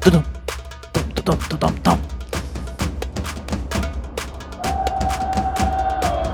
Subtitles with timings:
[0.00, 0.22] טודום,
[1.14, 1.98] טודום, טודום, טודום.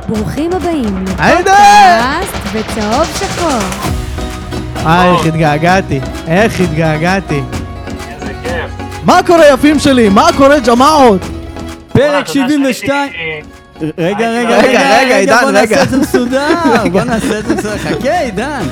[0.09, 1.05] ברוכים הבאים!
[1.05, 3.51] לפודקאסט בצהוב שחור.
[4.87, 7.43] אה, איך התגעגעתי, איך התגעגעתי.
[8.11, 8.87] איזה כיף.
[9.05, 10.09] מה קורה יפים שלי?
[10.09, 11.21] מה קורה ג'מעות?
[11.21, 12.73] וואלה, פרק אתה יודע 72.
[13.13, 13.49] שהייתי-
[13.99, 15.61] רגע, רגע, רגע, רגע, רגע, עידן, בוא רגע.
[15.61, 16.49] נעשה את זה מסודר,
[16.93, 18.63] בוא נעשה את זה מסודר, חכה עידן.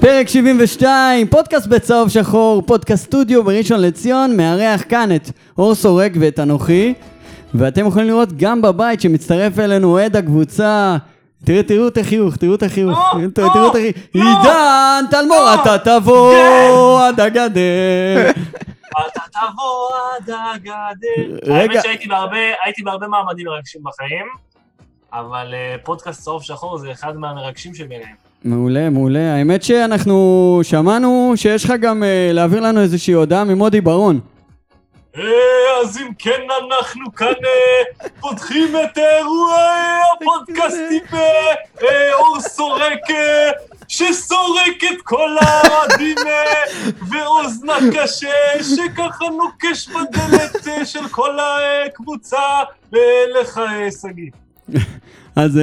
[0.00, 6.38] פרק 72, פודקאסט בצהוב שחור, פודקאסט סטודיו בראשון לציון, מארח כאן את אור סורק ואת
[6.38, 6.94] אנוכי,
[7.54, 10.96] ואתם יכולים לראות גם בבית שמצטרף אלינו אוהד הקבוצה.
[11.44, 13.96] תראו, תראו את החיוך, תראו את החיוך, לא, תראו לא, את החיוך.
[14.14, 14.22] לא.
[14.22, 15.54] עידן, תלמור, לא.
[15.54, 18.30] אתה תבוא עד הגדר.
[18.90, 21.54] אתה תבוא עד הגדר.
[21.54, 24.26] האמת שהייתי בהרבה, הייתי בהרבה מעמדים מרגשים בחיים,
[25.12, 28.29] אבל אה, פודקאסט צהוב שחור זה אחד מהמרגשים שביניהם.
[28.44, 29.34] מעולה, מעולה.
[29.34, 34.20] האמת שאנחנו שמענו שיש לך גם אה, להעביר לנו איזושהי הודעה ממודי ברון.
[35.16, 35.22] אה,
[35.82, 38.98] אז אם כן אנחנו כאן אה, פותחים את
[40.12, 41.18] הפודקאסטים אה,
[41.82, 43.00] אה, אור סורק
[43.88, 46.16] שסורק את כל האוהדים
[47.10, 51.36] ואוזנה קשה שככה נוקש בדלת של כל
[51.86, 52.42] הקבוצה
[52.92, 54.30] ולך אה, שגיא.
[55.36, 55.60] אז,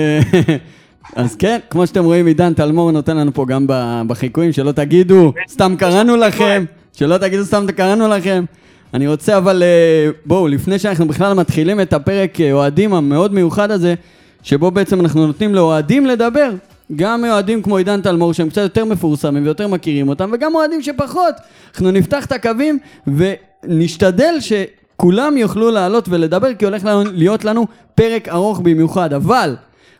[1.16, 3.66] אז כן, כמו שאתם רואים, עידן תלמור נותן לנו פה גם
[4.08, 8.46] בחיקויים, שלא תגידו, סתם קראנו לכם, שלא תגידו סתם קראנו לכם.
[8.94, 13.72] אני רוצה אבל, אה, בואו, לפני שאנחנו בכלל מתחילים את הפרק אה, אוהדים המאוד מיוחד
[13.72, 13.96] הזה,
[14.44, 16.52] שבו בעצם אנחנו נותנים לאוהדים לדבר.
[16.96, 21.36] גם אוהדים כמו עידן תלמור, שהם קצת יותר מפורסמים ויותר מכירים אותם, וגם אוהדים שפחות.
[21.74, 28.60] אנחנו נפתח את הקווים ונשתדל שכולם יוכלו לעלות ולדבר, כי הולך להיות לנו פרק ארוך
[28.60, 29.14] במיוחד.
[29.14, 29.56] אבל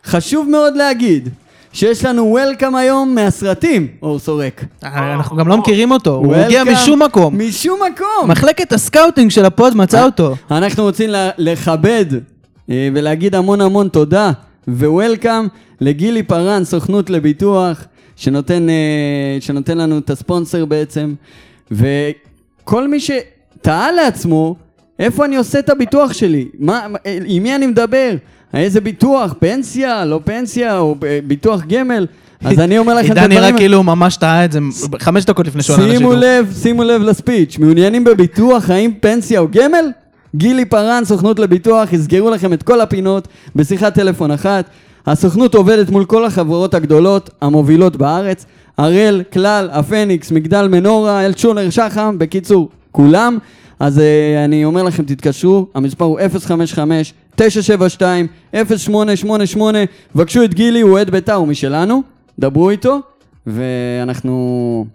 [0.08, 1.28] חשוב מאוד להגיד
[1.72, 4.64] שיש לנו welcome היום מהסרטים, אור סורק.
[4.84, 7.38] אה, אנחנו גם לא מכירים אותו, הוא הגיע משום מקום.
[7.38, 8.30] משום מקום.
[8.30, 10.34] מחלקת הסקאוטינג של הפוד מצאה אותו.
[10.50, 12.06] אנחנו רוצים ל- לכבד
[12.70, 14.30] אה, ולהגיד המון המון תודה
[14.68, 15.46] ו welcome
[15.80, 17.84] לגילי פארן, סוכנות לביטוח,
[18.16, 18.74] שנותן, אה,
[19.40, 21.14] שנותן לנו את הספונסר בעצם,
[21.70, 24.56] וכל מי שתהה לעצמו,
[24.98, 26.48] איפה אני עושה את הביטוח שלי?
[26.58, 26.86] מה,
[27.26, 28.10] עם מי אני מדבר?
[28.54, 29.34] איזה ביטוח?
[29.38, 30.04] פנסיה?
[30.04, 30.78] לא פנסיה?
[30.78, 32.06] או אה, ביטוח גמל?
[32.44, 33.40] אז אני אומר לכם את עידן הדברים...
[33.44, 34.58] נראה כאילו ממש טעה את זה
[34.98, 36.14] חמש דקות לפני שהוא עלה שימו לשידור.
[36.14, 39.90] לב, שימו לב לספיץ', מעוניינים בביטוח, האם פנסיה או גמל?
[40.36, 44.64] גילי פארן, סוכנות לביטוח, יסגרו לכם את כל הפינות בשיחת טלפון אחת.
[45.06, 48.46] הסוכנות עובדת מול כל החברות הגדולות המובילות בארץ,
[48.78, 53.38] הראל, כלל, הפניקס, מגדל מנורה, אלצ'ונר, שחם, בקיצור, כולם.
[53.80, 54.00] אז uh,
[54.44, 56.18] אני אומר לכם, תתקשרו, המספר הוא
[57.40, 59.60] 055-972-0888,
[60.14, 62.02] בקשו את גילי, הוא אוהד בית"ר, הוא משלנו,
[62.38, 63.00] דברו איתו,
[63.46, 64.86] ואנחנו...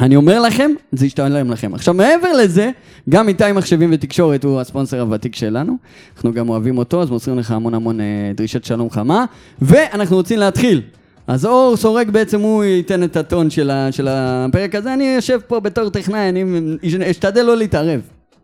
[0.00, 1.74] אני אומר לכם, זה ישתלם לכם.
[1.74, 2.70] עכשיו, מעבר לזה,
[3.08, 5.76] גם איתי מחשבים ותקשורת הוא הספונסר הוותיק שלנו.
[6.16, 9.24] אנחנו גם אוהבים אותו, אז מוסרים לך המון המון אה, דרישת שלום חמה.
[9.62, 10.82] ואנחנו רוצים להתחיל.
[11.26, 14.94] אז אור סורק בעצם הוא ייתן את הטון של, ה, של הפרק הזה.
[14.94, 16.44] אני יושב פה בתור טכנאי, אני
[17.10, 18.00] אשתדל לא להתערב.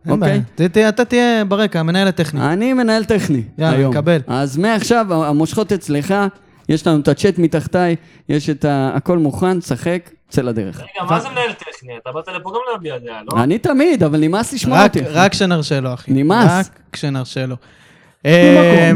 [0.09, 0.41] אוקיי?
[0.89, 2.41] אתה תהיה ברקע, המנהל הטכני.
[2.53, 3.93] אני מנהל טכני יאללה, היום.
[3.93, 4.19] קבל.
[4.27, 6.13] אז מעכשיו המושכות אצלך,
[6.69, 7.95] יש לנו את הצ'אט מתחתיי,
[8.29, 8.91] יש את ה...
[8.95, 10.77] הכל מוכן, תשחק, צא לדרך.
[10.77, 11.97] רגע, מה זה מנהל טכני?
[12.01, 13.43] אתה באת לפה גם להביע דעה, לא?
[13.43, 14.99] אני תמיד, אבל נמאס לשמוע אותי.
[15.01, 16.11] רק כשנרשה לו, אחי.
[16.11, 16.51] נמאס.
[16.51, 17.55] רק כשנרשה לו.
[18.25, 18.91] אה,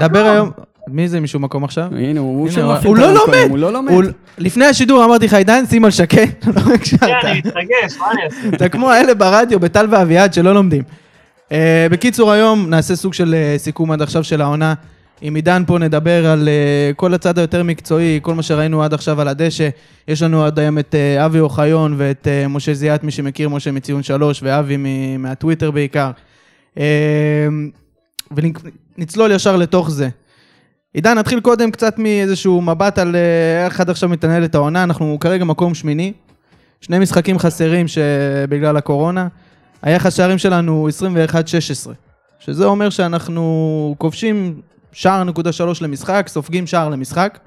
[0.00, 0.50] דבר היום...
[0.88, 1.88] מי זה משום מקום עכשיו?
[1.96, 3.50] הנה, הוא שמפעיל הוא את לא הרמקולים, לומד.
[3.50, 4.12] הוא לא לומד.
[4.38, 6.46] לפני השידור אמרתי לך, עידן, שים על שקט.
[6.56, 7.00] לא הקשבת.
[7.00, 8.56] כן, אני מתרגש, מה אני אעשה?
[8.56, 10.82] אתה כמו האלה ברדיו, בטל ואביעד, שלא לומדים.
[11.48, 11.52] Uh,
[11.90, 14.74] בקיצור, היום נעשה סוג של uh, סיכום עד עכשיו של העונה.
[15.20, 16.48] עם עידן פה נדבר על
[16.92, 19.68] uh, כל הצד היותר מקצועי, כל מה שראינו עד עכשיו על הדשא.
[20.08, 20.94] יש לנו עד היום את
[21.24, 26.10] אבי אוחיון ואת משה זיאת, מי שמכיר, משה מציון שלוש, ואבי מ- מהטוויטר בעיקר.
[28.96, 30.08] ונצלול ישר לתוך זה.
[30.96, 34.82] עידן, נתחיל קודם קצת מאיזשהו מבט על uh, איך עד עכשיו מתנהלת העונה.
[34.82, 36.12] אנחנו כרגע מקום שמיני.
[36.80, 39.28] שני משחקים חסרים שבגלל הקורונה.
[39.82, 40.90] היחס שערים שלנו הוא
[41.88, 41.90] 21-16,
[42.38, 44.60] שזה אומר שאנחנו כובשים
[44.92, 47.38] שער נקודה שלוש למשחק, סופגים שער למשחק.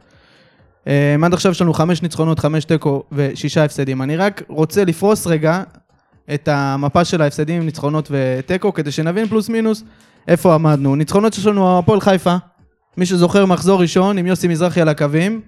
[0.87, 4.01] אה, עד עכשיו יש לנו חמש ניצחונות, חמש תיקו ושישה הפסדים.
[4.01, 5.63] אני רק רוצה לפרוס רגע
[6.33, 9.83] את המפה של ההפסדים, ניצחונות ותיקו, כדי שנבין פלוס מינוס
[10.27, 10.95] איפה עמדנו.
[10.95, 12.35] ניצחונות שיש לנו הפועל חיפה,
[12.97, 15.41] מי שזוכר מחזור ראשון עם יוסי מזרחי על הקווים,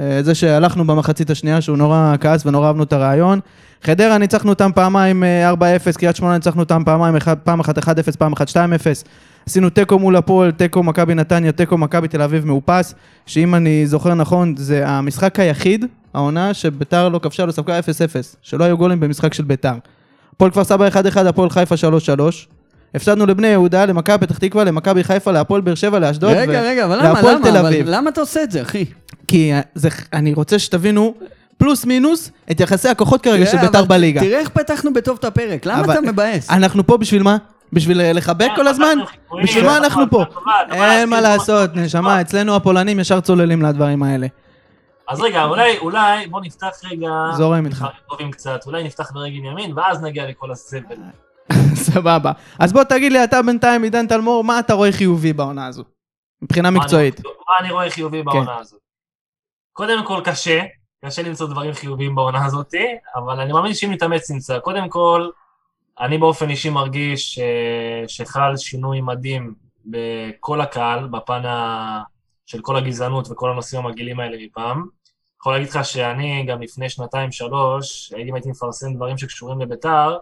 [0.00, 3.40] אה, זה שהלכנו במחצית השנייה שהוא נורא כעס ונורא אהבנו את הרעיון.
[3.82, 5.56] חדרה ניצחנו אותם פעמיים אה, 4-0,
[5.98, 7.14] קריית שמונה ניצחנו אותם פעמיים,
[7.44, 7.82] פעם אחת 1-0,
[8.18, 8.54] פעם אחת 2-0.
[9.46, 12.94] עשינו תיקו מול הפועל, תיקו מכבי נתניה, תיקו מכבי תל אביב מאופס,
[13.26, 15.84] שאם אני זוכר נכון, זה המשחק היחיד,
[16.14, 17.82] העונה, שביתר לא כבשה, לא ספגה 0-0,
[18.42, 19.74] שלא היו גולים במשחק של ביתר.
[20.32, 21.78] הפועל כפר סבא 1-1, הפועל חיפה 3-3.
[22.96, 26.30] הפסדנו לבני יהודה, למכבי פתח תקווה, למכבי חיפה, להפועל באר שבע, לאשדוד.
[26.30, 27.74] רגע, ו- רגע, אבל למה, למה, תל אבל.
[27.84, 28.84] למה אתה עושה את זה, אחי?
[29.28, 31.14] כי אה, זה, אני רוצה שתבינו,
[31.58, 34.20] פלוס מינוס, את יחסי הכוחות כרגע של בית"ר בליגה.
[34.20, 36.50] תראה איך פתחנו בטוב את הפרק, למה אתה מבאס?
[36.50, 37.36] אנחנו פה בשביל מה?
[37.72, 38.98] בשביל אה, לחבק כל הזמן?
[39.42, 40.24] בשביל מה אנחנו פה?
[40.72, 44.26] אין מה לעשות, נשמה, אצלנו הפולנים ישר צוללים לדברים האלה.
[45.08, 47.08] אז רגע, אולי, אולי, בוא נפתח רגע...
[47.36, 47.76] זורם איתך.
[47.78, 50.96] דברים טובים קצת, אולי נפתח ברגל ימין, ואז נגיע לכל הסבל.
[51.86, 52.32] סבבה.
[52.58, 55.84] אז בוא תגיד לי אתה בינתיים, עידן תלמור, מה אתה רואה חיובי בעונה הזו?
[56.42, 57.20] מבחינה מקצועית.
[57.24, 58.80] מה אני- רואה חיובי בעונה הזאת?
[59.72, 60.62] קודם כל קשה,
[61.04, 62.74] קשה למצוא דברים חיוביים בעונה הזאת,
[63.16, 64.58] אבל אני מאמין שאם נתאמץ נמצא.
[64.58, 65.28] קודם כל,
[66.00, 69.54] אני באופן אישי מרגיש אה, שחל שינוי מדהים
[69.86, 72.02] בכל הקהל, בפן ה...
[72.46, 74.86] של כל הגזענות וכל הנושאים המגעילים האלה מפעם.
[75.40, 80.16] יכול להגיד לך שאני גם לפני שנתיים-שלוש, אם הייתי מפרסם דברים שקשורים לביתר,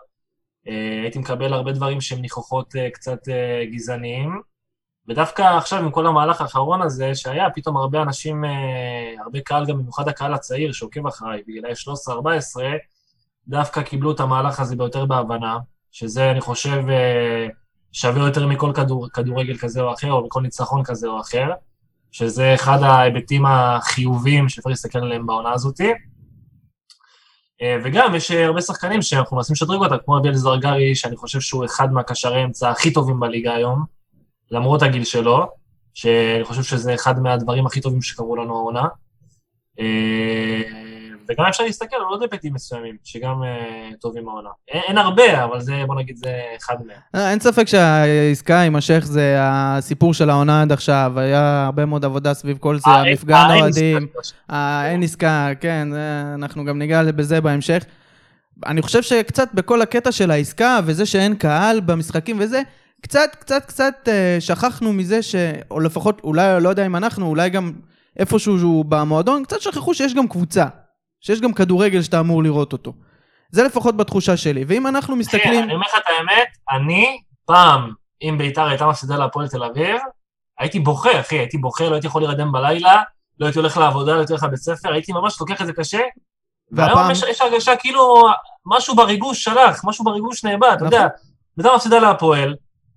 [1.02, 4.40] הייתי מקבל הרבה דברים שהם ניחוחות אה, קצת אה, גזעניים.
[5.08, 9.78] ודווקא עכשיו עם כל המהלך האחרון הזה, שהיה פתאום הרבה אנשים, אה, הרבה קהל, גם
[9.78, 12.60] במיוחד הקהל הצעיר שעוקב אחריי, בגילאי 13-14,
[13.48, 15.58] דווקא קיבלו את המהלך הזה ביותר בהבנה,
[15.92, 17.46] שזה אני חושב אה,
[17.92, 21.48] שווה יותר מכל כדור, כדורגל כזה או אחר, או מכל ניצחון כזה או אחר,
[22.12, 25.92] שזה אחד ההיבטים החיוביים שאפשר להסתכל עליהם בעונה הזאתי.
[27.62, 31.40] אה, וגם יש אה, הרבה שחקנים שאנחנו מנסים לשדרג אותם, כמו אביאל זרגרי, שאני חושב
[31.40, 33.84] שהוא אחד מהקשרי האמצע הכי טובים בליגה היום,
[34.50, 35.46] למרות הגיל שלו,
[35.94, 38.86] שאני חושב שזה אחד מהדברים הכי טובים שקרו לנו העונה.
[41.28, 44.48] וגם אפשר להסתכל על עוד היבטים מסוימים, שגם אה, טובים העונה.
[44.68, 46.96] אין, אין הרבה, אבל זה, בוא נגיד, זה אחד מהם.
[47.14, 52.04] אה, אין ספק שהעסקה עם השייח זה הסיפור של העונה עד עכשיו, היה הרבה מאוד
[52.04, 54.36] עבודה סביב כל זה, אה, המפגן אה, אין האוהדים, עסקה.
[54.48, 55.88] האין עסקה, כן,
[56.34, 57.84] אנחנו גם ניגע בזה בהמשך.
[58.66, 62.62] אני חושב שקצת בכל הקטע של העסקה, וזה שאין קהל במשחקים וזה,
[63.00, 64.08] קצת, קצת, קצת
[64.40, 65.34] שכחנו מזה ש...
[65.70, 67.72] או לפחות, אולי, לא יודע אם אנחנו, אולי גם
[68.18, 70.66] איפשהו במועדון, קצת שכחו שיש גם קבוצה.
[71.24, 72.92] שיש גם כדורגל שאתה אמור לראות אותו.
[73.50, 74.64] זה לפחות בתחושה שלי.
[74.68, 75.64] ואם אנחנו מסתכלים...
[75.64, 77.92] אני אומר לך את האמת, אני, פעם,
[78.22, 79.96] אם ביתר הייתה מפסידה להפועל תל אביב,
[80.58, 83.02] הייתי בוכה, אחי, הייתי בוכה, לא הייתי יכול להירדם בלילה,
[83.40, 86.00] לא הייתי הולך לעבודה, לא הייתי הולך לבית ספר, הייתי ממש לוקח את זה קשה.
[86.72, 88.28] והיום והפעם- יש, יש הרגשה כאילו
[88.66, 91.06] משהו בריגוש שלח, משהו בריגוש נאבד, אתה יודע,
[91.56, 92.54] ביתר מפסידה להפועל,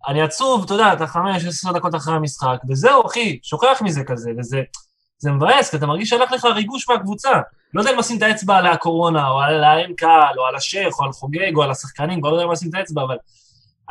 [0.07, 4.31] אני עצוב, אתה יודע, אתה חמש, עשר דקות אחרי המשחק, וזהו, אחי, שוכח מזה כזה,
[4.39, 4.61] וזה
[5.17, 7.31] זה מבאס, כי אתה מרגיש שהלך לך ריגוש מהקבוצה.
[7.73, 10.99] לא יודע אם לשים את האצבע על הקורונה, או על האם קהל, או על השייח,
[10.99, 13.15] או על חוגג, או על השחקנים, כבר לא יודע אם לשים את האצבע, אבל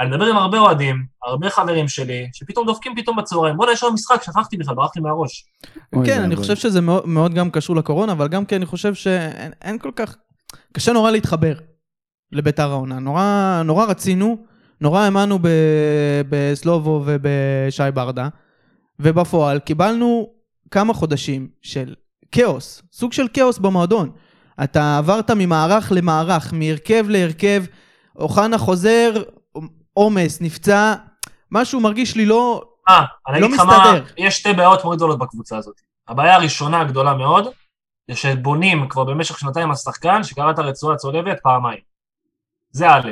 [0.00, 3.92] אני מדבר עם הרבה אוהדים, הרבה חברים שלי, שפתאום דופקים פתאום בצהריים, בוא'נה, יש לנו
[3.92, 5.46] משחק, שכחתי בכלל, ברח לי מהראש.
[6.04, 6.36] כן, אני.
[6.36, 9.90] חושב שזה מאוד, מאוד גם קשור לקורונה, אבל גם כי אני חושב שאין אין כל
[9.96, 10.16] כך...
[10.72, 11.54] קשה נורא להתחבר
[12.32, 12.98] לביתר העונה.
[12.98, 14.36] נורא, נורא רצינו,
[14.80, 18.28] נורא האמנו ב- בסלובו ובשי ברדה,
[19.00, 20.30] ובפועל קיבלנו
[20.70, 21.94] כמה חודשים של
[22.36, 24.10] כאוס, סוג של כאוס במועדון.
[24.64, 27.64] אתה עברת ממערך למערך, מהרכב להרכב,
[28.18, 29.22] אוחנה חוזר,
[29.92, 30.94] עומס, נפצע,
[31.50, 32.62] משהו מרגיש לי לא...
[32.88, 34.04] אה, אני לא אגיד לך מה, מסתדר.
[34.16, 35.80] יש שתי בעיות מאוד גדולות בקבוצה הזאת.
[36.08, 37.48] הבעיה הראשונה הגדולה מאוד,
[38.10, 41.80] זה שבונים כבר במשך שנתיים על שחקן שקרא את הרצועה הצולבת פעמיים.
[42.70, 43.10] זה א',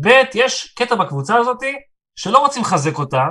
[0.00, 1.62] ב', יש קטע בקבוצה הזאת
[2.16, 3.24] שלא רוצים לחזק אותה,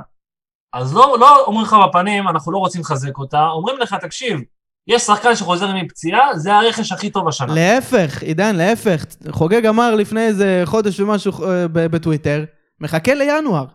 [0.74, 4.40] אז לא, לא אומרים לך בפנים, אנחנו לא רוצים לחזק אותה, אומרים לך, תקשיב,
[4.88, 7.54] יש שחקן שחוזר מפציעה, זה הרכש הכי טוב השנה.
[7.56, 9.06] להפך, עידן, להפך.
[9.30, 12.44] חוגג אמר לפני איזה חודש ומשהו אה, בטוויטר,
[12.82, 13.66] מחכה לינואר.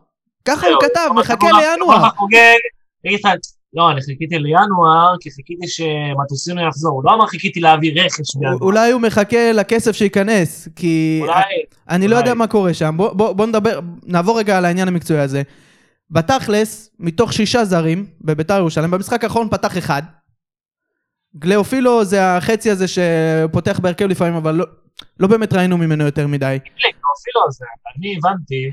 [0.44, 2.10] ככה הוא כתב, מחכה לינואר.
[2.10, 2.56] חוגג,
[3.04, 3.28] לך,
[3.74, 6.92] לא, אני חיכיתי לינואר, כי חיכיתי שמטוסינו יחזור.
[6.92, 8.58] הוא לא אמר חיכיתי להביא רכש בינואר.
[8.60, 11.42] אולי הוא מחכה לכסף שייכנס, כי אולי,
[11.88, 12.16] אני לא.
[12.16, 12.96] יודע מה קורה שם.
[12.96, 15.42] בוא נדבר, נעבור רגע על העניין המקצועי הזה.
[16.10, 20.02] בתכלס, מתוך שישה זרים בביתר ירושלים, במשחק האחרון פתח אחד.
[21.36, 24.66] גליאופילו זה החצי הזה שפותח בהרכב לפעמים, אבל לא,
[25.20, 26.58] לא באמת ראינו ממנו יותר מדי.
[27.20, 27.64] אפילו על זה,
[27.96, 28.70] אני הבנתי,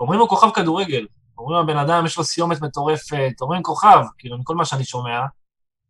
[0.00, 1.06] אומרים לו כוכב כדורגל,
[1.38, 5.20] אומרים הבן אדם יש לו סיומת מטורפת, אומרים כוכב, כאילו מכל מה שאני שומע,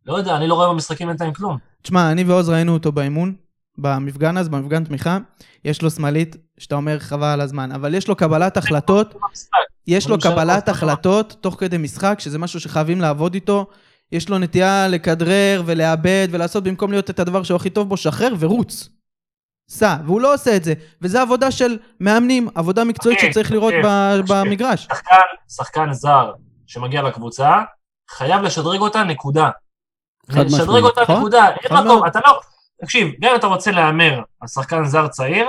[0.05, 1.57] לא יודע, אני לא רואה במשחקים בינתיים כלום.
[1.81, 3.35] תשמע, אני ועוז ראינו אותו באימון,
[3.77, 5.17] במפגן אז, במפגן תמיכה.
[5.65, 9.15] יש לו שמאלית, שאתה אומר חבל על הזמן, אבל יש לו קבלת החלטות.
[9.87, 13.65] יש לו קבלת החלטות תוך כדי משחק, שזה משהו שחייבים לעבוד איתו.
[14.11, 18.33] יש לו נטייה לכדרר ולאבד ולעשות במקום להיות את הדבר שהוא הכי טוב בו, שחרר
[18.39, 18.89] ורוץ.
[19.69, 20.73] סע, והוא לא עושה את זה.
[21.01, 24.35] וזה עבודה של מאמנים, עבודה מקצועית אוקיי, שצריך לראות אוקיי, ב- תקשיב.
[24.35, 24.83] במגרש.
[24.83, 25.15] שחקן,
[25.55, 26.33] שחקן זר
[26.67, 27.61] שמגיע לקבוצה,
[28.09, 29.49] חייב לשדרג אותה, נקודה.
[30.29, 31.15] לשדרג אותה, נכון?
[31.17, 31.47] נקודה.
[31.47, 32.07] אין נכון מקום.
[32.07, 32.39] אתה לא...
[32.81, 35.47] תקשיב, גם אם אתה רוצה להמר על שחקן זר צעיר,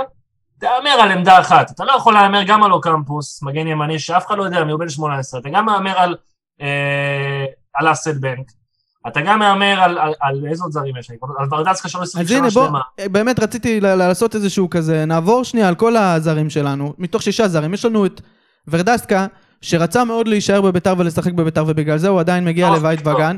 [0.61, 1.71] תהמר על עמדה אחת.
[1.71, 4.81] אתה לא יכול להמר גם על אוקמפוס, מגן ימני, שאף אחד לא יודע מי הוא
[4.81, 6.17] בן 18, אתה גם מהמר על,
[6.61, 7.45] אה,
[7.78, 8.47] על אסלבנק,
[9.06, 11.16] אתה גם מהמר על, על, על איזה עוד זרים יש לי?
[11.38, 12.80] על ורדסקה שלא 20 אז שנה הנה, בוא, שלמה.
[13.12, 16.94] באמת רציתי לעשות איזשהו כזה, נעבור שנייה על כל הזרים שלנו.
[16.99, 18.20] מתוך שישה זרים, יש לנו את
[18.68, 19.26] ורדסקה,
[19.61, 23.14] שרצה מאוד להישאר בביתר ולשחק בביתר, ובגלל זה הוא עדיין מגיע לא, לבית טוב.
[23.14, 23.37] וגן.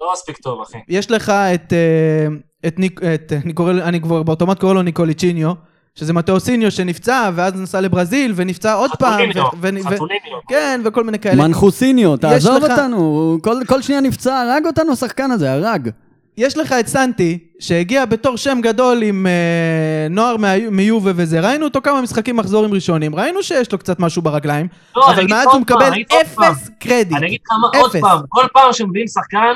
[0.00, 0.78] לא מספיק טוב, אחי.
[0.88, 2.26] יש לך את, אה,
[2.66, 5.52] את, ניק, את אני, קורא, אני כבר באוטומט קורא לו ניקוליצ'יניו,
[5.96, 9.12] שזה מתאוסיניו שנפצע, ואז נסע לברזיל, ונפצע עוד פעם.
[9.12, 10.38] חתוליניו, חתוליניו.
[10.48, 11.46] כן, וכל מיני כאלה.
[11.48, 15.88] מנחוסיניו, תעזוב לך- אותנו, כל, כל שנייה נפצע, הרג אותנו השחקן הזה, הרג.
[16.36, 20.36] יש לך את סנטי, שהגיע בתור שם גדול עם אה, נוער
[20.70, 25.10] מיובה וזה, ראינו אותו כמה משחקים מחזורים ראשונים, ראינו שיש לו קצת משהו ברגליים, לא,
[25.12, 25.90] אבל מאז הוא מקבל.
[26.22, 27.16] אפס קרדיט.
[27.16, 28.00] אני אגיד לך עוד אפס.
[28.00, 29.54] פעם, כל פעם שמביאים שחקן,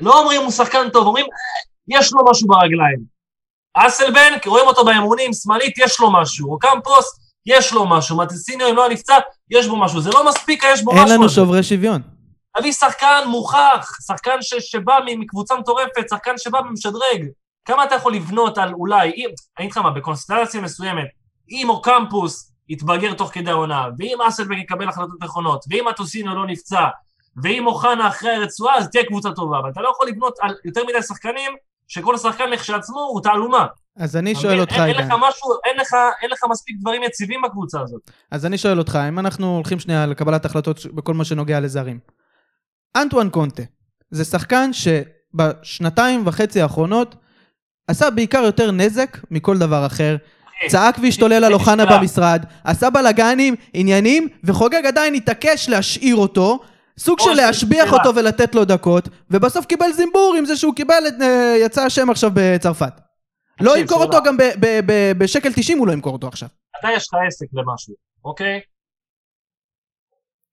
[0.00, 3.13] לא אומרים הוא שחקן טוב, אומרים, "אה, יש לו משהו ברגליים.
[3.74, 6.52] אסלבנק, רואים אותו באמונים, שמאלית, יש לו משהו.
[6.52, 8.16] אוקמפוס, יש לו משהו.
[8.16, 9.18] מטיסיניו, אם לא נפצע,
[9.50, 10.00] יש בו משהו.
[10.00, 11.14] זה לא מספיק, יש בו אין משהו.
[11.14, 11.34] לנו הזה.
[11.34, 12.02] שוברי שוויון.
[12.58, 17.26] תביא שחקן מוכח, שחקן ש, שבא מקבוצה מטורפת, שחקן שבא ומשדרג.
[17.64, 19.28] כמה אתה יכול לבנות על אולי, אם,
[19.58, 21.06] אני אגיד לך מה, בקונסטלציה מסוימת,
[21.50, 26.84] אם אוקמפוס יתבגר תוך כדי העונה, ואם אסלבנק יקבל החלטות נכונות, ואם הטוסינו לא נפצע,
[27.42, 29.58] ואם אוחנה אחרי הרצועה, אז תהיה קבוצה טובה.
[29.58, 31.52] אבל אתה לא יכול לבנות על יותר מדי שחקנים,
[31.88, 33.66] שכל שחקן לכשעצמו הוא תעלומה.
[33.96, 34.60] אז אני שואל?
[34.60, 35.08] אותך, אין, אין עידן.
[35.08, 38.10] לך משהו, אין לך, אין לך מספיק דברים יציבים בקבוצה הזאת.
[38.30, 41.98] אז אני שואל אותך, אם אנחנו הולכים שנייה לקבלת החלטות בכל מה שנוגע לזרים.
[42.96, 43.62] אנטואן קונטה,
[44.10, 47.14] זה שחקן שבשנתיים וחצי האחרונות
[47.88, 50.16] עשה בעיקר יותר נזק מכל דבר אחר.
[50.68, 51.86] צעק והשתולל על אוחנה.
[51.86, 56.58] במשרד, עשה בלאגנים, עניינים, וחוגג עדיין התעקש להשאיר אותו,
[56.98, 57.92] סוג של שיש להשביח.
[57.92, 61.14] אותו ולתת לו דקות, ובסוף קיבל זימבור עם זה שהוא קיבל את...
[61.22, 62.92] אה, יצא השם עכשיו בצרפת.
[63.60, 64.02] לא ימכור.
[64.02, 64.36] אותו גם
[65.18, 66.48] בשקל 90 הוא לא ימכור אותו עכשיו.
[66.80, 68.60] אתה יש לך עסק למשהו, אוקיי?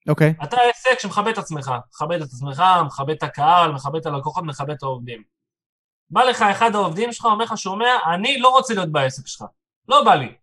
[0.10, 0.34] אוקיי.
[0.44, 4.72] אתה עסק שמכבד את עצמך, מכבד את עצמך, מכבד את הקהל, מכבד את הלקוחות, מכבד
[4.72, 5.24] את העובדים.
[6.10, 9.46] בא לך אחד העובדים שלך, אומר לך, שומע, אני לא רוצה להיות בעסק שלך.
[9.88, 10.34] לא בא לי.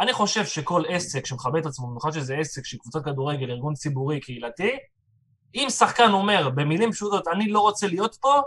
[0.00, 4.20] אני חושב שכל עסק שמכבד את עצמו, במיוחד שזה עסק של קבוצת כדורגל, ארגון ציבורי,
[4.20, 4.70] קהילתי,
[5.54, 8.40] אם שחקן אומר במילים פשוטות, אני לא רוצה להיות פה,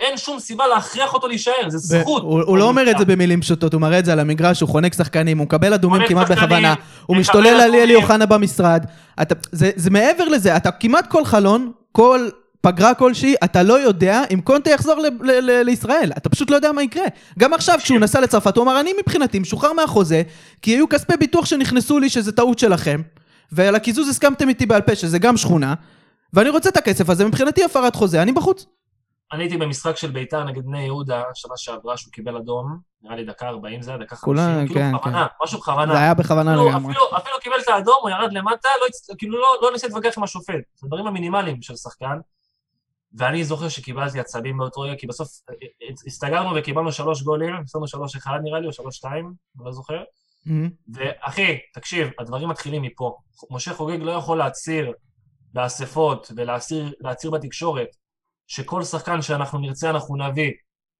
[0.00, 2.22] אין שום סיבה להכריח אותו להישאר, זה זכות.
[2.22, 4.68] הוא הוא לא אומר את זה במילים פשוטות, הוא מראה את זה על המגרש, הוא
[4.68, 6.74] חונק שחקנים, הוא מקבל אדומים כמעט בכוונה,
[7.06, 7.94] הוא משתולל על אלי.
[7.94, 8.84] אוחנה במשרד.
[9.22, 12.28] אתה- זה זה מעבר לזה, אתה כמעט כל חלון, כל
[12.66, 16.56] פגרה כלשהי, אתה לא יודע אם קונטה יחזור ל- ל- ל- לישראל, אתה פשוט לא
[16.56, 17.04] יודע מה יקרה.
[17.38, 20.22] גם עכשיו, כשהוא נסע לצרפת, הוא אמר, אני מבחינתי משוחרר מהחוזה,
[20.62, 23.02] כי היו כספי ביטוח שנכנסו לי שזה טעות שלכם,
[23.52, 25.74] ועל הקיזוז הסכמתם איתי בעל פה, שזה גם שכונה,
[26.32, 28.66] ואני רוצה את הכסף הזה, מבחינתי הפרת חוזה, אני בחוץ.
[29.32, 33.24] אני הייתי במשחק של ביתר נגד בני יהודה, שנה שעברה, שהוא קיבל אדום, נראה לי
[33.24, 35.92] דקה 40 זה היה, דקה 50, כולם, כאילו כן, בכוונה, משהו בכוונה.
[35.92, 36.92] זה היה בכוונה אפילו, לגמרי.
[36.92, 40.24] אפילו, אפילו קיבל את האדום, הוא ירד למטה, לא, כאילו לא, לא ניסה להתווכח עם
[40.24, 40.54] השופט.
[40.74, 42.18] זה הדברים המינימליים של שחקן.
[43.14, 47.88] ואני זוכר שקיבלתי עצבים באותו רגע, כי בסוף אה, אה, הסתגרנו וקיבלנו שלוש גולים, עשינו
[47.88, 50.02] שלוש אחד נראה לי, או שלוש שתיים, אני לא זוכר.
[50.46, 50.70] מהמם.
[50.94, 53.16] ואחי, תקשיב, הדברים מתחילים מפה.
[53.50, 54.92] משה חוגג לא יכול להצהיר
[55.52, 57.88] באספות ולהצהיר להצהיר בתקשורת
[58.46, 60.52] שכל שחקן שאנחנו נרצה אנחנו נביא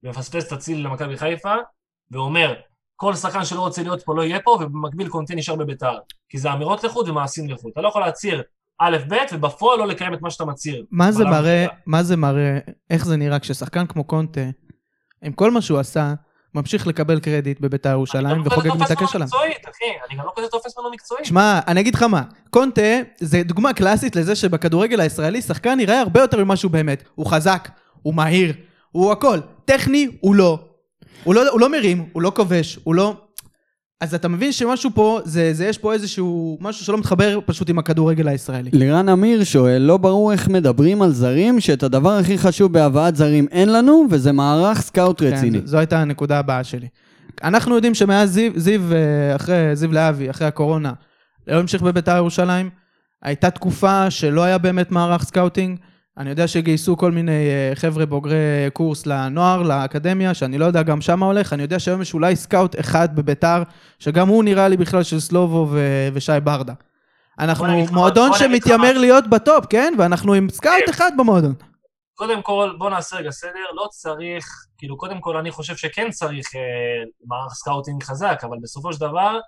[0.03, 1.55] ומפספס את הציל למכבי חיפה,
[2.11, 2.55] ואומר,
[2.97, 5.99] כל שחקן שלא רוצה להיות פה לא יהיה פה, ובמקביל קונטה נשאר בביתר.
[6.29, 7.71] כי זה אמירות לחוד ומעשים לחוד.
[7.73, 8.43] אתה לא יכול להצהיר
[8.81, 10.85] א', ב', ובפועל לא לקיים את מה שאתה מצהיר.
[10.91, 11.67] מה זה מראה.
[11.87, 12.59] מה זה מראה,
[12.91, 14.41] איך זה נראה כששחקן כמו קונטה,
[15.23, 16.15] עם כל מה שהוא עשה,
[16.55, 19.27] ממשיך לקבל קרדיט בביתר ירושלים אני גם לא וחוגג כזה תופס מתעקש ממנו עליו.
[19.27, 21.25] מקצועית, אחי, אני גם לא כזה תופס ממנו מקצועית.
[21.25, 22.83] שמע, אני אגיד לך מה, קונטה
[23.21, 27.03] זה דוגמה קלאסית לזה שבכדורגל הישראלי שחקן יראה הרבה יותר ממה שהוא באמת.
[27.15, 27.69] הוא חזק,
[28.03, 28.53] הוא מהיר,
[28.93, 29.39] הוא הכל.
[29.65, 30.59] טכני, הוא לא.
[31.25, 33.17] הוא לא, הוא לא מרים, הוא לא כובש, הוא לא...
[34.01, 37.79] אז אתה מבין שמשהו פה, זה, זה יש פה איזשהו משהו שלא מתחבר פשוט עם
[37.79, 38.71] הכדורגל הישראלי.
[38.73, 43.47] לירן אמיר שואל, לא ברור איך מדברים על זרים, שאת הדבר הכי חשוב בהבאת זרים
[43.51, 45.59] אין לנו, וזה מערך סקאוט רציני.
[45.59, 46.89] כן, זו, זו הייתה הנקודה הבאה שלי.
[47.45, 50.93] אנחנו יודעים שמאז זיו, זיו, אה, אחרי זיו להבי, אחרי הקורונה,
[51.47, 52.71] לא המשיך בביתר ירושלים,
[53.23, 55.79] הייתה תקופה שלא היה באמת מערך סקאוטינג.
[56.19, 61.01] אני יודע שגייסו כל מיני אה, חבר'ה בוגרי קורס לנוער, לאקדמיה, שאני לא יודע גם
[61.01, 61.53] שמה הולך.
[61.53, 63.63] אני יודע שהיום יש אולי סקאוט אחד בביתר,
[63.99, 66.73] שגם הוא נראה לי בכלל של סלובו ו- ושי ברדה.
[67.39, 68.99] אנחנו מועדון שמתיימר.
[68.99, 69.95] להיות בטופ, כן?
[69.99, 70.91] ואנחנו עם סקאוט.
[70.91, 71.55] אחד במועדון.
[72.15, 74.47] קודם כל, בוא נעשה רגע סדר, לא צריך,
[74.79, 76.61] כאילו, קודם כל אני חושב שכן צריך אה,
[77.27, 79.39] מערך סקאוטינג חזק, אבל בסופו של דבר,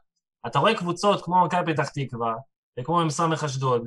[0.47, 2.35] אתה רואה קבוצות כמו מכבי פתח תקווה,
[2.81, 3.83] וכמו מ"ס אשדוד,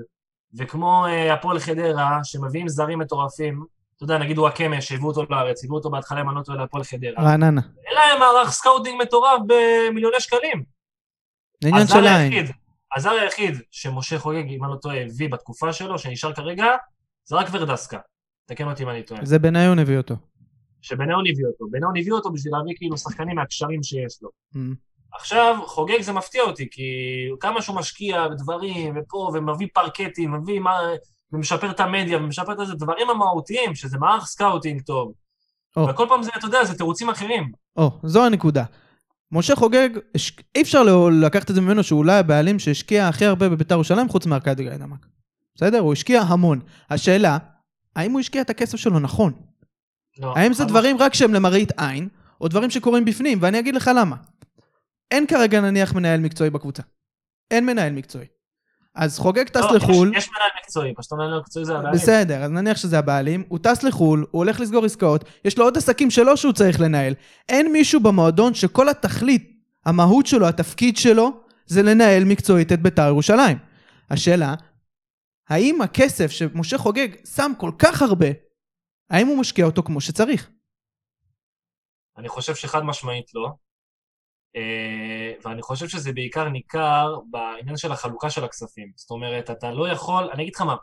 [0.57, 3.65] וכמו אה, הפועל חדרה, שמביאים זרים מטורפים,
[3.95, 6.83] אתה יודע, נגיד וואקמה, שהביאו אותו לארץ, הביאו אותו בהתחלה, אם אני לא טועה, להפועל
[6.83, 7.23] חדרה.
[7.23, 7.61] רעננה.
[7.85, 10.63] אין להם מערך סקאוטינג מטורף במיליוני שקלים.
[11.65, 12.07] עניין של.
[12.07, 12.51] היחיד,
[12.95, 16.65] הזר היחיד שמשה חוגג, אם אני לא טועה, הביא בתקופה שלו, שנשאר כרגע,
[17.25, 17.99] זה רק ורדסקה.
[18.45, 19.25] תקן אותי אם אני טועה.
[19.25, 20.15] זה בניון הביא אותו.
[20.81, 21.65] שבניון הביא אותו.
[21.71, 24.29] בניון הביא אותו בשביל להביא כאילו שחקנים מהקשרים שיש לו.
[24.55, 24.57] Mm.
[25.13, 26.83] עכשיו, חוגג זה מפתיע אותי, כי
[27.39, 30.77] כמה שהוא משקיע בדברים, ופה, ומביא פרקטים, מביא מה...
[31.33, 35.11] ומשפר את המדיה, ומשפר את זה, דברים המהותיים, שזה מערך סקאוטינג טוב.
[35.77, 35.87] או.
[35.89, 37.51] וכל פעם זה, אתה יודע, זה תירוצים אחרים.
[37.77, 38.63] או, זו הנקודה.
[39.31, 43.25] משה חוגג, הש- אי אפשר לא- לקחת את זה ממנו שהוא אולי הבעלים שהשקיע הכי
[43.25, 45.05] הרבה בביתר ירושלים חוץ מארכדי גיידמק.
[45.55, 45.79] בסדר?
[45.79, 46.59] הוא השקיע המון.
[46.89, 47.37] השאלה,
[47.95, 49.33] האם הוא השקיע את הכסף שלו נכון?
[50.19, 52.09] לא, האם זה דברים רק שהם למראית עין,
[52.41, 53.37] או דברים שקורים בפנים?
[53.41, 54.15] ואני אגיד לך למה.
[55.11, 56.83] אין כרגע נניח מנהל מקצועי בקבוצה.
[57.51, 58.27] אין מנהל מקצועי.
[58.95, 61.93] אז חוגג טס לא, יש- לחו"ל, יש מנהל מקצועי, פשוט מנהל מקצועי זה הבעלים.
[61.93, 65.77] בסדר, אז נניח שזה הבעלים, הוא טס לחו"ל, הוא הולך לסגור עסקאות, יש לו עוד
[65.77, 67.13] עסקים שלו שהוא צריך לנהל.
[67.49, 69.51] אין מישהו במועדון שכל התכלית,
[69.85, 73.57] המהות שלו, התפקיד שלו, זה לנהל מקצועית את בית"ר ירושלים.
[74.09, 74.53] השאלה,
[75.49, 78.27] האם הכסף שמשה חוגג שם כל כך הרבה,
[79.09, 80.49] האם הוא משקיע אותו כמו שצריך?
[82.17, 83.49] אני חושב שחד משמעית לא.
[84.55, 88.91] אה, ואני חושב שזה בעיקר ניכר בעניין של החלוקה של הכספים.
[88.95, 90.75] זאת אומרת, אתה לא יכול, אני אגיד לך מה,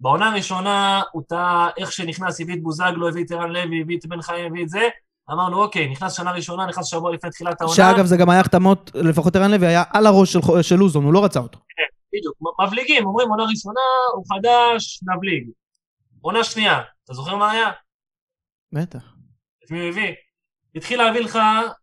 [0.00, 4.06] בעונה הראשונה הוא טעה, איך שנכנס, הביא את בוזגלו, הביא את ערן לוי, הביא את
[4.06, 4.88] בן חיים, הביא את זה,
[5.30, 7.76] אמרנו, אוקיי, נכנס שנה ראשונה, נכנס שבוע לפני תחילת העונה.
[7.76, 11.12] שאגב זה גם היה החתמות, לפחות ערן לוי היה על הראש של, של לוזון, הוא
[11.12, 11.58] לא רצה אותו.
[12.14, 13.80] בדיוק, מ- מבליגים, אומרים עונה ראשונה,
[14.14, 15.50] הוא חדש, נבליג.
[16.20, 17.70] עונה שנייה, אתה זוכר מה היה?
[18.72, 19.14] בטח.
[19.64, 20.12] את מי הוא הביא?
[20.74, 21.38] התחיל להביא לך,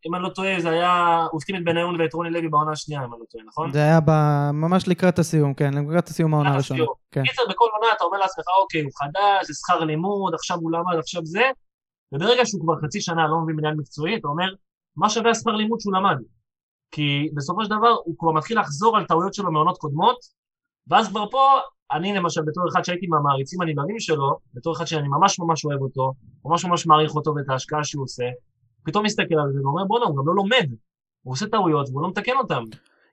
[0.06, 3.06] אם אני לא טועה, זה היה, הוא החתים את בניון ואת רוני לוי בעונה השנייה,
[3.06, 3.72] אם אני לא טועה, נכון?
[3.72, 6.84] זה היה ב- ממש לקראת הסיום, כן, לקראת הסיום העונה הראשונה.
[7.12, 7.24] כן.
[7.24, 11.00] קיצר, בכל עונה אתה אומר לעצמך, אוקיי, הוא חדש, זה שכר לימוד, עכשיו הוא למד,
[11.00, 11.44] עכשיו זה,
[12.12, 14.54] וברגע שהוא כבר חצי שנה לא מביא מנהל מקצועי, אתה אומר,
[14.96, 16.18] מה שווה השכר לימוד שהוא למד?
[16.92, 20.18] כי בסופו של דבר הוא כבר מתחיל לחזור על טעויות שלו מעונות קודמות,
[20.88, 21.48] ואז כבר פה,
[21.92, 26.14] אני למשל, בתור אחד שהייתי מהמעריצים הנבהלים שלו, בתור אחד שאני ממש ממש אוהב אותו,
[26.46, 28.24] ממש ממש מעריך אותו ואת ההשקעה שהוא עושה,
[28.86, 30.68] פתאום מסתכל על זה ואומר, בואנה, הוא גם לא לומד.
[31.22, 32.64] הוא עושה טעויות והוא לא מתקן אותן.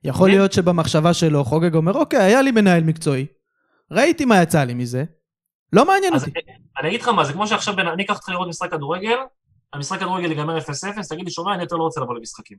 [0.03, 0.35] יכול כן.
[0.35, 3.25] להיות שבמחשבה שלו חוגג אומר, אוקיי, היה לי מנהל מקצועי,
[3.91, 5.03] ראיתי מה יצא לי מזה,
[5.73, 6.31] לא מעניין אותי.
[6.79, 9.17] אני אגיד לך מה, זה כמו שעכשיו אני אקח אותך לראות משחק כדורגל,
[9.73, 10.61] המשחק כדורגל ייגמר 0-0,
[11.09, 12.57] תגיד לי, שומע, אני יותר לא רוצה לבוא למשחקים.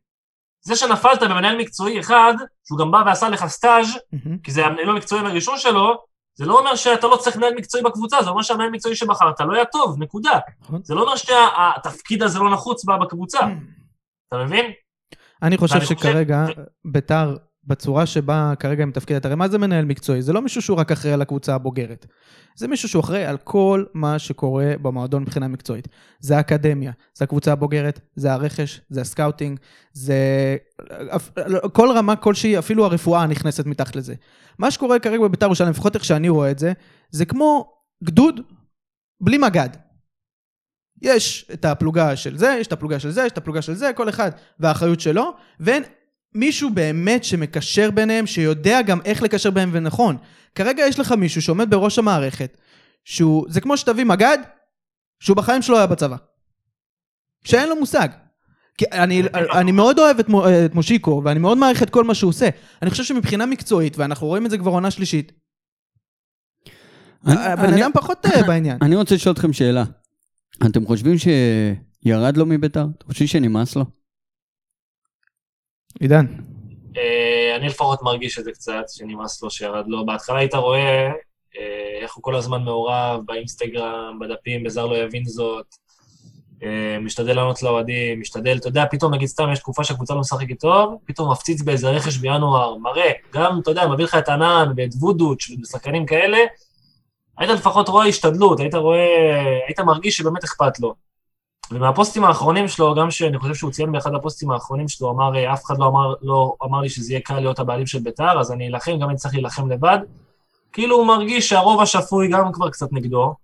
[0.60, 3.98] זה שנפלת במנהל מקצועי אחד, שהוא גם בא ועשה לך סטאז'.
[4.42, 6.04] כי זה המנהל המקצועי הראשון שלו,
[6.38, 9.54] זה לא אומר שאתה לא צריך מנהל מקצועי בקבוצה, זה אומר שהמנהל מקצועי שבחרת לא
[9.54, 10.38] היה טוב, נקודה.
[10.60, 10.80] נכון.
[10.84, 13.38] זה לא אומר שהתפקיד הזה לא נחוץ בקבוצה,
[14.28, 14.64] אתה מבין?
[15.42, 16.44] אני חושב- שכרגע
[16.84, 17.36] ביתר,
[17.68, 20.22] בצורה שבה כרגע היא מתפקדת, הרי מה זה מנהל מקצועי?
[20.22, 22.06] זה לא מישהו שהוא רק אחראי על הקבוצה הבוגרת.
[22.56, 25.88] זה מישהו שהוא אחראי על כל מה שקורה במועדון מבחינה מקצועית.
[26.20, 29.58] זה האקדמיה, זה הקבוצה הבוגרת, זה הרכש, זה הסקאוטינג,
[29.92, 30.16] זה...
[31.72, 34.14] כל רמה כלשהי, אפילו הרפואה נכנסת מתחת לזה.
[34.58, 36.72] מה שקורה כרגע בביתר ירושלים, לפחות איך שאני רואה את זה,
[37.10, 37.72] זה כמו
[38.04, 38.40] גדוד
[39.20, 39.68] בלי מג"ד.
[41.02, 43.90] יש את הפלוגה של זה, יש את הפלוגה של זה, יש את הפלוגה של זה,
[43.94, 45.82] כל אחד והאחריות שלו, ואין
[46.34, 50.16] מישהו באמת שמקשר ביניהם, שיודע גם איך לקשר ביניהם ונכון.
[50.54, 52.56] כרגע יש לך מישהו שעומד בראש המערכת,
[53.04, 54.38] שהוא, זה כמו שתביא מג"ד,
[55.20, 56.16] שהוא בחיים שלו היה בצבא.
[57.44, 58.08] שאין לו מושג.
[58.78, 62.14] כי אני, אני מאוד אוהב את, מו- את מושיקו, ואני מאוד מעריך את כל מה
[62.14, 62.48] שהוא עושה.
[62.82, 65.32] אני חושב שמבחינה מקצועית, ואנחנו רואים את זה כבר עונה שלישית,
[67.26, 68.78] הבן אדם פחות אה, בעניין.
[68.82, 69.84] אני רוצה לשאול אתכם שאלה.
[70.66, 72.86] אתם חושבים שירד לו מביתר?
[72.98, 73.84] אתם חושבים שנמאס לו?
[76.00, 76.26] עידן.
[76.96, 80.06] אה, אני לפחות מרגיש את זה קצת, שנמאס לו שירד לו.
[80.06, 81.10] בהתחלה היית רואה
[81.58, 85.66] אה, איך הוא כל הזמן מעורב באינסטגרם, בדפים, בזר לא יבין זאת.
[86.62, 90.60] אה, משתדל לענות לאוהדים, משתדל, אתה יודע, פתאום נגיד סתם יש תקופה שהקבוצה לא משחקת
[90.60, 94.90] טוב, פתאום מפציץ באיזה רכש בינואר, מראה, גם, אתה יודע, מביא לך את ענן ואת
[94.94, 96.38] וודוץ' ושחקנים כאלה,
[97.38, 100.94] היית לפחות רואה השתדלות, היית רואה, היית מרגיש שבאמת אכפת לו.
[101.70, 105.64] ומהפוסטים האחרונים שלו, גם שאני חושב שהוא ציין באחד הפוסטים האחרונים שלו, אמר, אה, אף
[105.64, 108.68] אחד לא אמר, לא אמר לי שזה יהיה קל להיות הבעלים של בית"ר, אז אני
[108.68, 109.98] אלחם, גם אני צריך להילחם לבד.
[110.72, 113.34] כאילו הוא מרגיש שהרוב השפוי גם כבר קצת נגדו,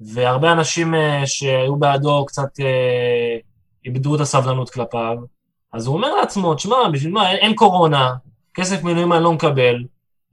[0.00, 3.36] והרבה אנשים אה, שהיו בעדו קצת אה,
[3.84, 5.16] איבדו את הסבלנות כלפיו.
[5.72, 8.14] אז הוא אומר לעצמו, תשמע, בשביל מה, אין, אין קורונה,
[8.54, 9.84] כסף מילואים אני לא מקבל,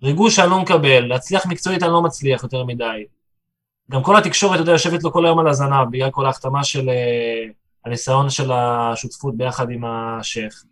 [0.03, 3.05] ריגוש אני לא מקבל, להצליח מקצועית אני לא מצליח יותר מדי.
[3.91, 6.89] גם כל התקשורת, אתה יודע, יושבת לו כל היום על הזנב, בגלל כל ההחתמה של
[6.89, 7.45] אה,
[7.85, 10.63] הניסיון של השותפות ביחד עם השייח.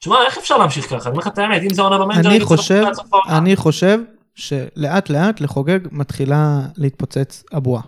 [0.00, 0.94] תשמע, איך אפשר להמשיך ככה?
[0.96, 2.84] אני אומר לך את האמת, אם זה עונה במנג'ר, אני חושב.
[3.28, 3.98] אני חושב
[4.34, 7.82] שלאט לאט לחוגג מתחילה להתפוצץ הבועה.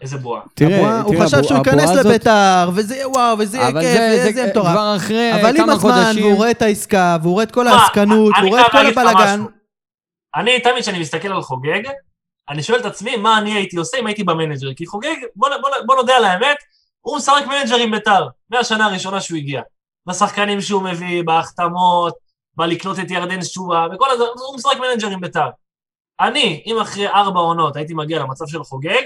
[0.00, 0.40] איזה בועה.
[0.54, 3.80] תראה, הבועה- הוא תראה, חשב שהוא ייכנס הזאת- לביתר, וזה יהיה וואו, וזה יהיה אבל
[3.80, 4.72] כיף, זה- וזה זה יהיה מטורף.
[4.72, 6.24] כבר אחרי אבל עם כמה הזמן, חודשים.
[6.24, 9.40] והוא רואה את העסקה, והוא רואה את כל העסקנות, אני והוא רואה את כל הבלאגן.
[10.36, 11.80] אני, תמיד כשאני מסתכל על חוגג,
[12.48, 14.74] אני שואל את עצמי מה אני הייתי עושה אם הייתי במנג'ר.
[14.74, 16.56] כי חוגג, בוא, בוא, בוא נודה על האמת,
[17.00, 19.62] הוא משחק מנג'ר עם ביתר, מהשנה הראשונה שהוא הגיע.
[20.06, 22.14] בשחקנים שהוא מביא, בהחתמות,
[22.56, 25.48] בלקנות את ירדן שועה, וכל הזה, הוא משחק מנג'ר עם ביתר.
[26.20, 29.02] אני, אם אחרי ארבע עונות הייתי מגיע למצב של חוגג,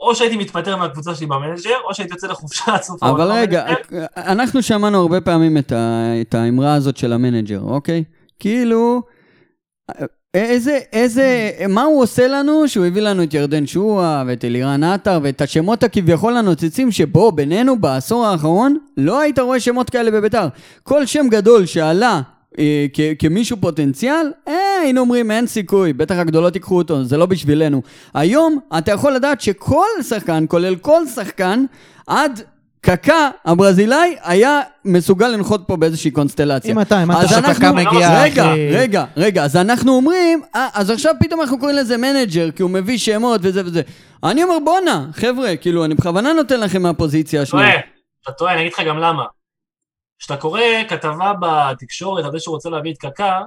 [0.00, 4.06] או שהייתי מתפטר מהקבוצה שלי במנג'ר, או שהייתי יוצא לחופשה עד סוף אבל רגע, במנג'ר.
[4.16, 8.04] אנחנו שמענו הרבה פעמים את, ה, את האמרה הזאת של המנג'ר, אוקיי?
[8.38, 9.02] כאילו,
[10.34, 15.20] איזה, איזה, מה הוא עושה לנו שהוא הביא לנו את ירדן שועה ואת אלירן עטר
[15.22, 20.48] ואת השמות הכביכול הנוצצים שבו בינינו בעשור האחרון לא היית רואה שמות כאלה בביתר.
[20.82, 22.20] כל שם גדול שעלה
[22.58, 27.26] אה, כ- כמישהו פוטנציאל, אה, היינו אומרים אין סיכוי, בטח הגדולות ייקחו אותו, זה לא
[27.26, 27.82] בשבילנו.
[28.14, 31.64] היום אתה יכול לדעת שכל שחקן, כולל כל שחקן,
[32.06, 32.40] עד
[32.84, 36.72] קקה הברזילאי היה מסוגל לנחות פה באיזושהי קונסטלציה.
[36.72, 38.52] אם אתה, אם אתה שקקה מגיע, רגע.
[38.72, 42.70] רגע, רגע, אז אנחנו אומרים, אה, אז עכשיו פתאום אנחנו קוראים לזה מנג'ר, כי הוא
[42.70, 43.82] מביא שמות וזה וזה.
[44.24, 47.66] אני אומר, בואנה, חבר'ה, כאילו, אני בכוונה נותן לכם מהפוזיציה השנייה.
[47.66, 47.82] טועה,
[48.22, 49.24] אתה טועה, אני אגיד לך גם למה.
[50.18, 53.40] כשאתה קורא כתבה בתקשורת על זה שהוא רוצה להביא את קקה,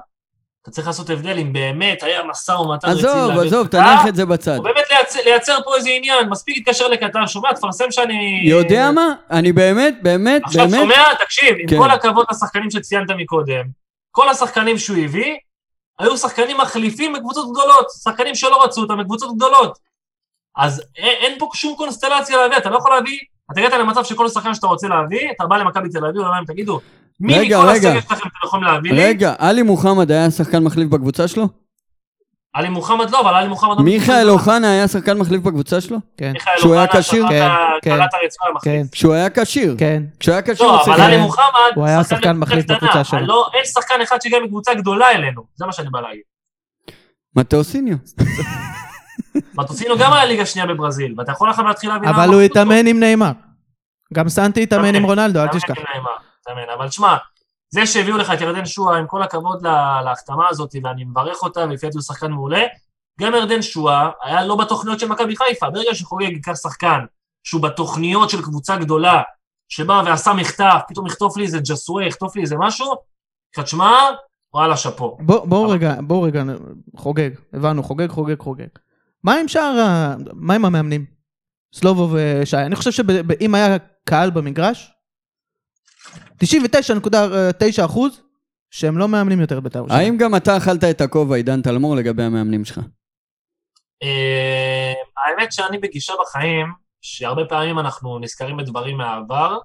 [0.67, 4.25] אתה צריך לעשות הבדל אם באמת היה משא ומתן רציני עזוב, עזוב, תניח את זה
[4.25, 4.58] בצד.
[4.58, 8.41] או באמת לייצר, לייצר פה איזה עניין, מספיק להתקשר לכתב, שומע, תפרסם שאני...
[8.43, 9.13] יודע מה?
[9.32, 11.77] אני באמת, באמת, עכשיו באמת, שומע, תקשיב, עם כן.
[11.77, 13.63] כל הכבוד לשחקנים שציינת מקודם,
[14.12, 15.36] כל השחקנים שהוא הביא,
[15.99, 19.77] היו שחקנים מחליפים בקבוצות גדולות, שחקנים שלא רצו אותם בקבוצות גדולות.
[20.58, 23.17] אז אין, אין פה שום קונסטלציה להביא, אתה לא יכול להביא,
[23.51, 26.45] אתה הגעת למצב שכל שחקן שאתה רוצה להביא, אתה בא למכבי תל אביב, אומר להם,
[26.45, 26.80] תגידו,
[27.19, 27.89] מי רגע, מכל רגע.
[27.89, 29.06] הסגל שלכם אתם יכולים להביא לי?
[29.06, 31.47] רגע, עלי מוחמד היה שחקן מחליף בקבוצה שלו?
[32.53, 33.77] עלי מוחמד לא, אבל עלי מוחמד...
[33.77, 35.97] לא מיכאל אוחנה היה שחקן מחליף בקבוצה שלו?
[36.17, 37.25] כן, מיכאל שהוא היה כשיר?
[37.30, 37.47] כן,
[37.82, 38.34] כן, המחליף.
[38.63, 39.75] כן, כשהוא היה כשיר.
[39.77, 40.03] כן.
[40.19, 41.01] כשהוא היה כשיר, לא, אבל.
[41.01, 41.43] עלי מוחמד,
[41.75, 43.45] הוא היה שחקן מחליף בקבוצה שלו.
[43.53, 46.21] אין שחקן אחד שהגיע מקבוצה גדולה אלינו, זה מה שאני בא להגיד.
[47.36, 47.97] מטאוסיניו.
[49.53, 52.10] מטוסינו גם היה ליגה שנייה בברזיל, ואתה יכול עכשיו להתחיל להבין...
[52.10, 53.32] אבל הוא התאמן עם נeyמר.
[54.13, 55.47] גם סנטי התאמן עם רונלדו, אל.
[55.47, 55.73] תשכח.
[56.47, 56.69] התאמן.
[56.77, 57.15] אבל שמע,
[57.69, 61.60] זה שהביאו לך את ירדן שועה, עם כל הכבוד לה- להחתמה הזאת, ואני מברך אותה,
[61.60, 62.63] ולפי דעתי הוא שחקן מעולה,
[63.19, 65.69] גם ירדן שועה היה לא בתוכניות של מכבי חיפה.
[65.69, 66.99] ברגע שחוגג ייקח שחקן
[67.43, 69.21] שהוא בתוכניות של קבוצה גדולה,
[69.69, 72.93] שבא ועשה מחטף, פתאום יכתוב לי איזה ג'סווה, יכתוב לי איזה משהו,
[73.55, 73.91] תשמע,
[74.53, 75.17] וואלה, שאפו.
[75.19, 76.43] בוא- בואו אבל- רגע, בואו רגע,
[76.97, 78.67] חוגג, הבנו, חוגג, חוגג, חוגג.
[79.23, 80.15] מה עם שאר ה...
[80.33, 81.05] מה עם המאמנים?
[81.75, 82.57] סלובו ושי.
[82.57, 83.77] אני חושב שאם היה
[84.10, 84.91] קהל במגרש,
[86.43, 88.22] 99.9 אחוז
[88.72, 90.00] שהם לא מאמנים יותר בית"ר ירושלים.
[90.00, 92.80] האם גם אתה אכלת את הכובע, עידן תלמור, לגבי המאמנים שלך?
[94.04, 96.67] אה, האמת שאני בגישה בחיים,
[97.02, 99.58] שהרבה פעמים אנחנו נזכרים בדברים מהעבר,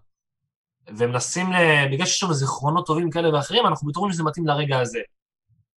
[0.88, 1.46] ומנסים.
[1.92, 4.98] בגלל שיש לנו זיכרונות טובים כאלה ואחרים, אנחנו בטוחים שזה מתאים לרגע הזה.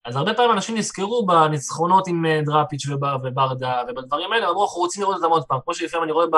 [0.05, 4.81] אז הרבה פעמים אנשים נזכרו בניצחונות עם אה, דראפיץ' ובר- וברדה, ובדברים האלה, אמרו, אנחנו
[4.81, 5.59] רוצים לראות אותם עוד פעם.
[5.63, 6.35] כמו שלפעמים אני רואה ב...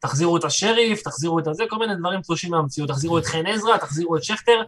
[0.00, 3.76] תחזירו את השריף, תחזירו את הזה, כל מיני דברים תלושים מהמציאות, תחזירו את חן עזרא,
[3.76, 4.62] תחזירו את שכטר.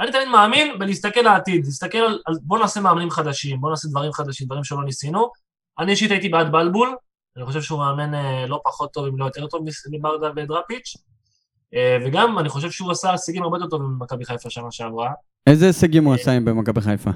[0.00, 4.12] אני תמיד מאמין בלהסתכל לעתיד, להסתכל על, על בוא נעשה מאמנים חדשים, בוא נעשה דברים
[4.12, 5.30] חדשים, דברים שלא ניסינו.
[5.78, 6.96] אני אישית הייתי בעד בלבול,
[7.36, 10.96] אני חושב שהוא מאמן אה, לא פחות טוב, אם לא יותר טוב מברדה ודראפיץ',
[11.74, 15.10] אה, וגם אני חושב שהוא עשה הישגים הרבה יותר טובים ממכבי חיפה שנה שעברה.
[15.46, 17.10] איזה הישגים הוא עשה עם במכבי חיפה?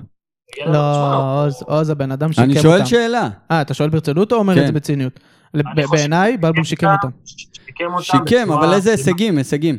[0.67, 2.63] לא, עוז, עוז הבן אדם שיקם אני אותם.
[2.63, 3.29] שואל שאלה.
[3.51, 4.67] אה, אתה שואל ברצינות או אומר את כן.
[4.67, 5.21] זה בציניות?
[5.55, 7.09] אני בעיניי, בלבול שיקם אותם.
[7.25, 8.03] שיקם אותם.
[8.03, 8.91] שיקם, בצורה אבל איזה.
[8.91, 9.79] הישגים, הישגים.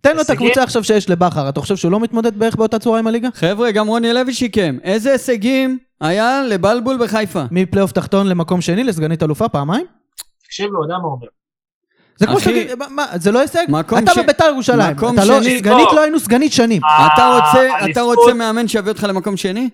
[0.00, 0.30] תן לו את?
[0.30, 3.28] הקבוצה עכשיו שיש לבכר, אתה חושב שהוא לא מתמודד בערך באותה צורה עם הליגה?
[3.34, 4.78] חבר'ה, גם רוני לוי שיקם.
[4.82, 7.42] איזה הישגים היה לבלבול בחיפה?
[7.50, 9.86] מפלייאוף תחתון למקום שני לסגנית אלופה פעמיים?
[10.42, 11.26] תקשיב לו, יודע מה הוא אומר.
[12.18, 12.68] זה כמו שתגיד,
[13.14, 13.64] זה לא הישג?
[13.98, 15.94] אתה ש- בביתר ירושלים, מקום אתה לא, שני- סגנית לא.
[15.94, 16.82] לא היינו סגנית שנים,
[17.14, 19.68] אתה אה, רוצה, אתה רוצה מאמן שיביא אותך למקום שני?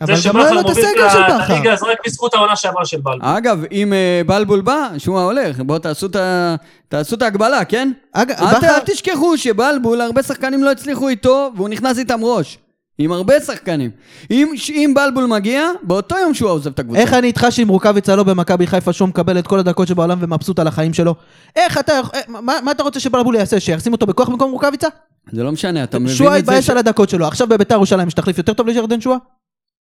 [0.00, 1.52] אבל זה גם לא היה לו את הסגל של בכר.
[1.54, 3.20] הליגה, זה רק בזכות העונה שעברה של בלבול.
[3.22, 6.54] אגב, אם אה, בלבול בא, שועה הולך, בואו תעשו את ה-
[6.88, 7.92] תעשו את ההגבלה, כן?
[8.16, 12.58] אל תשכחו שבלבול, הרבה שחקנים לא הצליחו איתו, והוא נכנס איתם ראש.
[12.98, 13.90] עם הרבה שחקנים.
[14.30, 17.00] אם, אם בלבול מגיע, באותו יום שהוא עוזב את הקבוצה.
[17.00, 20.58] איך אני איתך שעם רוקאביצה לא במכבי חיפה שהוא מקבל את כל הדקות שבעולם ומבסוט
[20.58, 21.14] על החיים שלו?
[21.56, 23.60] איך אתה, יכול- אה, מה מה אתה רוצה שבלבול יעשה?
[23.60, 24.88] שישים אותו בכוח במקום רוקאביצה?
[25.32, 26.38] זה לא משנה, אתה מבין את זה?
[26.38, 29.18] יתבאס ש- על הדקות שלו, עכשיו בביתר ירושלים יש תחליף יותר טוב לירדן שועה?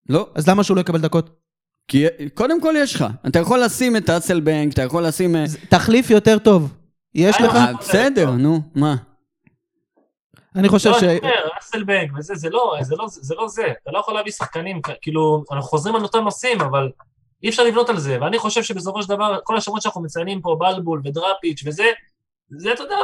[0.09, 1.29] לא, אז למה שהוא לא יקבל דקות?
[1.87, 3.05] כי קודם כל יש לך.
[3.27, 5.35] אתה יכול לשים את אסלבנק, אתה יכול לשים...
[5.35, 6.73] אה, תחליף יותר טוב.
[7.15, 7.57] יש אה, לך?
[7.79, 8.95] בסדר, נו, מה?
[10.55, 11.03] אני חושב לא, ש...
[11.03, 13.73] אני אומר, אסלבנק וזה, זה לא, זה לא זה, לא זה.
[13.83, 16.89] אתה לא יכול להביא שחקנים, כאילו, אנחנו חוזרים על אותם נושאים, אבל
[17.43, 20.55] אי אפשר לבנות על זה, ואני חושב שבסופו של דבר, כל השמות שאנחנו מציינים פה,
[20.59, 21.85] בלבול ודראפיץ' וזה,
[22.57, 22.95] זה, אתה יודע,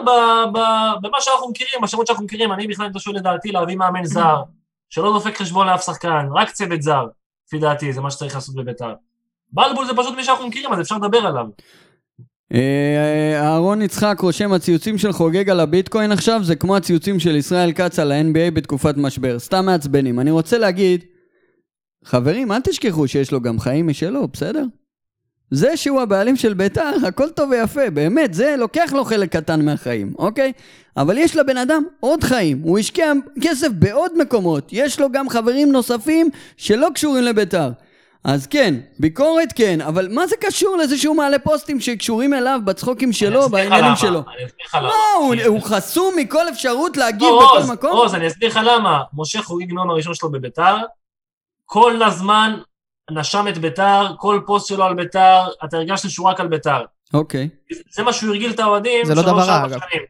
[1.01, 4.41] במה שאנחנו מכירים, בשמות שאנחנו מכירים, אני בכלל קשור לדעתי להביא מאמן זר,
[4.89, 7.05] שלא דופק חשבון לאף שחקן, רק צוות זר,
[7.47, 8.93] לפי דעתי, זה מה שצריך לעשות בביתר.
[9.51, 11.45] בלבול זה פשוט מי שאנחנו מכירים, אז אפשר לדבר עליו.
[12.53, 17.71] אה, אהרון יצחק רושם, הציוצים של חוגג על הביטקוין עכשיו זה כמו הציוצים של ישראל
[17.71, 19.39] כץ על ה-NBA בתקופת משבר.
[19.39, 20.19] סתם מעצבנים.
[20.19, 21.03] אני רוצה להגיד,
[22.03, 24.63] חברים, אל תשכחו שיש לו גם חיים משלו, בסדר?
[25.51, 30.13] זה שהוא הבעלים של ביתר, הכל טוב ויפה, באמת, זה לוקח לו חלק קטן מהחיים,
[30.17, 30.51] אוקיי?
[30.97, 35.71] אבל יש לבן אדם עוד חיים, הוא השקיע כסף בעוד מקומות, יש לו גם חברים
[35.71, 37.69] נוספים שלא קשורים לביתר.
[38.23, 43.13] אז כן, ביקורת כן, אבל מה זה קשור לזה שהוא מעלה פוסטים שקשורים אליו בצחוקים
[43.13, 44.19] שלו, בעניינים שלו?
[44.19, 44.87] אני אסביר לך למה.
[44.87, 47.91] לא, הוא, הוא חסום מכל אפשרות להגיב לא, בכל עוז, מקום?
[47.91, 49.03] עוז, אני אסביר לך למה.
[49.13, 50.75] משה חוגג נועם הראשון שלו בביתר,
[51.65, 52.59] כל הזמן
[53.11, 56.85] נשם את ביתר, כל פוסט שלו על ביתר, אתה הרגשת שהוא רק על ביתר.
[57.13, 57.49] אוקיי.
[57.91, 59.79] זה מה שהוא הרגיל את האוהדים זה לא שלוש, דבר רע, ארבע אגב.
[59.89, 60.03] שנים.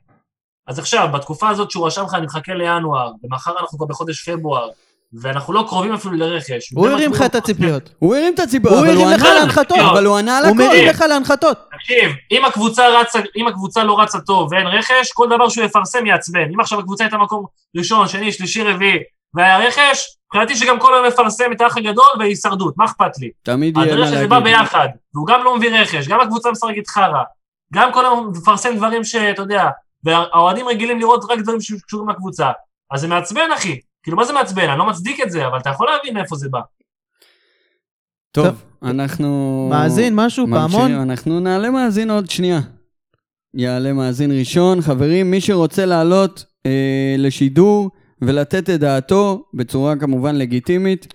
[0.68, 4.70] אז עכשיו, בתקופה הזאת שהוא רשם לך, אני מחכה לינואר, ומחר אנחנו כבר בחודש פברואר,
[5.14, 6.72] ואנחנו לא קרובים אפילו לרכש.
[6.74, 7.90] הוא הרים לך את הציפיות.
[8.00, 9.78] הוא הרים את הציבור, הוא הרים הוא לך להנחתות.
[9.92, 10.64] אבל הוא ענה על הוא הכל.
[10.64, 11.58] מרים לך להנחתות.
[11.78, 16.06] תקשיב, אם הקבוצה רצה, אם הקבוצה לא רצה טוב ואין רכש, כל דבר שהוא יפרסם
[16.06, 16.50] יעצבן.
[16.54, 17.46] אם עכשיו הקבוצה הייתה מקום
[17.78, 18.98] ראשון, שני, שלישי, רביעי,
[19.34, 23.30] והיה רכש, מבחינתי שגם כל היום יפרסם את האח הגדול והישרדות, מה אכפת לי?
[23.44, 24.54] תמיד יהיה מה הדרך שזה בא להגיד.
[24.54, 27.24] ביחד, והוא גם לא מביא רכש, גם הקבוצה משחקת חרא,
[27.74, 29.66] גם כל היום מפרסם דברים שאתה יודע,
[30.04, 32.52] והאוהדים רגילים לראות רק דברים שקשורים לקבוצה.
[32.92, 33.80] אז זה מעצבן, אחי.
[34.08, 34.70] כאילו, מה זה מעצבן?
[34.70, 36.60] אני לא מצדיק את זה, אבל אתה יכול להבין מאיפה זה בא.
[38.32, 38.64] טוב.
[38.84, 39.68] אנחנו...
[39.72, 40.92] מאזין, משהו, פעמון?
[40.92, 42.60] אנחנו נעלה מאזין עוד שנייה.
[43.54, 44.82] יעלה מאזין ראשון.
[44.82, 47.90] חברים, מי שרוצה לעלות אה, לשידור
[48.22, 51.14] ולתת את דעתו, בצורה כמובן לגיטימית.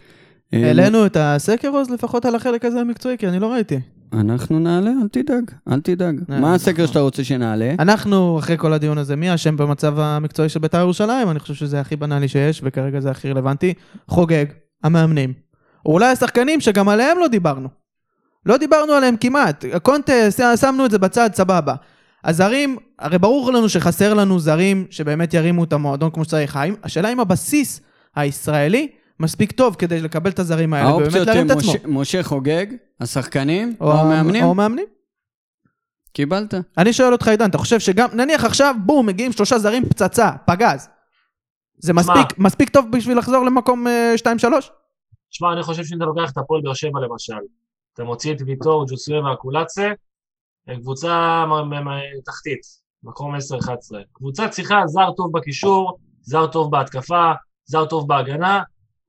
[0.55, 3.79] אה, העלינו את הסקר עוז לפחות על החלק הזה המקצועי, כי אני לא ראיתי.
[4.13, 6.21] אנחנו נעלה, אל תדאג, אל תדאג.
[6.33, 7.75] אה, מה הסקר שאתה רוצה שנעלה?
[7.79, 11.31] אנחנו, אחרי כל הדיון הזה, מי אשם במצב המקצועי של בית"ר ירושלים?
[11.31, 13.75] אני חושב שזה הכי בנאלי שיש, וכרגע זה הכי רלוונטי.
[14.09, 14.45] חוגג,
[14.85, 15.33] המאמנים.
[15.87, 17.69] או אולי השחקנים שגם עליהם לא דיברנו.
[18.47, 19.65] לא דיברנו עליהם כמעט.
[19.83, 21.75] קונטה, ש- שמנו את זה בצד, סבבה.
[22.25, 26.59] הזרים, הרי ברור לנו שחסר לנו זרים שבאמת ירימו את המועדון כמו שצריך.
[26.85, 27.81] השאלה אם הבסיס
[28.17, 28.89] הישראלי
[29.23, 31.73] מספיק טוב כדי לקבל את הזרים האלה ובאמת האופציות להרים הן את עצמו.
[31.73, 32.67] משה- משה חוגג,
[33.01, 34.45] השחקנים, או או המאמנים?
[34.45, 34.85] או מאמנים.
[36.13, 36.55] קיבלת.
[36.79, 40.89] אני שואל אותך, עידן, אתה חושב שגם, נניח עכשיו, בום, מגיעים שלושה זרים, פצצה, פגז.
[41.79, 44.71] זה מספיק, מספיק טוב בשביל לחזור למקום 2-3?
[45.31, 47.35] שמע, אני חושב שאם אתה לוקח את הפועל באר שבע למשל,
[47.95, 49.89] אתה מוציא את ויטור, ג'וסווה והקולצה,
[50.81, 52.61] קבוצה מ- מ- מ- תחתית,
[53.03, 53.39] מקום 10-11.
[54.13, 57.33] קבוצה צריכה זר טוב בקישור, זר טוב בהתקפה,
[57.65, 58.63] זר טוב בהגנה,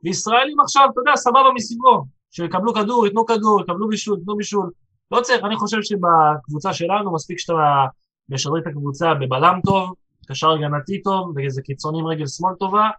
[0.04, 4.72] וישראלים עכשיו, אתה יודע, סבבה מסביבו, שיקבלו כדור, ייתנו כדור, יקבלו בישול, ייתנו בישול.
[5.12, 7.86] לא צריך, אני חושב שבקבוצה שלנו מספיק שאתה
[8.30, 9.94] משדרג את הקבוצה בבלם טוב,
[10.28, 12.90] קשר הגנתי טוב, ואיזה קיצוני עם רגל שמאל טובה.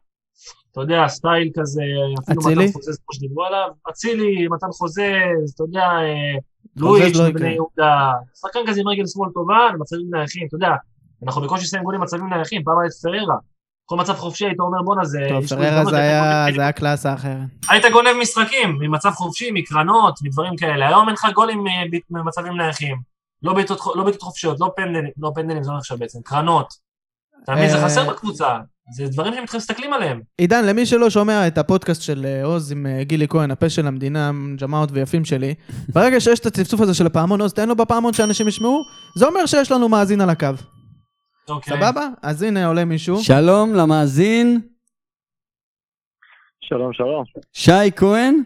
[0.72, 1.82] אתה יודע, סטייל כזה,
[2.20, 2.42] אפילו?
[2.42, 5.12] מתן חוזה, כמו שדיברו עליו, אצילי, מתן חוזה,
[5.54, 6.38] אתה יודע, אה,
[6.76, 7.48] לואיש, לא יקרה.
[7.48, 10.72] יהודה, שחקן כזה עם רגל שמאל טובה, במצבים נייחים, אתה יודע,
[11.22, 13.38] אנחנו בקושי שמים גולים במצבים נייחים, פעם היה את פררה,
[13.86, 15.26] כל מצב חופשי היית אומר בואנה זה...
[15.28, 17.38] טוב, פררה זה היה, זה היה קלאסה אחרת.
[17.68, 22.96] היית גונב משחקים ממצב חופשי, מקרנות, מדברים כאלה, היום אין לך גולים אה, ממצבים נייחים,
[23.42, 26.74] לא בעיטות לא חופשיות, לא פנדלים, לא פנדלים זה לא נחשב בעצם, קרנות,
[27.44, 28.58] אתה מבין, זה אה, חסר בקבוצה,
[28.96, 30.20] זה דברים שהם מסתכלים עליהם.
[30.38, 34.30] עידן, למי שלא שומע את הפודקאסט של אה, עוז עם גילי כהן, הפה של המדינה,
[34.60, 35.54] ג'מאות ויפים שלי,
[35.88, 38.82] ברגע שיש את הצפצוף הזה של הפעמון עוז, תן לו בפעמון שאנשים ישמעו,
[39.16, 40.48] זה אומר שיש לנו מאזין על הקו.
[41.48, 41.76] אוקיי.
[41.76, 42.08] סבבה?
[42.22, 43.16] אז הנה עולה מישהו.
[43.22, 44.60] שלום למאזין,
[46.68, 47.24] שלום, שלום.
[47.52, 48.42] שי כהן.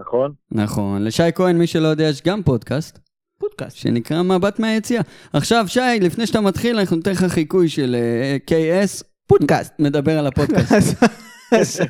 [0.00, 0.32] נכון.
[0.50, 2.98] נכון, לשי כהן, מי שלא יודע, יש גם פודקאסט,
[3.38, 3.76] פודקאסט.
[3.76, 5.02] שנקרא מבט מהיציאה.
[5.32, 9.74] עכשיו, שי, לפני שאתה מתחיל, אנחנו ניתן לך חיקוי של אה, KS, פודקאסט.
[9.78, 11.04] מדבר על הפודקאסט.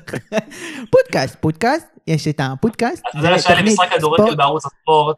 [0.93, 3.05] פודקאסט, פודקאסט, יש את הפודקאסט.
[3.15, 5.17] אז זה שהיה לי משחק כדורגל בערוץ הספורט,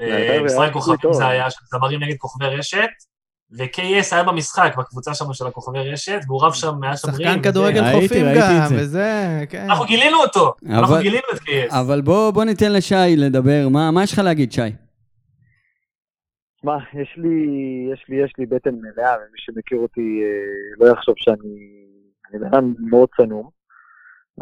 [0.00, 1.12] אה, משחק כוכבים.
[1.12, 2.88] זה היה, של זמרים נגד כוכבי רשת,
[3.52, 7.08] ו-KS היה במשחק, בקבוצה שם של הכוכבי רשת, והוא רב שם, היה שם.
[7.12, 7.42] שחקן.
[7.42, 8.66] כדורגל חופים גם.
[8.70, 9.64] וזה, כן.
[9.64, 11.74] אנחנו גילינו אותו, אנחנו גילינו את KS.
[11.80, 14.60] אבל בוא, בוא ניתן לשי לדבר, מה, מה יש לך להגיד, שי?
[16.60, 17.46] שמע, יש לי,
[17.92, 21.84] יש לי, יש לי בטן מלאה, ומי שמכיר אותי אה, לא יחשוב שאני...
[22.30, 23.48] אני בן אדם מאוד צנום.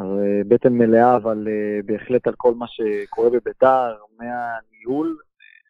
[0.00, 0.04] אה,
[0.48, 5.16] בטן מלאה, אבל אה, בהחלט על כל מה שקורה בביתר, מהניהול,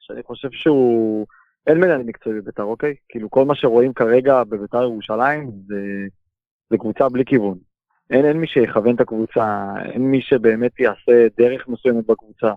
[0.01, 1.27] שאני חושב שהוא...
[1.67, 2.95] אין מנהל מקצועי בביתר, אוקיי?
[3.09, 6.07] כאילו, כל מה שרואים כרגע בביתר ירושלים זה,
[6.71, 7.59] זה קבוצה בלי כיוון.
[8.11, 12.53] אין, אין מי שיכוון את הקבוצה, אין מי שבאמת יעשה דרך מסוימת בקבוצה.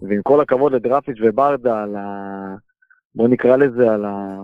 [0.00, 2.54] ועם כל הכבוד לדרפיץ' וברדה על ה...
[3.14, 4.38] בוא נקרא לזה על ה...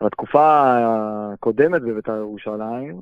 [0.00, 0.76] על התקופה
[1.32, 3.00] הקודמת בבית"ר ירושלים,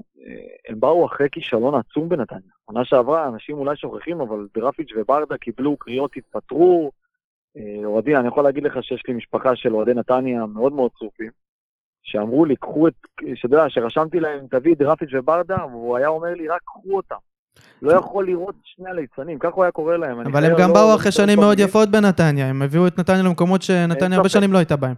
[0.68, 2.52] הם באו אחרי כישלון עצום בנתניה.
[2.64, 6.90] עונה שעברה, אנשים אולי שוכחים, אבל דרפיץ' וברדה קיבלו קריאות, התפטרו.
[7.58, 11.30] אה, אוהדי, אני יכול להגיד לך שיש לי משפחה של אוהדי נתניה מאוד מאוד צרופים,
[12.02, 12.94] שאמרו לי, קחו את,
[13.34, 17.16] שאתה יודע, שרשמתי להם, תביא את דרפיץ' וברדה, והוא היה אומר לי, רק קחו אותם.
[17.82, 20.20] לא יכול לראות שני הליצנים, ככה הוא היה קורא להם.
[20.20, 21.58] אבל הם גם לא- באו אחרי שנים מאוד.
[21.58, 24.28] יפות בנתניה, הם הביאו את נתניה למקומות שנתניה הרבה.
[24.28, 24.94] שנים לא הייתה בהם.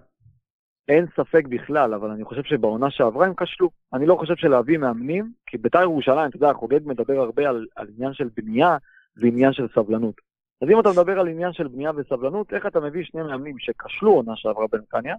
[0.89, 3.71] אין ספק בכלל, אבל אני חושב שבעונה שעברה הם כשלו.
[3.95, 7.87] אני לא חושב שלהביא מאמנים, כי בית"ר ירושלים, אתה יודע, חוגג מדבר הרבה על, על
[7.97, 8.77] עניין של בנייה
[9.17, 10.15] ועניין של סבלנות.
[10.63, 14.11] אז אם אתה מדבר על עניין של בנייה וסבלנות, איך אתה מביא שני מאמנים שכשלו
[14.11, 15.15] עונה שעברה בנתניה,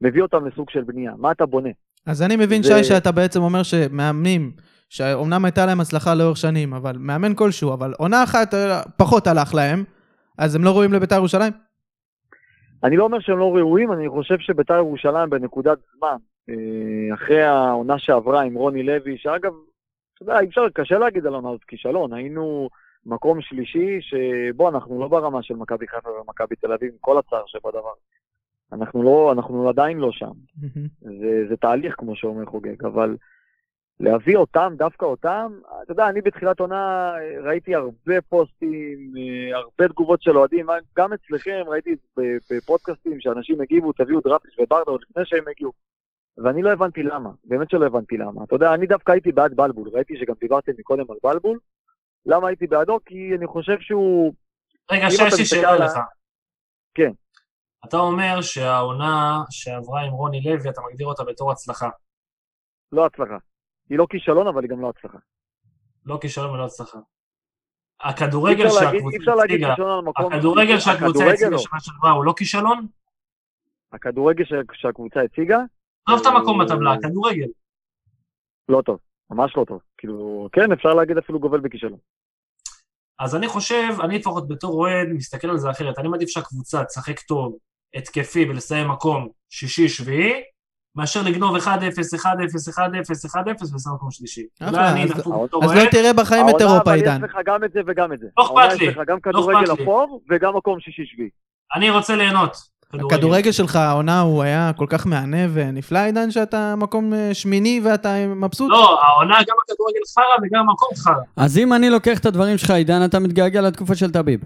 [0.00, 1.12] מביא אותם לסוג של בנייה?
[1.18, 1.68] מה אתה בונה?
[2.06, 4.52] אז אני מבין, זה- שי, שאתה בעצם אומר שמאמנים,
[4.88, 9.54] שאומנם הייתה להם הצלחה לאורך שנים, אבל מאמן כלשהו, אבל עונה אחת אה, פחות הלך
[9.54, 9.84] להם,
[10.38, 11.52] אז הם לא ראויים לבית"ר ירושלים?
[12.84, 16.16] אני לא אומר שהם לא ראויים, אני חושב שבית"ר ירושלים בנקודת זמן,
[16.50, 16.54] אה,
[17.14, 19.52] אחרי העונה שעברה עם רוני לוי, שאגב,
[20.14, 22.68] אתה יודע, אי אפשר, קשה להגיד על עונה הזאת כישלון, היינו
[23.08, 27.42] מקום שלישי, שבו אנחנו לא ברמה של מכבי חיפה ומכבי תל אביב, עם כל הצער
[27.46, 27.92] שבדבר.
[28.72, 30.32] אנחנו לא, אנחנו עדיין לא שם.
[31.00, 33.16] זה, זה תהליך, כמו שאומר חוגג, אבל
[34.00, 39.88] להביא אותם, דווקא אותם, אתה יודע, אני בתחילת עונה אה, ראיתי הרבה פוסטים, אה, הרבה
[39.88, 40.66] תגובות של אוהדים,
[40.96, 41.96] גם אצלכם ראיתי
[42.50, 45.72] בפודקאסטים שאנשים הגיבו, תביאו דראפיץ' וברדה עוד לפני שהם הגיעו.
[46.38, 48.44] ואני לא הבנתי למה, באמת שלא הבנתי למה.
[48.44, 51.58] אתה יודע, אני דווקא הייתי בעד בלבול, ראיתי שגם דיברתם מקודם על בלבול.
[52.26, 52.98] למה הייתי בעדו?
[53.06, 54.34] כי אני חושב שהוא...
[54.90, 55.92] רגע, אם שי, אתה יש לי שאלה לך.
[56.94, 57.10] כן.
[57.88, 61.88] אתה אומר שהעונה שעברה עם רוני לוי, אתה מגדיר אותה בתור הצלחה.
[62.92, 63.36] לא הצלחה.
[63.90, 65.18] היא לא כישלון, אבל היא גם לא הצלחה.
[66.06, 66.98] לא כישלון ולא הצלחה.
[68.00, 69.74] הכדורגל שהקבוצה הציגה.
[70.28, 71.58] הכדורגל שהקבוצה הכדורגל הציגה לא.
[71.58, 72.86] שנה שעברה הוא לא כישלון?
[73.92, 75.58] הכדורגל שה- שהקבוצה הציגה,
[76.08, 77.46] עזוב את המקום אה, בטבלה, הכדורגל.
[78.68, 78.98] לא טוב.
[79.30, 79.80] ממש לא טוב.
[79.98, 81.98] כאילו, כן, אפשר להגיד אפילו גובל בכישלון.
[83.20, 85.98] אז אני חושב, אני לפחות בתור אוהד מסתכל על זה אחרת.
[85.98, 87.56] אני מעדיף שהקבוצה תשחק טוב,
[87.94, 90.32] התקפי ולסיים מקום שישי-שביעי,
[90.96, 91.60] מאשר לגנוב 1-0,
[92.14, 94.46] 1-0, 1-0, 1-0 ולסיים מקום שלישי.
[94.60, 97.16] אחלה, אז- לא תראה בחיים את העונה, אירופה, אבל עידן.
[97.16, 98.26] יש לך גם את זה וגם את זה.
[98.38, 99.84] לא אכפת העונה לי, יש לך גם לא כדורגל אכפת לי.
[99.84, 101.28] אפור וגם מקום שישי-שביעי.
[101.74, 102.56] אני רוצה ליהנות.
[102.94, 108.14] הכדורגל שלך, העונה, הוא היה כל כך מהנה ונפלא, עידן, שאתה מקום אה, שמיני ואתה
[108.26, 108.70] מבסוט?
[108.70, 111.22] לא, העונה גם הכדורגל חרא וגם המקום חרא.
[111.36, 114.40] אז אם אני לוקח את הדברים שלך, עידן, אתה מתגעגע לתקופה של טביב.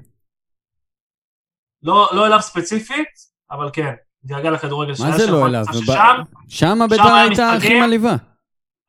[1.82, 3.08] לא לא אליו ספציפית,
[3.50, 3.92] אבל כן,
[4.24, 5.64] מתגעגע לכדורגל מה שהיה זה שם, לא אליו?
[5.66, 7.80] קבוצה וב- ששם, שמה ביתר היה הייתה הכי?
[7.80, 8.14] מעליבה.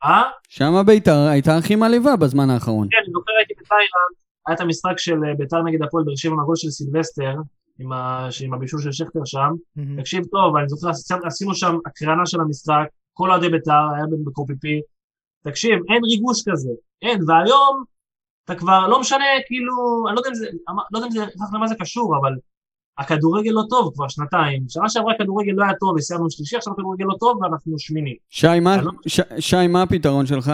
[0.03, 0.21] אה?
[0.49, 2.87] שמה ביתר הייתה הכי מעליבה בזמן האחרון.
[2.91, 4.15] כן, אני זוכר הייתי בתאילנד,
[4.47, 7.33] היה את המשחק של אה, ביתר נגד הפועל באר שבע הגול של סילבסטר,
[7.79, 9.49] עם ה- עם הבישול של שכטר שם.
[9.75, 10.01] מהמם.
[10.01, 10.89] תקשיב טוב, אני זוכר,
[11.25, 14.81] עשינו- שם הקרנה של המשחק, כל אוהדי ביתר היה בקופיפי.
[15.43, 16.69] תקשיב, אין ריגוש כזה,
[17.01, 17.83] אין, והיום
[18.45, 19.73] אתה כבר לא משנה, כאילו,
[20.07, 20.45] אני לא יודע אם זה,
[20.91, 22.31] לא יודע אם זה, למה זה קשור, אבל
[22.97, 24.63] הכדורגל לא טוב כבר שנתיים.
[24.69, 28.15] שנה שעברה הכדורגל לא היה טוב וסיימנו שלישי, עכשיו הכדורגל לא טוב ואנחנו שמיני.
[28.29, 30.51] שי, מה- לא- ש- שי, מה הפתרון שלך?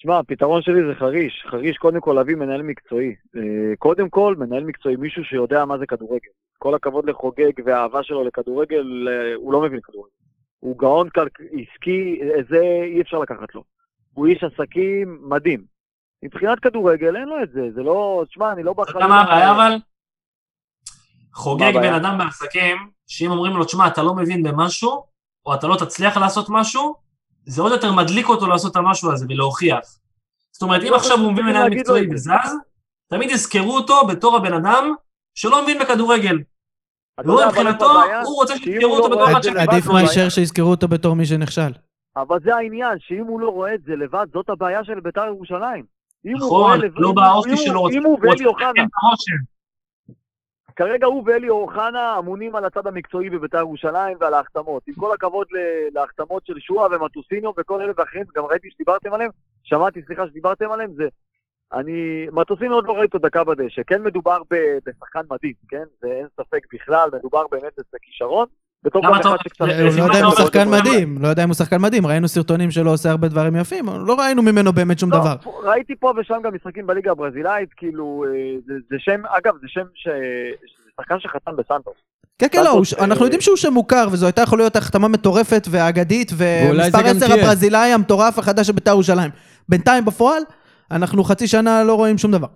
[0.00, 1.44] תשמע, הפתרון שלי זה חריש.
[1.50, 3.14] חריש, קודם כל להביא מנהל מקצועי.
[3.36, 6.30] אה, קודם כל, מנהל מקצועי, מישהו שיודע מה זה כדורגל.
[6.58, 10.10] כל הכבוד לחוגג והאהבה שלו לכדורגל, אה, הוא לא מבין כדורגל.
[10.60, 11.08] הוא גאון
[11.38, 13.64] עסקי, זה אי אפשר לקחת לו.
[14.14, 15.64] הוא איש עסקים מדהים.
[16.22, 19.50] מבחינת כדורגל אין לו את זה, זה לא, תשמע, אני לא אתה יודע מה הבעיה
[19.50, 19.76] אבל?
[21.34, 21.72] חוגג?
[21.74, 25.04] בן אדם בעסקים, שאם אומרים לו, תשמע, אתה לא מבין במשהו,
[25.46, 26.94] או אתה לא תצליח לעשות משהו,
[27.46, 29.78] זה עוד יותר מדליק אותו לעשות את המשהו הזה ולהוכיח.
[30.52, 32.06] זאת אומרת, אם לא עכשיו הוא שצריך מנהל מקצועי.
[32.14, 32.56] וזז,
[33.08, 34.94] תמיד יזכרו אותו בתור הבן אדם
[35.34, 36.38] שלא מבין בכדורגל.
[37.24, 37.90] והוא מבחינתו?
[38.24, 39.86] הוא רוצה שיזכרו אותו לא בתור אחד לבד, עדיף.
[39.86, 41.72] מאשר שיזכרו אותו בתור מי שנכשל.
[42.16, 45.84] אבל זה העניין, שאם הוא לא רואה את זה לבד, זאת הבעיה של בית"ר ירושלים.
[46.24, 49.59] נכון, לא באופי שלו, אם הוא ואלי אוחנה, את הרושם.
[50.80, 54.82] כרגע הוא ואלי אוחנה אמונים על הצד המקצועי בבית"ר ירושלים ועל ההחתמות.
[54.88, 55.46] עם כל הכבוד
[55.94, 59.30] להחתמות של שועה ומטוסיניו וכל אלה ואחרים, גם ראיתי שדיברתם עליהם,
[59.62, 61.08] שמעתי, סליחה, שדיברתם עליהם, זה...
[61.72, 62.26] אני...
[62.32, 63.82] מטוסיניו עוד לא ראיתי אותו דקה בדשא.
[63.86, 64.42] כן מדובר
[64.86, 65.84] בשחקן מדהים, כן?
[66.00, 68.46] זה אין ספק בכלל, מדובר באמת בכישרון.
[68.84, 69.18] לפי הוא לא מה
[69.96, 73.10] יודע אם הוא שחקן מדהים, לא יודע אם הוא שחקן מדהים, ראינו סרטונים שלו עושה
[73.10, 75.34] הרבה דברים יפים, לא ראינו ממנו באמת שום לא, דבר.
[75.62, 80.08] ראיתי פה ושם גם משחקים בליגה הברזילאית, כאילו, אה, זה, שם, אגב, זה שם ש...
[80.08, 81.94] זה שחקן שחתם בסנטוס.
[82.38, 85.66] כן, כן, לא, אנחנו אה, יודעים שהוא שם מוכר, וזו הייתה יכולה להיות החתמה מטורפת
[85.70, 87.44] ואגדית, ומספר גם 10 תהיה.
[87.44, 89.30] הברזילאי המטורף החדש של בית"ר ירושלים.
[89.68, 90.42] בינתיים בפועל,
[90.90, 92.48] אנחנו חצי שנה לא רואים שום דבר.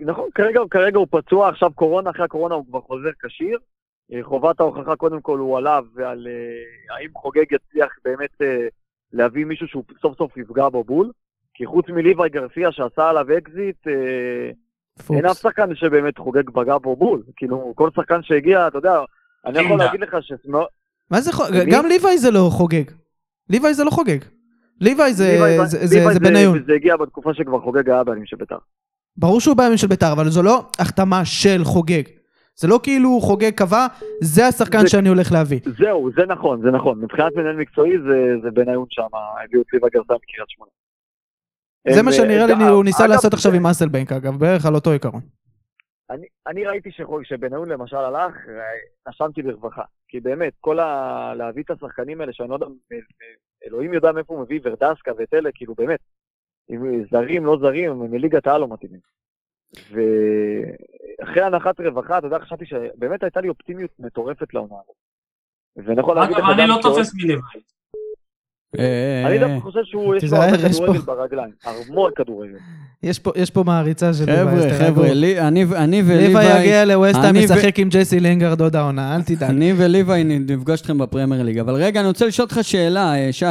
[0.00, 3.58] נכון, כרגע, כרגע הוא פצוע, עכשיו קורונה, אחרי הקורונה הוא כבר חוזר כשיר.
[4.12, 8.66] אה, חובת ההוכחה קודם כל הוא עליו, ועל אה, האם חוגג יצליח באמת אה,
[9.12, 11.10] להביא מישהו שהוא סוף סוף יפגע בו בול.
[11.54, 13.92] כי חוץ מליוואי גרסיה שעשה עליו אקזיט, אה,
[15.16, 15.40] אין אף פוקס.
[15.42, 17.22] שחקן שבאמת חוגג פגע בו בול.
[17.36, 19.00] כאילו, כל שחקן שהגיע, אתה יודע,
[19.46, 19.78] אני יכול.
[19.78, 20.62] להגיד לך שסמאו...
[21.10, 21.64] מה זה חוגג?
[21.64, 21.70] מי?
[21.72, 22.84] גם ליוואי זה לא חוגג.
[23.50, 24.18] ליוואי זה לא חוגג.
[24.80, 26.62] ליוואי זה- זה- זה ליוואי זה בניון.
[26.66, 28.56] זה הגיע בתקופה שכבר חוגג היה בעלים של בית"ר.
[29.16, 32.02] ברור שהוא בימים של בית"ר, אבל זו לא החתמה של חוגג.
[32.54, 33.86] זה לא כאילו חוגג קבע,
[34.20, 35.60] זה השחקן זה- שאני הולך להביא.
[35.78, 37.00] זהו, זה נכון, זה נכון.
[37.00, 39.06] מבחינת מנהל מקצועי זה, זה בניון שם,
[39.44, 40.70] הביאו את ליבה גרסה מקריית שמונה.
[41.92, 44.38] זה הם, מה שנראה לי אה, הוא ניסה אגב, לעשות עכשיו זה- עם אסלבנק, אגב,
[44.38, 45.20] בערך על אותו עיקרון.
[46.10, 46.90] אני, אני ראיתי
[47.22, 48.62] שבניון למשל הלך, אה,
[49.08, 49.82] נשמתי ברווחה.
[50.08, 51.32] כי באמת, כל ה...
[51.36, 52.98] להביא את השחקנים האלה, שאני לא יודע, אה, אה,
[53.66, 56.00] אלוהים יודע מאיפה הוא מביא ורדסקה ואת אלה, כאילו באמת,
[57.10, 59.00] זרים, לא זרים, הם מליגת העל לא מתאימים.
[59.76, 64.96] ואחרי הנחת רווחה, אתה יודע, חשבתי שבאמת הייתה לי אופטימיות מטורפת לעונה הזאת.
[65.88, 67.60] ואני יכול להגיד אגב, לך אני לא תופס מליוואי.
[68.78, 72.56] אה, אני דווקא חושב שהוא, יש לו הרבה כדורגל ברגליים, המון כדורגל.
[73.02, 74.86] יש פה- יש פה מעריצה של ליוואי, חבר'ה.
[74.88, 76.60] חבר'ה, לי- אני אני ליוואי וליוואי...
[76.60, 79.50] יגיע לווסטהאם, ישחק עם ג'סי לינגרד עוד העונה, אל תדאג.
[79.50, 83.46] אני וליוואי נפגוש אתכם בפרמייר ליג, אבל רגע, אני רוצה לשאול אותך שאלה, אה, שי.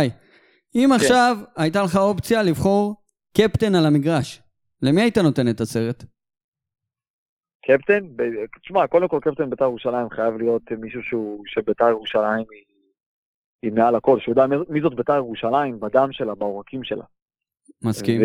[0.76, 0.96] אם כן.
[0.96, 2.96] עכשיו הייתה לך אופציה לבחור
[3.38, 4.42] קפטן על המגרש,
[4.82, 6.04] למי היית נותן את הסרט?
[7.66, 8.00] קפטן,
[8.62, 12.64] תשמע, קודם כל קפטן בית"ר ירושלים חייב להיות מישהו שהוא, שבית"ר ירושלים היא,
[13.64, 17.04] היא מעל הכל, שהוא יודע מי- זאת בית"ר ירושלים, בדם שלה, בעורקים שלה.
[17.84, 18.22] מסכים.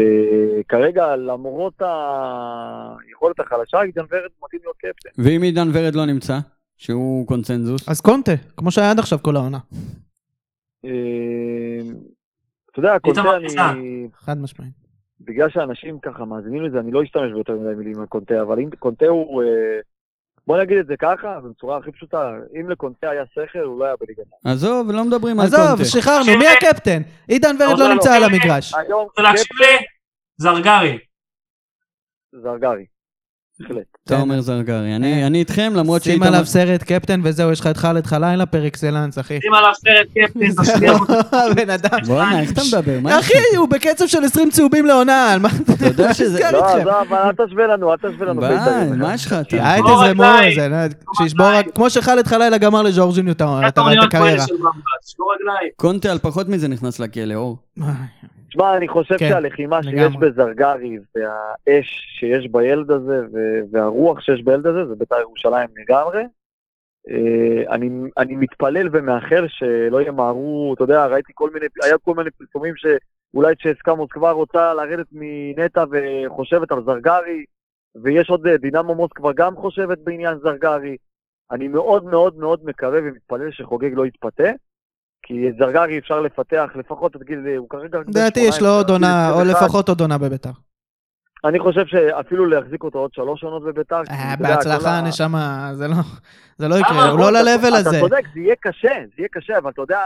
[0.61, 5.22] וכרגע, למרות היכולת החלשה, עידן ורד מתאים להיות קפטן.
[5.22, 6.38] ואם עידן ורד לא נמצא,
[6.76, 9.59] שהוא קונצנזוס, אז קונטה, כמו שהיה עד עכשיו כל העונה.
[10.84, 10.90] אה,
[12.70, 14.09] אתה יודע, קונטה אני...
[14.14, 14.86] חד משמעית.
[15.27, 18.70] בגלל שאנשים ככה מאזינים לזה, אני לא אשתמש ביותר מדי מילים על קונטה, אבל אם
[18.79, 19.43] קונטה הוא...
[19.43, 19.81] אה,
[20.47, 23.95] בוא נגיד את זה ככה, בצורה הכי פשוטה, אם לקונטה היה שכל, הוא לא היה
[24.01, 24.55] בליגת העל.
[24.55, 25.85] עזוב, לא מדברים על עזוב, קונטה.
[25.85, 27.03] שחררנו, מי הקפטן?
[27.29, 28.14] עידן ורד לא לא, נמצא.
[28.14, 28.74] על המגרש.
[30.39, 30.99] זרגרי.
[32.33, 32.87] זרגרי.
[33.61, 33.84] בהחלט.
[34.04, 34.96] אתה אומר זרגרי.
[34.96, 36.26] אני אני איתכם, למרות שים שאיתמר...
[36.26, 39.38] עליו סרט קפטן וזהו, יש לך את חאלד חלילה פר אקסלנס, אחי.
[39.40, 41.14] שים עליו סרט קפטן, תשמיע אותו.
[41.57, 41.98] בן אדם.
[42.07, 43.18] בואנה, איך אתה מדבר?
[43.20, 46.50] אחי, הוא בקצב של 20 צהובים לעונה, על מה אתה יודע שזה...
[46.52, 46.64] לא?
[46.64, 48.40] עזוב, אבל אל תשווה לנו, אל תשווה לנו.
[48.40, 48.98] ביי, בית"רים.
[48.98, 49.70] מה יש לך אתה?
[49.70, 50.54] היי, תשבור תזרמו, רגליים.
[50.61, 50.76] זה, לא,
[51.18, 51.46] שישבור.
[51.74, 54.44] כמו שחאלד חלילה גמר לג'ורג'יניו את את את הקריירה.
[55.76, 57.59] קונטה על פחות מזה נכנס לכלא, אור.
[58.57, 60.30] תשמע, אני חושב כן, שהלחימה שיש לגמרי.
[60.30, 63.20] בזרגרי, והאש שיש בילד הזה,
[63.70, 66.22] והרוח שיש בילד הזה, זה בית"ר ירושלים לגמרי.
[67.11, 72.30] אה, אני, אני מתפלל ומאחל שלא ימהרו, אתה יודע, ראיתי כל מיני, היה כל מיני
[72.30, 77.44] פרסומים שאולי צ'סקה מוסקבה רוצה לרדת מנטע וחושבת על זרגרי,
[78.02, 80.96] ויש עוד אה, דינמו מוסקבה גם חושבת בעניין זרגרי.
[81.50, 84.48] אני מאוד מאוד מאוד מקווה ומתפלל שחוגג לא יתפתה,
[85.27, 87.99] כי את זרגרי אפשר לפתח לפחות גיל, הוא כרגע...
[87.99, 89.62] לדעתי יש לו 18, עוד עונה, או 21.
[89.62, 90.51] לפחות עוד עונה בביתר.
[91.45, 96.74] אני חושב שאפילו להחזיק אותו עוד שלוש עונות בביתר, אה, בהצלחה, נשמה, זה לא- לא?
[96.74, 97.91] יקרה, הוא לא ל-level הזה.
[97.91, 100.01] אתה צודק, זה יהיה קשה, זה יהיה קשה, אבל אתה יודע,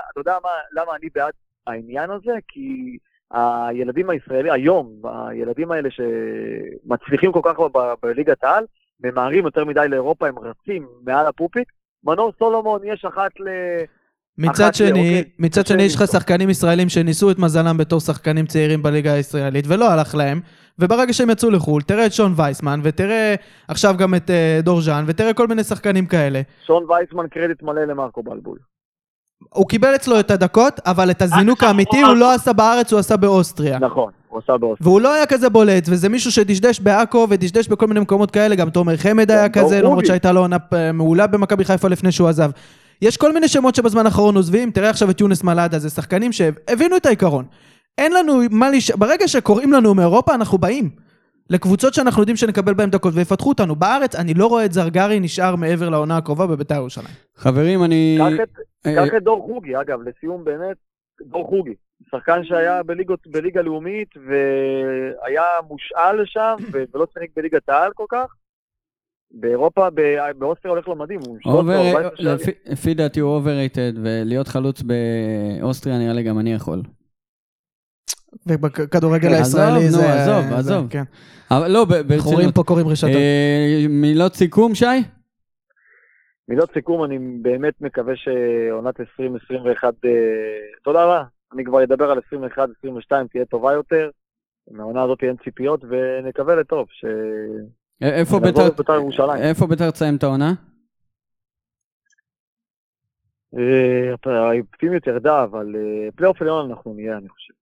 [0.72, 1.32] למה אני בעד
[1.66, 2.32] העניין הזה?
[2.48, 2.96] כי
[3.30, 7.54] הילדים הישראלים, היום, הילדים האלה שמצליחים כל כך
[8.02, 8.64] בליגת העל,
[9.04, 11.68] ממהרים יותר מדי לאירופה, הם רצים מעל הפופיק.
[12.04, 13.48] מנור סולומון יש אחת ל...
[14.40, 16.06] מצד שני, לאוקיי, מצד שני יש לך.
[16.06, 20.40] שחקנים ישראלים שניסו את מזלם בתור שחקנים צעירים בליגה הישראלית ולא הלך להם,
[20.78, 23.34] וברגע שהם יצאו לחו"ל, תראה את שון וייסמן, ותראה
[23.68, 26.40] עכשיו גם את אה, דור ז'אן, ותראה כל מיני שחקנים כאלה.
[26.66, 28.58] שון וייסמן קרדיט מלא למרקו בלבול.
[29.48, 33.16] הוא קיבל אצלו את הדקות, אבל את הזינוק האמיתי הוא לא עשה בארץ, הוא עשה
[33.16, 33.78] באוסטריה.
[33.78, 34.84] נכון, הוא עשה באוסטר.
[34.84, 38.70] והוא לא היה כזה בולט, וזה מישהו שדשדש בעכו ודשדש בכל מיני מקומות כאלה, גם
[38.70, 40.06] תומר חמד היה גם דור כזה, למרות.
[40.06, 42.50] שהייתה לו עונה אה, מעולה במכבי חיפה לפני שהוא עזב.
[43.02, 46.96] יש כל מיני שמות שבזמן האחרון עוזבים, תראה עכשיו את יונס מלאדה, זה שחקנים שהבינו
[46.96, 47.44] את העיקרון.
[47.98, 48.90] אין לנו מה לש...
[48.90, 50.90] ברגע שקוראים לנו מאירופה, אנחנו באים.
[51.50, 53.76] לקבוצות שאנחנו יודעים שנקבל בהן דקות ויפתחו אותנו.
[53.76, 57.06] בארץ, אני לא רואה את זרגרי נשאר מעבר לעונה הקרובה בבית"ר ירושלים.
[57.36, 58.18] חברים, אני...
[58.36, 60.76] קח את- אה, דור חוגי, אגב, לסיום באמת,
[61.22, 61.74] דור חוגי.
[62.10, 68.34] שחקן שהיה בליגות, בליגה לאומית והיה מושאל לשם ו- ולא שיחק בליגת העל כל כך.
[69.30, 72.36] באירופה, ב- באוסטריה הולך לו מדהים, הוא שלוש אובר, או 14 שערים.
[72.72, 76.82] לפי- דעתי הוא overrated, ולהיות חלוץ באוסטריה נראה לי גם אני יכול.
[78.46, 80.12] ובכדורגל עזוב, הישראלי נו, זה...
[80.22, 80.86] עזוב, זה- עזוב.
[80.90, 81.02] כן.
[81.50, 82.54] אבל לא, ב- חורים ברצינות.
[82.54, 83.10] פה קוראים רשתות.
[83.10, 84.84] אה, מילות סיכום, שי?
[86.48, 90.10] מילות סיכום, אני באמת מקווה שעונת 2021, אה,
[90.84, 91.22] תודה רבה,
[91.54, 94.10] אני כבר אדבר על 21-22, תהיה טובה יותר.
[94.70, 97.04] מהעונה הזאת אין ציפיות, ונקווה לטוב, ש...
[98.00, 98.66] איפה ביתר...
[98.66, 99.42] לבית"ר ירושלים.
[99.42, 100.54] איפה ביתר תסיים את העונה?
[103.58, 107.54] אה, האופטימיות ירדה, אבל אה, פלייאוף עליון אנחנו נהיה, אני חושב.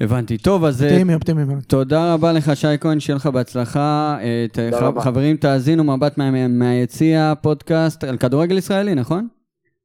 [0.00, 0.38] הבנתי.
[0.38, 1.62] טוב, אז אה, אופטימי, אופטימי מאוד.
[1.62, 4.18] תודה רבה לך, שי כהן, שיהיה לך בהצלחה.
[4.20, 5.00] אה, ת- תודה ח- רבה.
[5.00, 9.28] חברים, תאזינו מבט מה- מהיציע, פודקאסט על כדורגל ישראלי, נכון?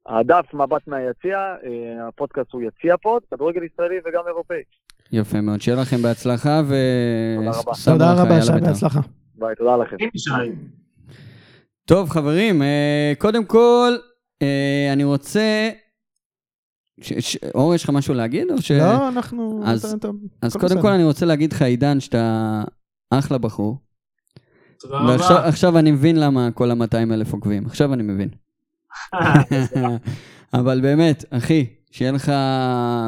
[0.06, 4.62] הדף מבט מהיציע, אה, הפודקאסט הוא יציע פוד, כדורגל ישראלי וגם אירופאי.
[5.12, 6.74] יפה מאוד, שיהיה לכם בהצלחה, ו...
[7.36, 7.72] תודה רבה.
[7.84, 8.66] תודה רבה, שי, בית"ר.
[8.66, 9.00] בהצלחה.
[9.38, 9.96] ביי, תודה לכם.
[10.16, 10.30] שי.
[11.84, 13.92] טוב, חברים, אה, קודם כל,
[14.42, 15.70] אה, אני רוצה...
[17.00, 18.50] ש- ש- אור, יש לך משהו להגיד?
[18.50, 18.70] או ש...
[18.70, 19.62] לא, אנחנו...
[19.64, 20.08] אז- אתה- אתה-
[20.42, 20.82] אז קודם בסדר.
[20.82, 22.62] כל אני רוצה להגיד לך, עידן, שאתה
[23.10, 23.78] אחלה בחור.
[24.80, 25.48] תודה ועכשיו רבה.
[25.48, 27.66] עכשיו אני מבין למה כל ה-200 אלף עוקבים.
[27.66, 28.28] עכשיו אני מבין.
[30.54, 32.32] אבל באמת, אחי, שיהיה לך...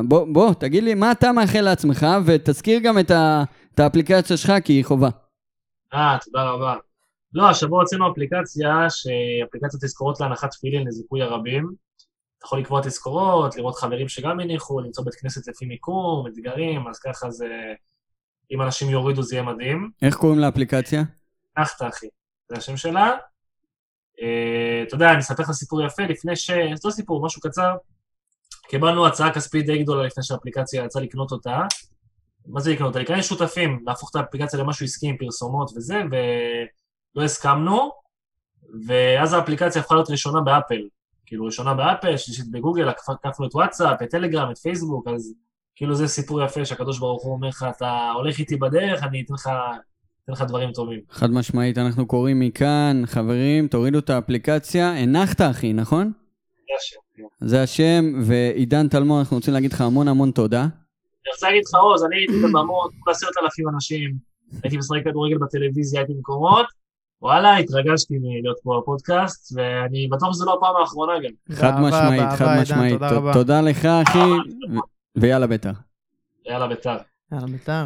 [0.08, 3.44] בוא, בוא, תגיד לי, מה אתה מאחל לעצמך, ותזכיר גם את, ה...
[3.74, 5.08] את האפליקציה שלך, כי היא חובה.
[5.94, 6.74] אה, תודה רבה.
[7.32, 11.72] לא, השבוע הוצאנו אפליקציה, שאפליקציית תזכורות להנחת תפילין לזיכוי הרבים.
[12.38, 16.98] אתה יכול לקבוע תזכורות, לראות חברים שגם הניחו, למצוא בית כנסת לפי מיקום, אתגרים, אז
[16.98, 17.48] ככה זה...
[18.50, 19.90] אם אנשים יורידו זה יהיה מדהים.
[20.02, 21.02] איך קוראים לאפליקציה?
[21.58, 22.06] נחת, אחי.
[22.48, 23.16] זה השם שלה.
[24.22, 26.50] אה, אתה יודע, אני אספר לך סיפור יפה, לפני ש...
[26.50, 27.76] זה לא סיפור, משהו קצר.
[28.68, 31.62] קיבלנו הצעה כספית די גדולה לפני שהאפליקציה יצאה לקנות אותה.
[32.46, 32.96] מה זה לקנות?
[32.96, 37.90] להיכנס שותפים, להפוך את האפליקציה למשהו עסקי עם פרסומות וזה, ולא הסכמנו,
[38.86, 40.80] ואז האפליקציה הפכה להיות ראשונה באפל.
[41.26, 45.34] כאילו, ראשונה באפל, שלישית בגוגל, עקפנו את וואטסאפ, את טלגרם, את פייסבוק, אז
[45.76, 49.34] כאילו זה סיפור יפה שהקדוש ברוך הוא אומר לך, אתה הולך איתי בדרך, אני אתן
[49.34, 49.50] לך,
[50.24, 51.00] אתן לך דברים טובים.
[51.10, 54.92] חד משמעית, אנחנו קוראים מכאן, חברים, תורידו את האפליקציה.
[54.92, 56.12] הנחת, אחי, נכון?
[56.68, 56.96] זה השם.
[57.14, 57.46] כן.
[57.46, 60.66] זה השם, ועידן טלמור, אנחנו רוצים להגיד לך המון המון תודה.
[61.36, 64.14] רוצה להגיד לך, עוז, אני הייתי בבמות, כל עשרת אלפים אנשים,
[64.62, 66.66] הייתי משחק כדורגל בטלוויזיה, הייתי במקומות,
[67.22, 71.56] וואלה, התרגשתי מלהיות פה בפודקאסט, ואני בטוח שזו לא הפעם האחרונה גם.
[71.56, 73.00] חד משמעית, חד משמעית.
[73.32, 74.18] תודה לך, אחי,
[75.16, 75.72] ויאללה ביתר.
[76.46, 76.96] יאללה, ביתר.
[77.32, 77.84] יאללה, בית"ר.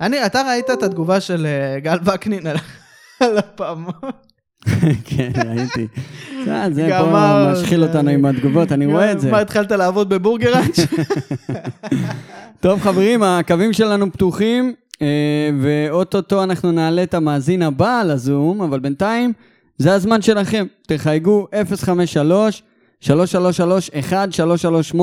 [0.00, 2.56] אני, אתה ראית את התגובה של אה, גל וקנין על-
[3.20, 3.92] על הפעמון?
[5.08, 5.86] כן, ראיתי.
[6.44, 7.06] זה- זה פה
[7.52, 9.30] משחיל אותנו עם התגובות, אני רואה את זה.
[9.30, 10.76] מה, התחלת לעבוד בבורגראנץ'?
[12.60, 15.06] טוב, חברים, הקווים שלנו פתוחים, אה,
[15.60, 19.32] ואו-טו-טו אנחנו נעלה את המאזין הבא לזום, אבל בינתיים
[19.78, 20.66] זה הזמן שלכם.
[20.86, 21.46] תחייגו
[23.02, 25.00] 053-333-1338,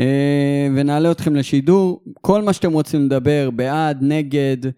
[0.00, 0.06] אה,
[0.76, 2.00] ונעלה אתכם לשידור.
[2.20, 4.70] כל מה שאתם רוצים לדבר, בעד, נגד, אה,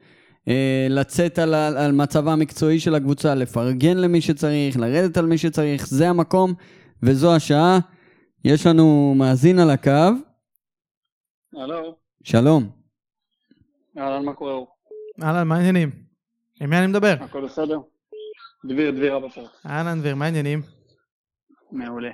[0.91, 6.09] לצאת על, על מצבה המקצועי של הקבוצה, לפרגן למי שצריך, לרדת על מי שצריך, זה
[6.09, 6.55] המקום
[7.03, 7.79] וזו השעה.
[8.45, 9.91] יש לנו מאזין על הקו.
[11.57, 12.71] הלו, שלום.
[13.99, 14.65] אהלן, מה קורה?
[15.23, 15.91] אהלן, מה העניינים?
[16.61, 17.15] עם מי אני מדבר?
[17.21, 17.79] הכל בסדר?
[18.65, 19.51] דביר, דביר אבא פרץ.
[19.67, 20.63] אהלן, דביר, מה העניינים?
[21.73, 22.11] מעולה.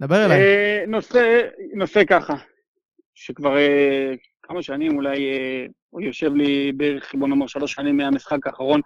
[0.00, 0.40] דבר אליי.
[0.40, 1.40] אה, נושא,
[1.74, 2.34] נושא ככה,
[3.14, 4.14] שכבר אה,
[4.48, 8.80] כמה שנים אולי אה, הוא יושב לי בערך, בוא נאמר, שלוש שנים מהמשחק האחרון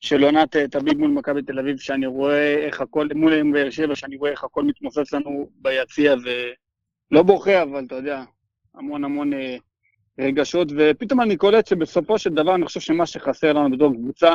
[0.00, 3.96] של עונת אה, תביב מול מכבי תל אביב, שאני רואה איך הכל, מול באר שבע,
[3.96, 8.22] שאני רואה איך הכל מתמוסס לנו ביציע, ולא בוכה, אבל אתה יודע,
[8.74, 9.56] המון המון אה,
[10.20, 14.34] רגשות, ופתאום אני קולט שבסופו של דבר אני חושב שמה שחסר לנו בתור קבוצה,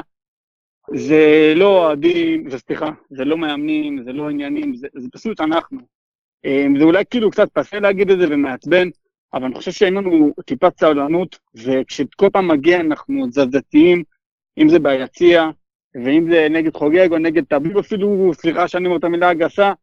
[0.96, 5.80] זה לא אוהדים, זה סליחה, זה לא מאמנים, זה לא עניינים, זה, זה פשוט אנחנו.
[6.78, 8.90] זה אולי כאילו קצת פסה להגיד את זה ומעצבן,
[9.34, 14.04] אבל אני חושב שאין לנו טיפת סבלנות, וכשכל פעם מגיע אנחנו תזזתיים,
[14.58, 15.50] אם זה ביציע,
[15.96, 19.74] ואם זה נגד חוגג או נגד תביב אפילו, סליחה שאני אומר את המילה הגסה,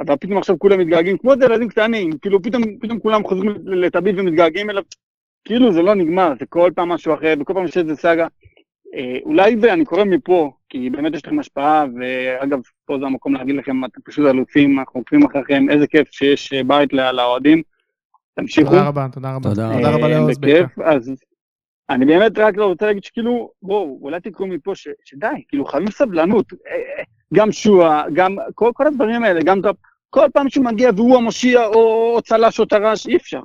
[0.00, 4.14] אבל פתאום עכשיו כולם מתגעגעים, כמו זה ילדים קטנים, כאילו פתאום, פתאום כולם חוזרים לתביב
[4.18, 4.82] ומתגעגעים אליו,
[5.44, 8.26] כאילו זה לא נגמר, זה כל פעם משהו אחר, וכל פעם יש איזה סאגה.
[8.94, 13.56] אה, אולי ואני קורא מפה, כי באמת יש לכם השפעה, ואגב, פה זה המקום להגיד
[13.56, 17.62] לכם, אתם פשוט אלופים, אנחנו עוקבים אחריכם, איזה כיף שיש אה, בית לאוהדים.
[18.40, 18.70] תמשיכו.
[18.70, 19.48] תודה רבה, תודה רבה.
[19.50, 20.64] תודה תודה רבה אה, לעוז בעיקר.
[20.64, 21.12] בכיף, אז
[21.90, 25.90] אני באמת רק לא רוצה להגיד שכאילו, בואו, אולי תקראו מפה ש- שדי, כאילו חייבים
[25.90, 26.52] סבלנות.
[26.52, 29.76] אה, אה, גם שועה, גם כל, כל הדברים האלה, גם דרפ,
[30.10, 33.40] כל פעם שהוא מגיע והוא המושיע או, או צלש או טרש, אי אפשר.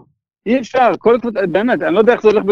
[0.46, 2.44] אי אפשר, כל קבוצה, באמת, אני לא יודע איך זה הולך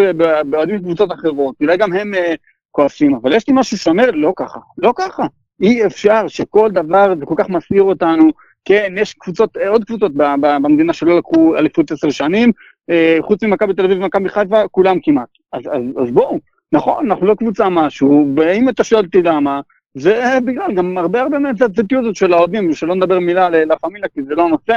[0.50, 2.34] באוהדים קבוצות אחרות, אולי גם הם אה,
[2.72, 5.24] כועסים, אבל יש לי משהו שאומר, לא ככה, לא ככה.
[5.62, 8.32] אי אפשר שכל דבר, זה כל כך מסעיר אותנו.
[8.66, 12.52] כן, יש קבוצות, אה, עוד קבוצות במדינה שלא לקחו אליפות עשר שנים,
[12.90, 15.30] אה, חוץ ממכבי תל אביב ומכבי חיפה, כולם כמעט.
[15.54, 16.40] אז, אז, אז בואו,
[16.72, 19.62] נכון, אנחנו לא קבוצה משהו, ואם אתה שואל אותי למה,
[19.98, 24.24] זה בגלל גם הרבה הרבה מהציפיות הזאת של האוהדים, שלא נדבר מילה ללה פמיליה, כי
[24.24, 24.76] זה לא הנושא.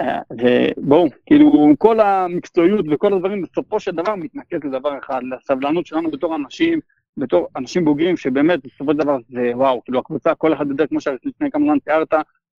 [0.00, 6.10] אה, ובואו, כאילו, כל המקצועיות וכל הדברים בסופו של דבר מתנקז לדבר אחד, לסבלנות שלנו
[6.10, 6.80] בתור אנשים,
[7.16, 11.00] בתור אנשים בוגרים, שבאמת, בסופו של דבר זה וואו, כאילו הקבוצה, כל אחד יודע, כמו
[11.00, 12.14] שלפני כמה זמן תיארת,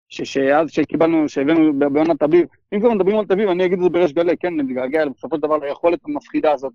[0.08, 4.12] שאז שקיבלנו, שהבאנו בעונת אביב, אם כבר מדברים על אביב, אני אגיד את זה בריש
[4.12, 6.72] גלי, כן, נתגעגע בסופו של דבר ליכולת המפחידה הזאת,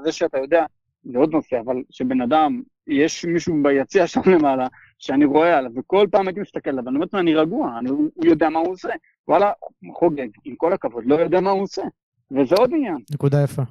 [0.00, 0.64] לזה שאתה יודע,
[1.04, 4.66] זה עוד נושא, אבל שבן אדם, יש מישהו ביציע שם למעלה,
[4.98, 8.10] שאני רואה עליו, וכל פעם הייתי מסתכל עליו, ואני אומר לעצמי, אני רגוע, אני, הוא
[8.24, 8.88] יודע מה הוא עושה.
[9.28, 9.52] וואלה,
[9.92, 11.82] חוגג, עם כל הכבוד, לא יודע מה הוא עושה.
[12.30, 12.98] וזה עוד עניין.
[13.14, 13.62] נקודה יפה.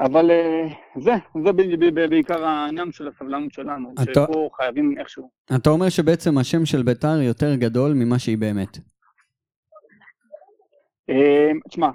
[0.00, 0.66] אבל אה,
[1.02, 1.10] זה,
[1.44, 1.52] זה
[2.08, 5.30] בעיקר העניין של הסבלנות שלנו, אתה- שפה חייבים איכשהו.
[5.56, 8.78] אתה אומר שבעצם השם של ביתר יותר גדול ממה שהיא באמת.
[11.10, 11.88] אה, תשמע,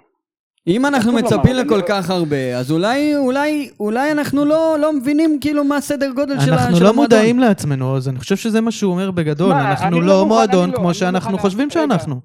[0.68, 4.94] אם אנחנו מצפים לומר, לכל אני- כך הרבה, אז אולי, אולי, אולי אנחנו לא, לא
[4.94, 7.18] מבינים כאילו מה הסדר גודל של ה- אנחנו של לא המועדון.
[7.18, 9.54] מודעים לעצמנו, אז אני חושב שזה מה שהוא אומר בגדול.
[9.54, 11.74] מה, אנחנו לא לא מוכן, מועדון לא, כמו אני שאנחנו מוכן- חושבים רגע.
[11.74, 12.16] שאנחנו.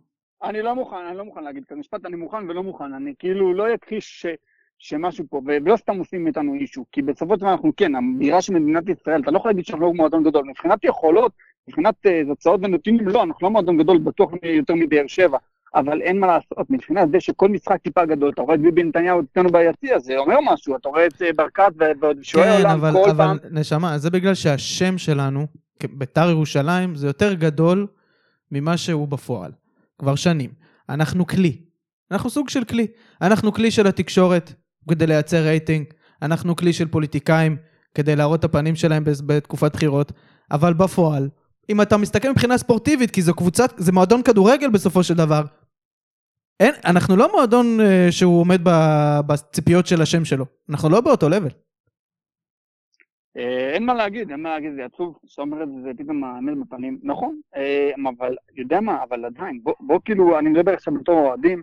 [0.44, 3.54] אני לא מוכן, אני לא מוכן להגיד כזה משפט, אני מוכן ולא מוכן, אני כאילו
[3.54, 4.26] לא אכחיש ש...
[4.78, 8.54] שמשהו פה, ולא סתם עושים מאיתנו אישו, כי בסופו של דבר אנחנו כן, הבירה של
[8.54, 11.32] מדינת ישראל, אתה לא יכול להגיד שאנחנו לא מועדון גדול, מבחינת יכולות,
[11.68, 15.38] מבחינת אה, תוצאות ונתונים, לא, אנחנו לא מועדון גדול, בטוח יותר מבאר שבע,
[15.74, 19.20] אבל אין מה לעשות, מבחינת זה שכל משחק טיפה גדול, אתה רואה את ביבי נתניהו
[19.32, 22.70] אצלנו ביציע, זה אומר משהו, אתה רואה את אה, ברקת ו- ועוד שוער כן, עולם
[22.70, 25.46] אבל, כל אבל פעם, נשמה, זה בגלל שהשם שלנו,
[25.90, 27.86] ביתר ירושלים, זה יותר גדול
[28.52, 29.52] ממה שהוא בפועל.
[29.98, 30.50] כבר שנים.
[30.88, 31.56] אנחנו כלי.
[32.10, 32.86] אנחנו סוג של כלי.
[33.22, 34.52] אנחנו כלי של התקשורת
[34.90, 35.86] כדי לייצר רייטינג,
[36.22, 37.56] אנחנו כלי של פוליטיקאים
[37.94, 40.12] כדי להראות את הפנים שלהם בתקופת בחירות,
[40.50, 41.28] אבל בפועל,
[41.70, 45.42] אם אתה מסתכל מבחינה ספורטיבית, כי זו קבוצת, זה מועדון כדורגל בסופו של דבר,
[46.60, 48.60] אין, אנחנו לא מועדון אה, שהוא עומד
[49.26, 50.44] בציפיות של השם שלו.
[50.70, 51.48] אנחנו לא באותו לבל.
[53.36, 56.24] אה, אין מה להגיד, אין מה להגיד, זה עצוב שאתה אומר את זה, זה פתאום
[56.24, 56.98] האמת בפנים.
[57.02, 61.62] נכון, אה, אבל, יודע מה, אבל עדיין, בוא, בוא כאילו, אני מדבר עכשיו בתור אוהדים,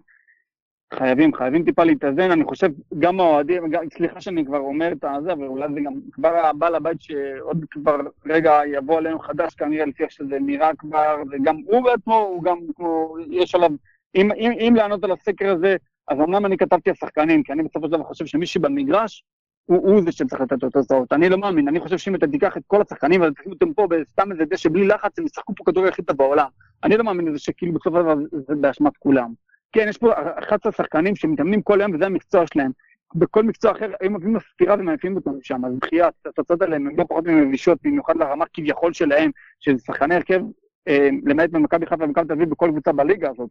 [0.94, 2.68] חייבים, חייבים טיפה להתאזן, אני חושב,
[3.00, 3.64] גם האוהדים,
[3.94, 8.00] סליחה שאני כבר אומר את הזה, אבל אולי זה גם כבר הבעל הבית שעוד כבר
[8.26, 12.58] רגע יבוא עלינו חדש, כנראה לפי איך שזה נראה כבר, וגם הוא בעצמו, הוא גם
[12.76, 13.70] כמו, יש עליו,
[14.16, 15.76] אם, אם, אם לענות על הסקר הזה,
[16.08, 19.24] אז אמנם אני כתבתי על שחקנים, כי אני בסופו של דבר חושב שמי שבמגרש,
[19.66, 21.14] הוא, הוא זה שצריך לתת את התוצאות.
[21.14, 24.32] אני לא מאמין, אני חושב שאם אתה תיקח את כל השחקנים ותשים אותם פה בסתם
[24.32, 26.48] איזה דשא בלי לחץ, הם ישחקו פה כדורגל הכי טוב בעולם.
[26.84, 29.34] אני לא מאמין לזה שכאילו בסופו של דבר זה באשמת כולם.
[29.74, 32.72] כן, יש פה 11 שחקנים שמתאמנים כל היום וזה המקצוע שלהם.
[33.16, 36.88] בכל מקצוע אחר, היו מביאים לו ספירה ומעיפים אותם שם, אז בחייאת, התוצאות האלה הן
[36.98, 40.42] לא פחות ממבישות, במיוחד לרמה כביכול שלהם, של שחקני הרכב,
[40.88, 43.50] אה, למעט במכבי חיפה ומכבי תל אביב בכל קבוצה בליגה הזאת.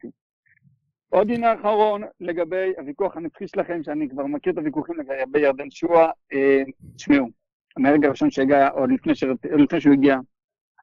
[1.08, 6.10] עוד עניין אחרון לגבי הוויכוח הנצחי שלכם, שאני כבר מכיר את הוויכוחים לגבי ירדן שועה.
[6.32, 6.62] אה,
[6.96, 7.28] תשמעו,
[7.78, 8.68] מהרגע הראשון שהגיע,
[9.14, 9.24] ש...
[9.44, 10.16] לפני שהוא הגיע,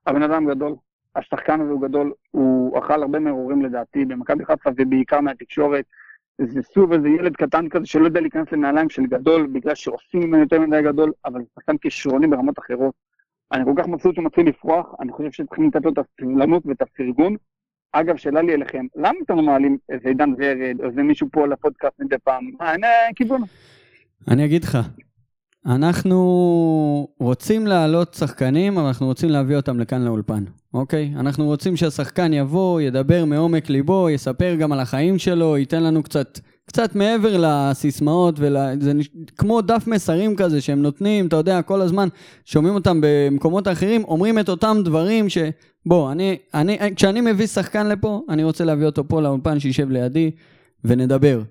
[0.07, 0.75] הבן אדם גדול,
[1.15, 5.85] השחקן הזה הוא גדול, הוא אכל הרבה מרורים לדעתי במכבי חיפה ובעיקר מהתקשורת.
[6.41, 10.41] זה סוג איזה ילד קטן כזה שלא יודע להיכנס לנעליים של גדול, בגלל שעושים ממנו
[10.41, 12.93] יותר מדי גדול, אבל זה שחקן כישרוני ברמות אחרות.
[13.51, 16.81] אני כל כך מבסוט שהוא מתחיל לפרוח, אני חושב שצריכים לתת לו את הסבלנות ואת
[16.81, 17.35] הפרגון.
[17.91, 21.47] אגב, שאלה לי אליכם, למה אתם לא מעלים איזה עידן ורד, או איזה מישהו פה
[21.47, 22.51] לפודקאסט מדי פעם?
[22.59, 23.41] מה, אין אה, כיוון.
[24.27, 24.77] אני אגיד לך,
[25.65, 30.43] אנחנו רוצים להעלות שחקנים, אבל אנחנו רוצים להביא אותם לכאן לאולפן,
[30.73, 31.13] אוקיי?
[31.15, 36.39] אנחנו רוצים שהשחקן יבוא, ידבר מעומק ליבו, יספר גם על החיים שלו, ייתן לנו קצת,
[36.65, 38.57] קצת מעבר לסיסמאות, ול...
[38.79, 39.09] זה נש...
[39.37, 42.07] כמו דף מסרים כזה שהם נותנים, אתה יודע, כל הזמן
[42.45, 45.37] שומעים אותם במקומות אחרים, אומרים את אותם דברים ש...
[45.85, 50.31] בוא, אני, אני, כשאני מביא שחקן לפה, אני רוצה להביא אותו פה לאולפן, שישב לידי
[50.83, 51.41] ונדבר.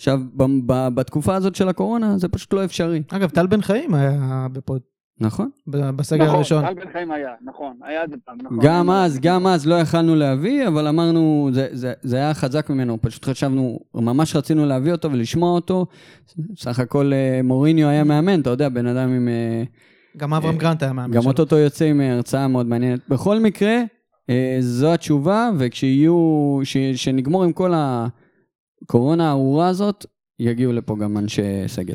[0.00, 3.02] עכשיו, ב- ב- בתקופה הזאת של הקורונה, זה פשוט לא אפשרי.
[3.10, 4.80] אגב, טל בן חיים היה בפוד,
[5.20, 5.50] נכון?
[5.66, 6.66] ב- בסגר נכון, הראשון.
[6.66, 8.58] טל בן חיים היה, נכון, היה את זה פעם, נכון.
[8.62, 12.98] גם אז, גם אז לא יכלנו להביא, אבל אמרנו, זה, זה, זה היה חזק ממנו,
[13.02, 15.86] פשוט חשבנו, ממש רצינו להביא אותו ולשמוע אותו.
[16.56, 19.28] סך הכל אה, מוריניו היה מאמן, אתה יודע, בן אדם עם...
[19.28, 19.62] אה,
[20.16, 21.26] גם אברהם אה, גרנט היה מאמן גם.
[21.26, 23.00] אוטוטו יוצא עם הרצאה מאוד מעניינת.
[23.08, 23.76] בכל מקרה,
[24.30, 26.14] אה, זו התשובה, וכשיהיו,
[26.64, 27.72] ש- שנגמור עם כל
[28.82, 30.06] הקורונה הארורה הזאת,
[30.38, 31.94] יגיעו לפה גם אנשי סגל.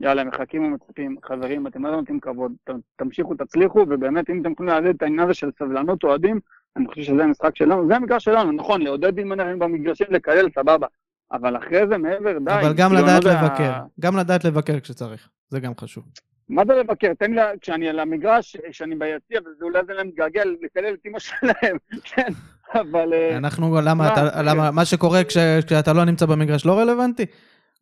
[0.00, 1.16] יאללה, מחכים ומצפים.
[1.24, 5.20] חברים, אתם לא נותנים כבוד, ת- תמשיכו, תצליחו, ובאמת, אם אתם יכולים להעלות את העניין
[5.20, 6.40] הזה של סבלנות אוהדים,
[6.76, 10.86] אני חושב שזה המשחק שלנו, זה המגרש שלנו, נכון, לעודד אנחנו במגרשים, לקלל, סבבה.
[11.32, 12.50] אבל אחרי זה, מעבר, די.
[12.52, 13.72] אבל גם כאילו, לדעת לא לבקר.
[14.00, 15.28] גם לדעת לבקר כשצריך.
[15.48, 16.04] זה גם חשוב.
[16.48, 17.14] מה זה לבקר?
[17.18, 21.18] תן לי, כשאני על המגרש, כשאני ביציע, וזה אולי זה להם מתגעגע לקלל את אמא
[21.18, 21.76] שלהם,
[22.14, 22.32] כן,
[22.74, 23.12] אבל...
[23.12, 24.42] אה, אנחנו, למה, מה, אתה- רגע.
[24.42, 27.26] למה, מה שקורה כש- כשאתה לא נמצא במגרש לא רלוונטי?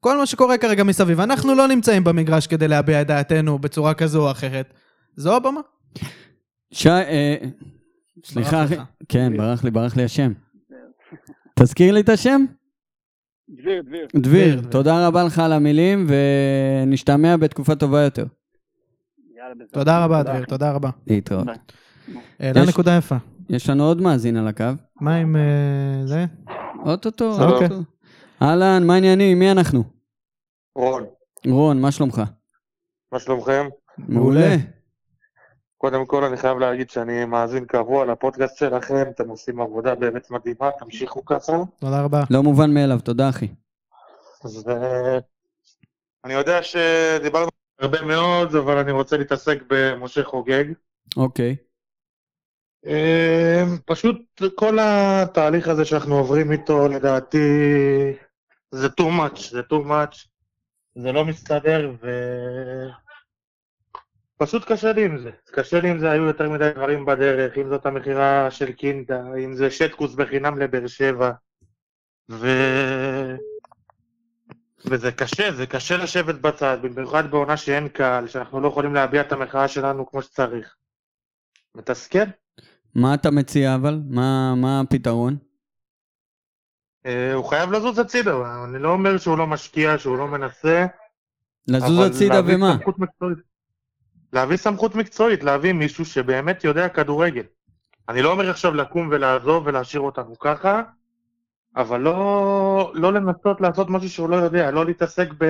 [0.00, 4.26] כל מה שקורה כרגע מסביב, אנחנו לא נמצאים במגרש כדי להביע את דעתנו בצורה כזו
[4.26, 4.72] או אחרת.
[5.16, 5.60] זו הבמה.
[6.72, 7.36] שי, אה,
[8.24, 8.74] סליחה, אחי.
[9.08, 10.32] כן, ברח לי, ברח לי השם.
[11.58, 12.44] תזכיר לי את השם?
[13.50, 14.06] דביר, דביר.
[14.16, 14.70] דביר, דביר.
[14.70, 16.06] תודה רבה לך על המילים,
[16.86, 18.26] ונשתמע בתקופה טובה יותר.
[19.36, 19.66] יאללה, בסדר.
[19.72, 20.90] תודה רבה, דביר, תודה רבה.
[21.06, 21.46] להתראות.
[22.40, 23.16] העלה יש- נקודה יפה.
[23.50, 24.64] יש לנו עוד מאזין על הקו.
[25.00, 26.24] מה עם אה, זה?
[26.84, 27.52] אוטוטו, שלום.
[27.52, 27.80] אוטוטו.
[28.42, 29.38] אהלן, מה העניינים?
[29.38, 29.84] מי אנחנו?
[30.74, 31.04] רון,
[31.46, 32.22] רון, מה שלומך?
[33.12, 33.68] מה שלומכם?
[33.98, 34.56] מעולה.
[35.78, 40.70] קודם כל אני חייב להגיד שאני מאזין קבוע לפודקאסט שלכם, אתם עושים עבודה באמת מדהימה,
[40.78, 41.52] תמשיכו ככה.
[41.78, 42.22] תודה רבה.
[42.30, 43.48] לא מובן מאליו, תודה אחי.
[44.44, 45.18] אז אה,
[46.24, 47.48] אני יודע שדיברנו
[47.80, 50.64] הרבה מאוד, אבל אני רוצה להתעסק במשה חוגג.
[51.16, 51.56] אוקיי.
[52.86, 57.38] אה, פשוט כל התהליך הזה שאנחנו עוברים איתו, לדעתי,
[58.70, 60.28] זה too much, זה too much,
[60.94, 62.08] זה לא מסתדר, ו...
[64.38, 65.30] פשוט קשה לי עם זה.
[65.52, 69.54] קשה לי עם זה, היו יותר מדי דברים בדרך, אם זאת המכירה של קינדה, אם
[69.54, 71.30] זה שטקוס בחינם לבאר שבע,
[72.30, 72.46] ו...
[74.90, 79.32] וזה קשה, זה קשה לשבת בצד, במיוחד בעונה שאין קהל, שאנחנו לא יכולים להביע את
[79.32, 80.76] המחאה שלנו כמו שצריך.
[81.74, 82.24] מתסכל?
[82.96, 84.00] מה אתה מציע אבל?
[84.08, 85.36] מה מה הפתרון?
[87.06, 90.86] אה, הוא חייב לזוז הצידה, אני לא אומר שהוא לא משקיע, שהוא לא מנסה.
[91.68, 92.76] לזוז הצידה ומה?
[94.32, 97.42] להביא סמכות מקצועית, להביא מישהו שבאמת יודע כדורגל.
[98.08, 100.82] אני לא אומר עכשיו לקום ולעזוב ולהשאיר אותנו ככה,
[101.76, 105.44] אבל לא, לא לנסות לעשות משהו שהוא לא יודע, לא להתעסק ב,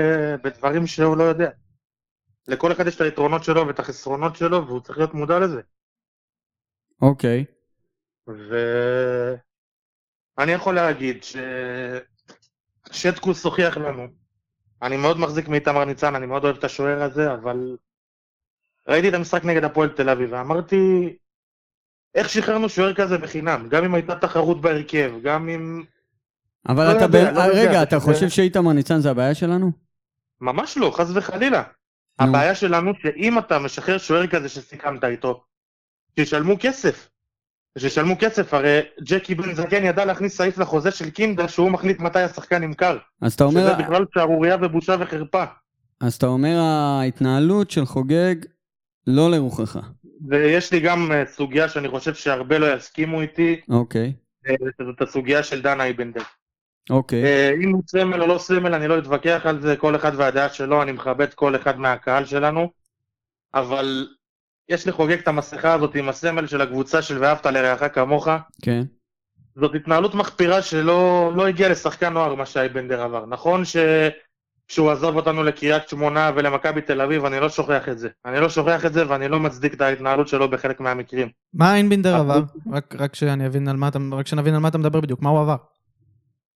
[0.44, 1.50] בדברים שהוא לא יודע.
[2.48, 5.60] לכל אחד יש את היתרונות שלו ואת החסרונות שלו, והוא צריך להיות מודע לזה.
[7.02, 7.44] אוקיי.
[10.38, 11.24] ואני יכול להגיד
[12.90, 14.06] ששטקוס הוכיח לנו.
[14.82, 17.76] אני מאוד מחזיק מאיתמר ניצן, אני מאוד אוהב את השוער הזה, אבל
[18.88, 20.76] ראיתי את המשחק נגד הפועל תל אביב, ואמרתי,
[22.14, 23.68] איך שחררנו שוער כזה בחינם?
[23.70, 25.84] גם אם הייתה תחרות בהרכב, גם אם...
[26.68, 27.34] אבל לא אתה יודע, ב...
[27.34, 29.72] לא יודע, רגע, אתה חושב שאיתמר ניצן זה הבעיה שלנו?
[30.40, 31.62] ממש לא, חס וחלילה.
[32.20, 32.28] נו.
[32.28, 35.44] הבעיה שלנו שאם אתה משחרר שוער כזה שסיכמת איתו,
[36.18, 37.08] שישלמו כסף.
[37.78, 42.20] שישלמו כסף, הרי ג'קי בן זקן ידע להכניס סעיף לחוזה של קינדה שהוא מחליט מתי
[42.20, 42.98] השחקן נמכר.
[43.22, 45.44] אז אתה אומר, שזה בכלל שערורייה ובושה וחרפה.
[46.00, 48.34] אז אתה אומר ההתנהלות של חוגג
[49.06, 49.78] לא לרוחך.
[50.28, 54.12] ויש לי גם אה, סוגיה שאני חושב שהרבה לא יסכימו איתי, אוקיי,
[54.48, 54.54] אה,
[54.86, 56.22] זאת הסוגיה של דן אייבנדר.
[56.90, 57.24] אוקיי.
[57.24, 60.48] אה, אם הוא סמל או לא סמל, אני לא אתווכח על זה, כל אחד והדעה
[60.48, 62.70] שלו, אני מכבד כל אחד מהקהל שלנו,
[63.54, 64.08] אבל
[64.68, 68.28] יש לחוגג את המסכה הזאת עם הסמל של הקבוצה של ואהבת לרעך כמוך.
[68.62, 68.82] כן.
[69.56, 73.26] זאת התנהלות מחפירה שלא לא הגיעה לשחקן נוער, מה שאייבנדר עבר.
[73.26, 73.76] נכון ש...
[74.68, 78.08] שהוא עזוב אותנו לקריית שמונה ולמכבי תל אביב, אני לא שוכח את זה.
[78.24, 81.28] אני לא שוכח את זה ואני לא מצדיק את ההתנהלות שלו בחלק מהמקרים.
[81.54, 82.42] מה איינבינדר אבל- עבר?
[82.72, 85.30] רק- רק שאני אבין על מה אתה, רק שנבין על מה אתה מדבר בדיוק, מה
[85.30, 85.56] הוא עבר?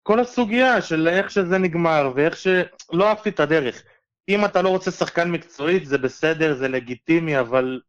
[0.03, 2.47] כל הסוגיה של איך שזה נגמר ואיך ש...
[2.93, 3.83] לא אהבתי את הדרך.
[4.29, 7.79] אם אתה לא רוצה שחקן מקצועית, זה בסדר, זה לגיטימי, אבל...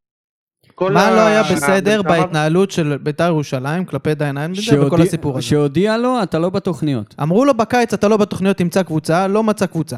[0.74, 5.02] כל מה ה- לא היה בסדר בהתנהלות של בית"ר ירושלים כלפי דיין איינבינדר שהודיע- וכל
[5.02, 5.42] הסיפור הזה?
[5.46, 7.14] שהודיע לו, אתה לא בתוכניות.
[7.22, 9.96] אמרו לו בקיץ, אתה לא בתוכניות, תמצא קבוצה, לא מצא קבוצה.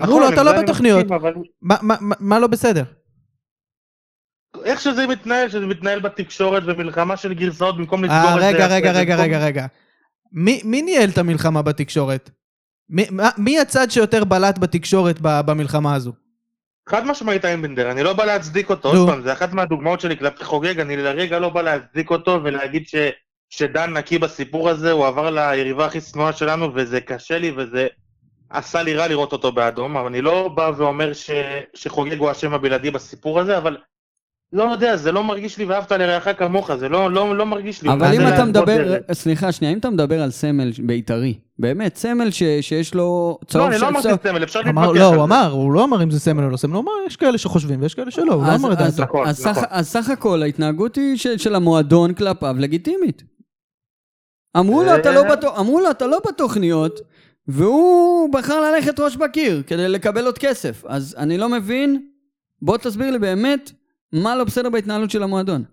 [0.00, 0.98] אמרו לו, נכון, אתה לא בתוכניות.
[1.04, 2.84] מסכים, אבל מה- מה- מה- מה לא בסדר?
[4.64, 8.46] איך שזה מתנהל, שזה מתנהל בתקשורת ומלחמה של גרסאות במקום לסגור אה, את זה...
[8.46, 9.66] רגע, רגע, רגע, במקום- רגע, רגע.
[10.32, 12.30] מי מי ניהל את המלחמה בתקשורת?
[13.38, 16.12] מי- הצד שיותר בלט בתקשורת במלחמה הזו?
[16.88, 18.88] חד משמעית איינבנדר, אני לא בא להצדיק אותו.
[18.88, 22.88] עוד פעם, זה אחת מהדוגמאות שלי כלפי חוגג, אני לרגע לא בא להצדיק אותו ולהגיד
[22.88, 22.94] ש,
[23.50, 27.86] שדן נקי בסיפור הזה, הוא עבר ליריבה הכי שנואה שלנו, וזה קשה לי וזה
[28.50, 31.30] עשה לי רע לראות אותו באדום, אבל אני לא בא ואומר ש,
[31.74, 33.76] שחוגג הוא האשם הבלעדי בסיפור הזה, אבל
[34.52, 37.92] לא יודע, זה לא מרגיש לי ואהבת לרעך כמוך, זה לא, לא, לא מרגיש לי.
[37.92, 39.12] אבל אם מנסה אתה מדבר, דרך.
[39.12, 43.00] סליחה שנייה, אם אתה מדבר על סמל בית"רי, באמת, סמל ש- שיש לו
[43.42, 44.20] לא, צהוב אני של לא אמרתי צהוב.
[44.22, 45.34] סמל, אפשר אמר, להתווכח לא, על הוא זה.
[45.34, 47.82] אמר, הוא לא אמר אם זה סמל או לא סמל, הוא אמר, יש כאלה שחושבים
[47.82, 49.08] ויש כאלה שלא, הוא לא אמר את אז- דעתו.
[49.08, 49.64] נכון, אז סך- נכון.
[49.70, 53.22] אז סך הכל ההתנהגות היא של- של המועדון כלפיו לגיטימית.
[54.56, 54.62] אה.
[55.14, 57.00] לא בתו- אמרו לו, אתה לא בתוכניות,
[57.48, 60.84] והוא בחר ללכת ראש בקיר כדי לקבל עוד כסף.
[60.86, 62.06] אז אני לא מבין,
[62.62, 63.70] בוא תסביר לי באמת
[64.12, 65.64] מה לא בסדר בהתנהלות של המועדון.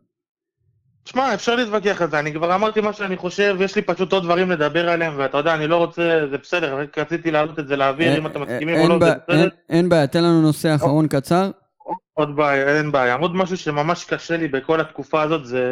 [1.06, 4.24] שמע, אפשר להתווכח על זה, אני כבר אמרתי מה שאני חושב, יש לי פשוט עוד
[4.24, 7.76] דברים לדבר עליהם, ואתה יודע, אני לא רוצה, זה בסדר, רק רציתי להעלות את זה
[7.76, 9.50] לאוויר, אם אתם מסכימים או לא, זה בסדר.
[9.70, 11.52] אין בעיה, תן לנו נושא אחרון קצר.
[12.14, 13.16] עוד בעיה, אין בעיה.
[13.16, 15.64] עוד משהו שממש קשה לי בכל התקופה הזאת, זה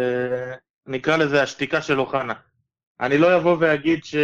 [0.87, 2.33] נקרא לזה השתיקה של אוחנה.
[3.01, 4.15] אני לא אבוא ואגיד ש...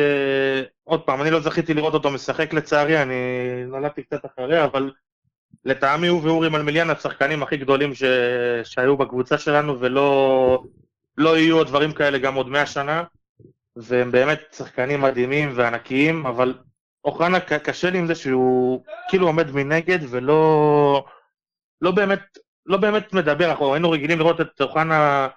[0.84, 3.16] עוד פעם, אני לא זכיתי לראות אותו משחק לצערי, אני
[3.68, 4.92] נולדתי קצת אחרי, אבל
[5.66, 8.04] לטעמי הוא ואורי מלמיליאן השחקנים הכי גדולים ש...
[8.64, 10.64] שהיו בקבוצה שלנו, ולא
[11.18, 13.04] לא יהיו עוד דברים כאלה גם עוד מאה שנה,
[13.76, 16.54] והם באמת שחקנים מדהימים וענקיים, אבל
[17.06, 21.06] אוחנה קשה לי עם זה שהוא כאילו עומד מנגד ולא...
[21.82, 22.22] לא באמת
[22.66, 25.28] לא באמת מדבר, אנחנו היינו רגילים לראות את אוחנה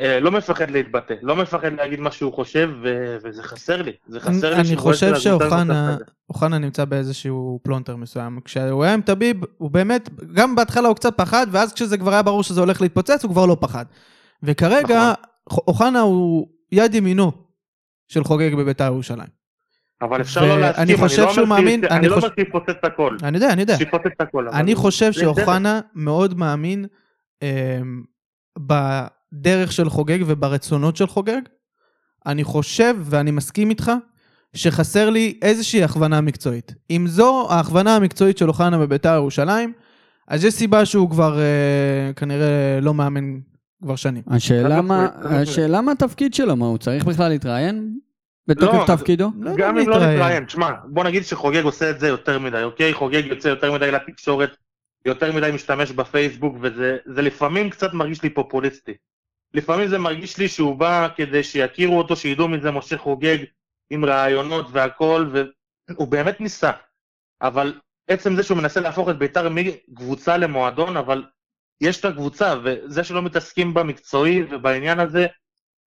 [0.00, 4.20] אה, לא מפחד להתבטא, לא מפחד להגיד מה שהוא חושב, ו- וזה חסר לי, זה
[4.20, 5.96] חסר לי אני שהוא רואה חושב שאוחנה.
[6.30, 8.40] אוחנה נמצא באיזשהו פלונטר מסוים.
[8.44, 12.22] כשהוא היה עם טביב, הוא באמת, גם בהתחלה הוא קצת פחד, ואז כשזה כבר היה
[12.22, 13.84] ברור שזה הולך להתפוצץ, הוא כבר לא פחד.
[14.42, 15.12] וכרגע,
[15.50, 15.58] נכון.
[15.68, 17.32] אוחנה הוא יד ימינו
[18.08, 19.38] של חוגג בביתר ירושלים.
[20.02, 22.84] אבל אפשר לא להסכים, חושב לא שהוא אומר מאמין- אני אני לא אומר שיפוצץ את
[22.84, 23.76] הכל, אני יודע, אני יודע.
[23.78, 25.12] שיפוצץ את הכל, אני חושב.
[25.12, 26.86] שאוחנה מאוד מאמין
[27.42, 28.02] אמ,
[28.58, 31.40] בדרך של חוגג וברצונות של חוגג.
[32.26, 33.92] אני חושב, ואני מסכים איתך,
[34.54, 36.74] שחסר לי איזושהי הכוונה מקצועית.
[36.90, 39.72] אם זו ההכוונה המקצועית של אוחנה בביתר ירושלים,
[40.28, 43.38] אז יש סיבה שהוא כבר אה, כנראה לא מאמן
[43.82, 44.22] כבר שנים.
[44.26, 45.48] השאלה מה, משמעית.
[45.48, 47.98] השאלה מה התפקיד שלו, מה הוא צריך בכלל להתראיין
[48.46, 49.30] בתוקף לא, תפקידו?
[49.40, 50.18] לא גם אם אם לא להתראיין.
[50.18, 52.94] נתראיין, תשמע, בוא נגיד שחוגג עושה את זה יותר מדי, אוקיי?
[52.94, 54.56] חוגג יוצא יותר מדי לתקשורת,
[55.04, 58.94] יותר מדי משתמש בפייסבוק, וזה זה לפעמים קצת מרגיש לי פופוליסטי.
[59.54, 63.38] לפעמים זה מרגיש לי שהוא בא כדי שיכירו אותו, שידעו מזה משה חוגג
[63.90, 65.30] עם רעיונות והכל,
[65.88, 66.70] והוא באמת ניסה.
[67.42, 67.74] אבל
[68.08, 71.24] עצם זה שהוא מנסה להפוך את ביתר מקבוצה למועדון, אבל
[71.80, 75.26] יש את הקבוצה, וזה שלא מתעסקים במקצועי ובעניין הזה,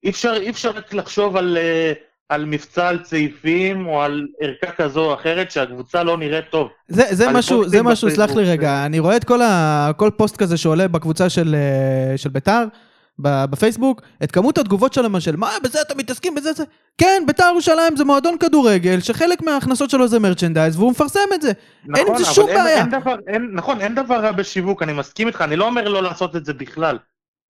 [0.03, 1.93] אי אפשר, אי אפשר רק לחשוב על, אה,
[2.29, 6.69] על מבצע על צעיפים או על ערכה כזו או אחרת שהקבוצה לא נראית טוב.
[6.87, 10.37] זה, זה משהו, זה משהו, סלח לי רגע, אני רואה את כל, ה, כל פוסט
[10.37, 12.63] כזה שעולה בקבוצה של, אה, של ביתר,
[13.21, 16.63] בפייסבוק, את כמות התגובות שלהם של מה, בזה אתם מתעסקים, בזה זה...
[16.97, 21.51] כן, ביתר ירושלים זה מועדון כדורגל, שחלק מההכנסות שלו זה מרצ'נדייז, והוא מפרסם את זה.
[21.95, 22.77] אין עם זה נכון, שום אבל אין- בעיה.
[22.77, 26.03] אין דבר, אין, נכון, אין דבר רע בשיווק, אני מסכים איתך, אני לא אומר לא
[26.03, 26.97] לעשות את זה בכלל,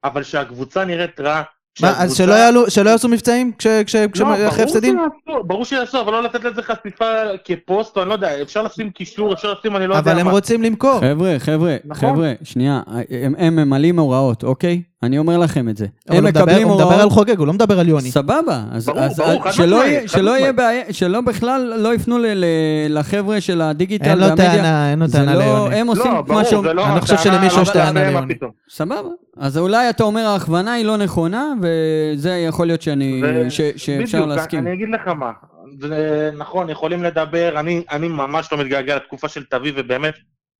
[0.04, 1.42] אבל שהקבוצה נראית רע,
[1.82, 5.00] מה, אז שהקבוצה- שלא יעלו, שלא יעשו מבצעים כש- כש- לא, אחרי הפסדים?
[5.28, 7.06] שיעשו, ברור שיעשו, אבל לא לתת לזה חשיפה
[7.46, 10.26] כפוסט, או אני לא יודע, אפשר לשים קישור, אפשר לשים, אני לא יודע אבל הם
[10.26, 10.32] מה.
[10.32, 11.00] רוצים למכור.
[11.00, 12.10] חבר'ה, חבר'ה, נכון.
[12.10, 12.82] חבר'ה, שנייה,
[13.24, 14.82] הם, הם ממלאים הוראות, אוקיי?
[15.04, 15.86] אני אומר לכם את זה.
[16.10, 17.12] הם מקבלים הוא מדבר על הוראות...
[17.12, 18.12] חוגג, הוא לא מדבר על יוני.
[18.12, 20.54] סבבה, אז, ברור, אז ברור, חד חד שלא יהיה.
[20.54, 22.46] בעיה, שלא בכלל לא יפנו ל, ל,
[22.90, 24.52] לחבר'ה של הדיגיטל אין לו והמדיה.
[24.56, 25.76] טענה, אין לו טענה לא, ליוני.
[25.76, 26.70] הם עושים לא, מה ברור, שאומרים.
[26.70, 26.88] זה לא...
[26.88, 28.34] אני לא חושב שלמישהו יש לא, טענה לא, מה ליוני.
[28.70, 29.10] סבבה.
[29.38, 34.18] אז אולי אתה אומר ההכוונה היא לא נכונה, וזה יכול להיות שאני, ו- ש, שאפשר
[34.18, 34.60] בדיוק, להסכים.
[34.60, 35.32] אני אגיד לך מה,
[35.82, 40.14] זה נכון, יכולים לדבר, אני, אני ממש לא מתגעגע לתקופה של תביב, ובאמת,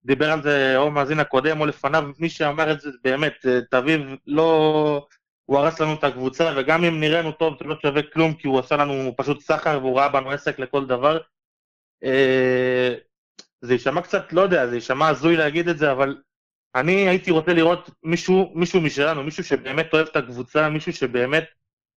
[0.06, 4.02] דיבר על זה או מאזין הקודם או לפניו, מי שאמר את זה, באמת, אה, תביב
[4.28, 5.08] לא...
[5.46, 8.60] הוא הרס לנו את הקבוצה, וגם אם נראינו טוב, זה לא שווה כלום, כי הוא
[8.60, 11.20] עשה לנו פשוט סחר, והוא ראה בנו עסק לכל דבר.
[12.04, 12.94] אה,
[13.62, 16.18] זה יישמע קצת, לא יודע, זה יישמע הזוי להגיד את זה, אבל
[16.76, 21.46] אני הייתי רוצה לראות מישהו, מישהו משלנו, מישהו שבאמת אוהב את הקבוצה, מישהו שבאמת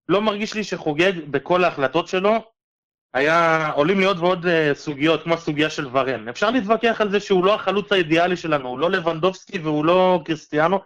[0.09, 2.51] לא מרגיש לי שחוגג בכל ההחלטות שלו,
[3.15, 6.27] היה, עולים לי עוד ועוד אה, סוגיות, כמו הסוגיה של ורן.
[6.27, 10.79] אפשר להתווכח על זה שהוא לא החלוץ האידיאלי שלנו, הוא לא לבנדובסקי והוא לא קריסטיאנו,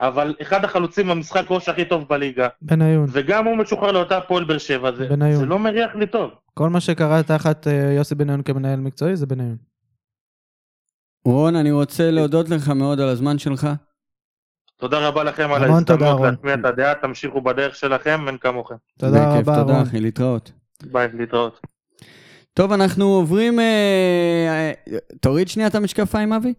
[0.00, 3.06] אבל אחד החלוצים במשחק ראש הכי טוב בליגה, בניון.
[3.12, 5.36] וגם הוא משוחרר לאותה הפועל באר שבע, זה, בניון.
[5.36, 6.30] זה לא מריח לי טוב.
[6.54, 9.56] כל מה שקרה תחת אה, יוסי בניון כמנהל מקצועי זה בניון.
[11.24, 13.68] רון, אני רוצה להודות לך מאוד על הזמן שלך.
[14.76, 16.34] תודה רבה לכם על תודה, ההזדמנות רון.
[16.34, 18.74] להשמיע את הדעה, תמשיכו בדרך שלכם, אין כמוכם.
[18.98, 19.82] תודה רבה, תודה רון.
[19.82, 20.52] אחי, להתראות.
[20.82, 21.60] ביי, להתראות.
[22.54, 23.60] טוב, אנחנו עוברים...
[23.60, 23.64] אה,
[24.88, 26.54] אה, תוריד שנייה את המשקפיים, אבי.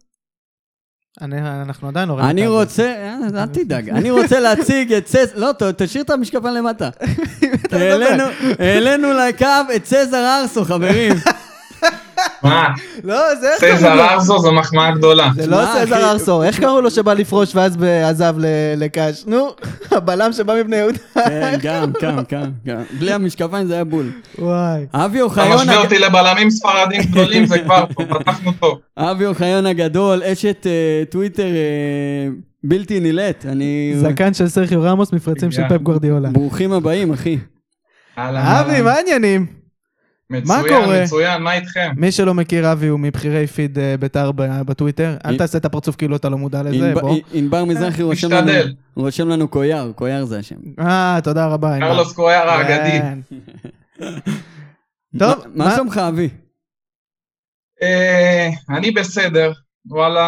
[1.21, 5.33] אני- אנחנו עדיין הורדנו אני רוצה, אה, אל תדאג, אני רוצה להציג את צז...
[5.35, 6.89] לא, ת- תשאיר את המשקפיים למטה.
[7.71, 8.23] העלינו-
[8.59, 9.45] העלינו לקו
[9.75, 11.13] את צזר ארסו, חברים.
[12.43, 12.67] מה,
[13.03, 14.01] לא, זה איך קראו סזר לו?
[14.01, 15.29] ארזו זו מחמאה גדולה.
[15.35, 16.03] זה לא שמע, סזר אחי.
[16.03, 18.45] ארסו, איך קראו לו שבא לפרוש ואז ב- עזב ל-
[18.77, 19.23] לקאש?
[19.27, 19.49] נו,
[19.91, 20.97] הבלם שבא מבני יהודה.
[21.15, 22.81] כן, גם, גם, גם, גם.
[22.99, 24.11] בלי המשקפיים זה היה בול.
[24.39, 24.85] וואי.
[24.93, 28.79] אבי אתה אוחיון, משווה הג- אותי לבלמים ספרדים גדולים, זה כבר טוב, פתחנו טוב.
[28.97, 32.27] אבי אוחיון הגדול, אשת אה, טוויטר אה,
[32.63, 33.45] בלתי נילאת.
[33.49, 33.93] אני...
[34.01, 35.61] זקן של סרחיו רמוס, מפרצים של.
[35.69, 36.29] פפ גוורדיולה.
[36.29, 37.37] ברוכים הבאים, אחי.
[38.17, 38.81] אהלן, אבי.
[38.81, 39.58] מה העניינים?
[40.31, 40.81] מה קורה?
[40.87, 41.91] מצוין, מצוין, מה איתכם?
[41.97, 44.31] מי שלא מכיר, אבי הוא מבכירי פיד אה, בית"ר
[44.65, 45.17] בטוויטר.
[45.25, 47.15] אל תעשה את הפרצוף כאילו אתה לא מודע לזה, בוא.
[47.33, 48.73] ענבר מזרחי רושם לנו, משתדל.
[48.95, 50.55] רושם לנו קויאר, קויאר זה השם.
[50.79, 51.75] אה, תודה רבה.
[51.75, 51.87] ענבר.
[51.87, 52.99] קרלוס קרויאר האגדי.
[52.99, 53.19] כן.
[55.19, 56.29] טוב, מה- שלומך, אבי?
[57.81, 59.51] אה, אני בסדר,
[59.85, 60.23] וואלה,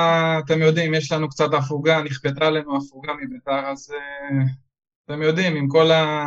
[0.45, 4.43] אתם יודעים, יש לנו קצת הפוגה, נכפתה עלינו הפוגה מביתר, אז אה,
[5.05, 6.25] אתם יודעים, עם כל ה...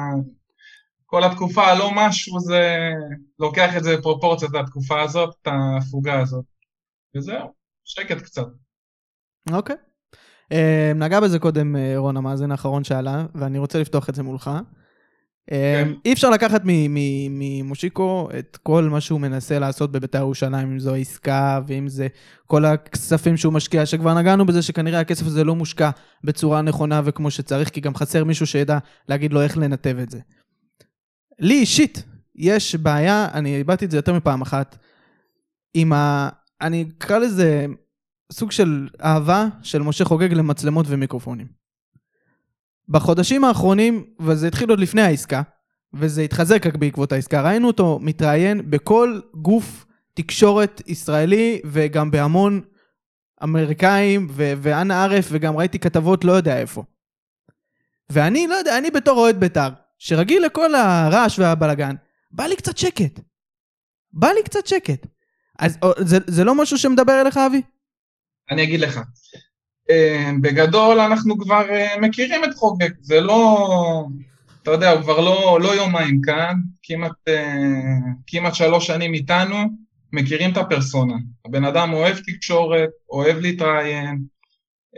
[1.15, 2.91] כל התקופה הלא משהו, זה
[3.39, 6.45] לוקח את זה בפרופורציות, התקופה הזאת, את ההפוגה הזאת.
[7.17, 7.53] וזהו,
[7.85, 8.47] שקט קצת.
[9.53, 9.77] אוקיי.
[10.53, 14.51] אה, נגע בזה קודם אה, רון המאזין האחרון שעלה, ואני רוצה לפתוח את זה מולך.
[15.53, 16.63] אה, אי אפשר לקחת
[17.31, 22.07] ממושיקו את כל מה שהוא מנסה לעשות בבית"ר ירושלים, אם זו העסקה ואם זה
[22.47, 25.91] כל הכספים שהוא משקיע, שכבר נגענו בזה שכנראה הכסף הזה לא מושקע
[26.25, 30.21] בצורה נכונה וכמו שצריך, כי גם חסר מישהו שידע להגיד לו איך לנתב את זה.
[31.39, 32.03] לי אישית
[32.35, 34.77] יש בעיה, אני הבעתי את זה יותר מפעם אחת,
[35.75, 36.29] עם ה...
[36.61, 37.67] אני אקרא לזה
[38.33, 41.47] סוג של אהבה של משה חוגג למצלמות ומיקרופונים.
[42.89, 45.43] בחודשים האחרונים, וזה התחיל עוד לפני העסקה,
[45.95, 52.61] וזה התחזק רק בעקבות העסקה, ראינו אותו מתראיין בכל גוף תקשורת ישראלי וגם בהמון
[53.43, 56.85] אמריקאים ו- ואנה ערף וגם ראיתי כתבות לא יודע איפה.
[58.11, 59.69] ואני לא יודע, אני בתור אוהד בית"ר,
[59.99, 61.95] שרגיל לכל הרעש והבלגן,
[62.31, 63.21] בא לי קצת שקט.
[64.13, 65.07] בא לי קצת שקט.
[65.59, 67.63] אז או, זה, זה לא משהו שמדבר אליך, אבי?
[68.51, 69.01] אני אגיד לך.
[69.91, 73.69] אה, בגדול אנחנו כבר אה, מכירים את חוגג, זה לא,
[74.63, 77.55] אתה יודע, הוא כבר לא, לא יומיים כאן, כמעט, אה,
[78.27, 79.57] כמעט שלוש שנים איתנו,
[80.13, 81.15] מכירים את הפרסונה.
[81.45, 84.19] הבן אדם אוהב תקשורת, אוהב להתראיין.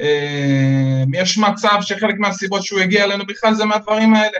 [0.01, 4.39] אה, יש מצב שחלק מהסיבות שהוא הגיע אלינו בכלל זה מהדברים האלה.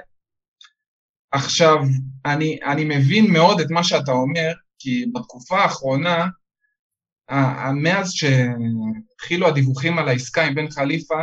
[1.37, 1.77] עכשיו,
[2.25, 6.27] אני, אני מבין מאוד את מה שאתה אומר, כי בתקופה האחרונה,
[7.75, 11.23] מאז שהתחילו הדיווחים על העסקה עם בן חליפה,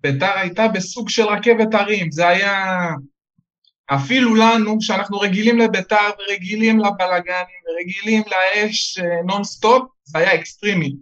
[0.00, 2.88] ביתר הייתה בסוג של רכבת הרים, זה היה...
[3.86, 10.94] אפילו לנו, שאנחנו רגילים לביתר ורגילים לבלגנים ורגילים לאש אה, נונסטופ, זה היה אקסטרימי.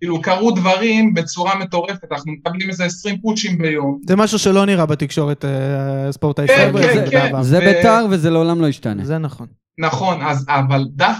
[0.00, 4.00] כאילו קרו דברים בצורה מטורפת, אנחנו מקבלים איזה 20 פושים ביום.
[4.06, 6.82] זה משהו שלא נראה בתקשורת אה, הספורט כן, הישראלי.
[6.82, 7.18] כן, זה כן.
[7.18, 7.42] בעבר.
[7.42, 9.04] זה בית"ר וזה לעולם לא ישתנה.
[9.04, 9.46] זה נכון.
[9.78, 11.16] נכון, אז אבל דף...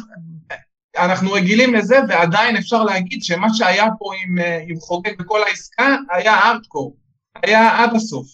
[0.99, 5.97] אנחנו רגילים לזה, ועדיין אפשר להגיד שמה שהיה פה עם, אה, עם חוגג בכל העסקה
[6.11, 6.97] היה ארדקור,
[7.43, 8.27] היה עד הסוף.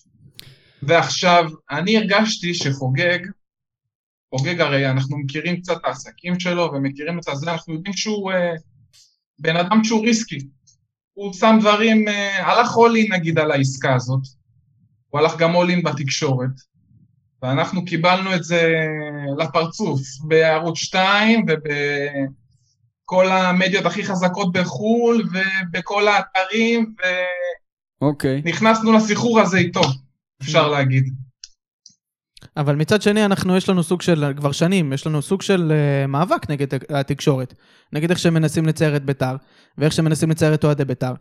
[0.82, 3.18] ועכשיו, אני הרגשתי שחוגג,
[4.34, 8.54] חוגג הרי אנחנו מכירים קצת את העסקים שלו ומכירים את הזה, אנחנו יודעים שהוא אה,
[9.38, 10.38] בן אדם שהוא ריסקי.
[11.12, 14.20] הוא שם דברים, אה, הלך אולין נגיד על העסקה הזאת,
[15.08, 16.50] הוא הלך גם אולין בתקשורת,
[17.42, 18.74] ואנחנו קיבלנו את זה
[19.38, 26.94] לפרצוף בערוץ 2 ובכל המדיות הכי חזקות בחו"ל ובכל האתרים
[28.00, 28.42] אוקיי.
[28.44, 29.82] ונכנסנו לסחרור הזה איתו,
[30.42, 31.23] אפשר להגיד.
[32.56, 36.06] אבל מצד שני, אנחנו, יש לנו סוג של, כבר שנים, יש לנו סוג של uh,
[36.06, 37.54] מאבק נגד התקשורת.
[37.92, 39.36] נגד איך שהם מנסים לצייר את ביתר,
[39.78, 41.12] ואיך שהם מנסים לצייר את אוהדי ביתר.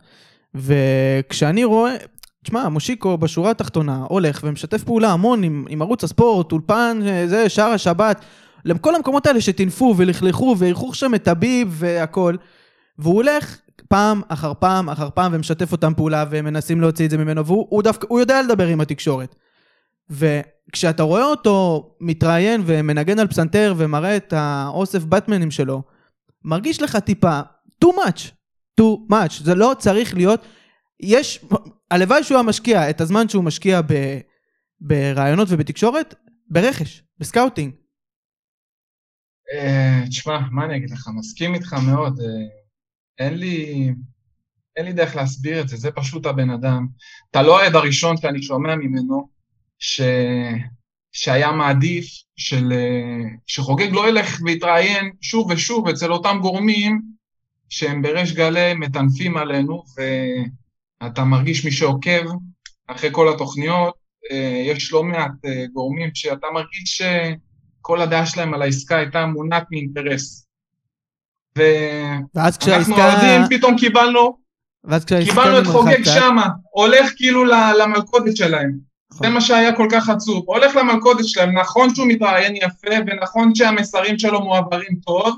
[0.54, 1.96] וכשאני רואה,
[2.44, 7.48] תשמע, מושיקו בשורה התחתונה הולך ומשתף פעולה המון עם, עם ערוץ הספורט, אולפן, אה, זה,
[7.48, 8.24] שער השבת,
[8.64, 12.36] לכל המקומות האלה שטינפו ולכלכו ואירחו שם את הביב והכל.
[12.98, 13.56] והוא הולך
[13.88, 17.66] פעם אחר פעם אחר פעם ומשתף אותם פעולה והם מנסים להוציא את זה ממנו, והוא
[17.70, 19.34] הוא דווקא, הוא יודע לדבר עם התקשורת.
[20.10, 25.82] וכשאתה רואה אותו מתראיין ומנגן על פסנתר ומראה את האוסף באטמנים שלו,
[26.44, 27.40] מרגיש לך טיפה
[27.84, 28.20] too much,
[28.80, 30.46] too much, זה לא צריך להיות,
[31.00, 31.44] יש,
[31.90, 34.18] הלוואי שהוא היה משקיע את הזמן שהוא משקיע ב,
[34.80, 36.14] בראיונות ובתקשורת,
[36.50, 37.72] ברכש, ב scouting.
[39.52, 42.20] אה, תשמע, מה אני אגיד לך, מסכים איתך מאוד.
[42.20, 42.26] אה,
[43.18, 43.88] אין לי,
[44.76, 46.86] אין לי דרך להסביר את זה, זה פשוט הבן אדם.
[47.30, 49.28] אתה לא העד הראשון שאני שומע ממנו,
[49.78, 50.00] ש...
[51.12, 52.06] שהיה מעדיף
[52.36, 52.72] של...
[52.72, 57.00] אה, שחוגג לא ילך ויתראיין שוב ושוב אצל אותם גורמים
[57.68, 59.82] שהם בריש גלי מטנפים עלינו,
[61.00, 62.22] ואתה מרגיש מי שעוקב
[62.86, 63.94] אחרי כל התוכניות,
[64.30, 69.64] אה, יש לא מעט אה, גורמים שאתה מרגיש שכל הדעה שלהם על העסקה הייתה מונעת
[69.70, 70.46] מאינטרס.
[72.34, 72.94] ואז כשהעסקה...
[72.94, 74.36] אוהדים פתאום קיבלנו,
[74.84, 78.93] ואז כשהעסקה קיבלנו את חוגג שמה, הולך כאילו למלכודת שלהם.
[79.14, 80.44] זה מה שהיה כל כך עצוב.
[80.46, 85.36] הולך למלכודת שלהם, נכון שהוא מתראיין יפה, ונכון שהמסרים שלו מועברים טוב,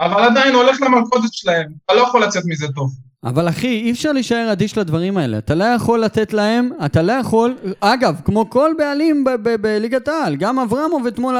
[0.00, 1.66] אבל עדיין הולך למלכודת שלהם.
[1.84, 3.05] אתה לא יכול לצאת מזה טוב.
[3.26, 5.38] אבל אחי, אי אפשר להישאר אדיש לדברים האלה.
[5.38, 7.54] אתה לא יכול לתת להם, אתה לא יכול...
[7.80, 9.24] אגב, כמו כל בעלים
[9.60, 11.36] בליגת העל, גם אברמוב אתמול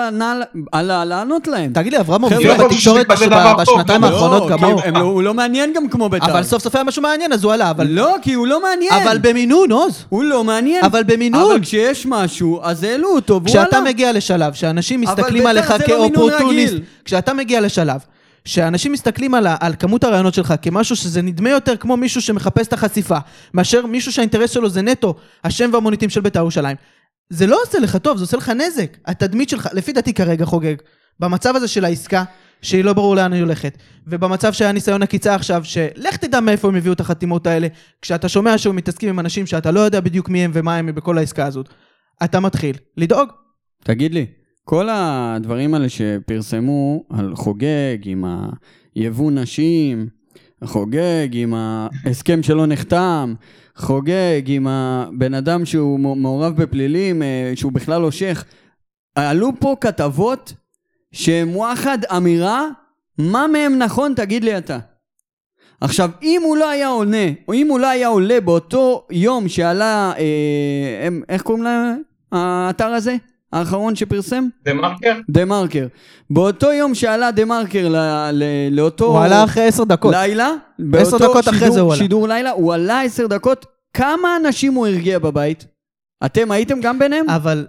[0.73, 1.73] על לענות להם.
[1.73, 4.81] תגיד לי, אברמוב הופיע לא בתקשורת בשנתיים לא, האחרונות כמוהו?
[4.95, 6.33] לא- הוא לא מעניין גם כמו בית"ר.
[6.33, 7.87] אבל סוף סוף היה משהו מעניין, אז הוא עלה, אבל...
[7.87, 8.93] לא, כי הוא לא מעניין.
[8.93, 10.05] אבל במינון, עוז.
[10.09, 10.85] הוא לא מעניין.
[10.85, 11.51] אבל במינון.
[11.51, 13.89] אבל כשיש משהו, אז העלו אותו, והוא כשאתה עלה.
[13.89, 16.75] מגיע לשלב שאנשים מסתכלים בית"ר עליך כאופורטוניסט.
[17.05, 18.01] כשאתה מגיע לשלב
[18.47, 22.73] שאנשים מסתכלים על, על כמות הרעיונות שלך כמשהו שזה נדמה יותר כמו מישהו שמחפש את
[22.73, 23.19] החשיפה,
[23.55, 26.77] מאשר מישהו שהאינטרס שלו זה נטו השם והמוניטין של בית"ר ירושלים.
[27.31, 28.97] זה לא עושה לך טוב, זה עושה לך נזק.
[29.07, 30.75] התדמית שלך, לפי דעתי כרגע חוגג,
[31.21, 32.25] במצב הזה של העסקה,
[32.63, 36.77] שהיא לא ברור לאן היא הולכת, ובמצב שהיה ניסיון עקיצה עכשיו, שלך תדע מאיפה הם
[36.77, 37.69] הביאו את החתימות האלה,
[38.03, 41.19] כשאתה שומע שהם מתעסקים עם אנשים שאתה לא יודע בדיוק מי הם ומה הם בכל
[41.19, 41.69] העסקה הזאת,
[42.25, 43.29] אתה מתחיל לדאוג.
[43.85, 44.27] תגיד לי,
[44.69, 48.25] כל הדברים האלה שפרסמו על חוגג עם
[48.95, 50.09] היבוא נשים,
[50.65, 53.35] חוגג עם ההסכם שלא נחתם,
[53.77, 58.45] חוגג עם הבן אדם שהוא מעורב בפלילים, אה, שהוא בכלל לא שייח,
[59.15, 60.53] עלו פה כתבות
[61.13, 62.69] שהן וואחד אמירה,
[63.19, 64.79] מה מהם נכון תגיד לי אתה.
[65.81, 70.13] עכשיו, אם הוא לא היה עונה, או אם הוא לא היה עולה באותו יום שעלה,
[70.19, 72.03] אה, הם, איך קוראים להם,
[72.33, 73.17] האתר הזה?
[73.59, 74.49] האחרון שפרסם?
[74.65, 75.15] דה מרקר?
[75.29, 75.87] דה מרקר.
[76.31, 77.97] באותו יום שעלה דה מרקר ל,
[78.33, 79.05] ל, לאותו...
[79.05, 80.15] הוא עלה אחרי עשר דקות.
[80.15, 80.51] לילה,
[80.93, 81.99] עשר דקות אחרי שידור- זה הוא עלה.
[82.03, 85.67] שידור לילה, הוא עלה עשר דקות, כמה אנשים הוא הרגיע בבית?
[86.25, 87.31] אתם הייתם גם ביניהם?
[87.31, 87.67] אבל...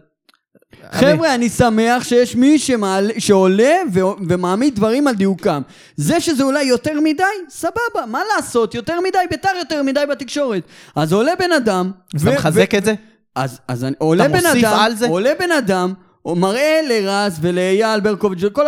[0.92, 5.62] חבר'ה, אני שמח שיש מי שמעלה, שעולה ו, ומעמיד דברים על דיוקם.
[5.96, 8.76] זה שזה אולי יותר מדי, סבבה, מה לעשות?
[8.76, 10.64] יותר מדי בית"ר, יותר מדי בתקשורת.
[10.96, 11.92] אז עולה בן אדם...
[12.16, 12.94] אז אתה מחזק את זה?
[13.38, 14.92] אז, אז אני, עולה בן אדם?
[15.10, 18.66] עולה בן אדם, הוא מראה לרז ולאייל ברקוביץ' וכל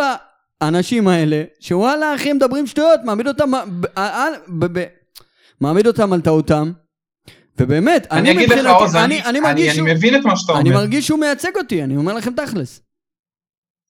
[0.60, 3.50] האנשים האלה, שוואלה אחי מדברים שטויות, מעמיד אותם,
[4.48, 4.84] ב, ב,
[5.60, 6.72] מעמיד אותם על טעותם.
[7.58, 10.70] ובאמת, אני אני מבחינתי, אני, אני אני מרגיש אני שהוא, מבין את מה שאתה אני
[10.70, 10.80] אומר.
[10.80, 12.82] מרגיש שהוא מייצג אותי, אני אומר לכם תכלס.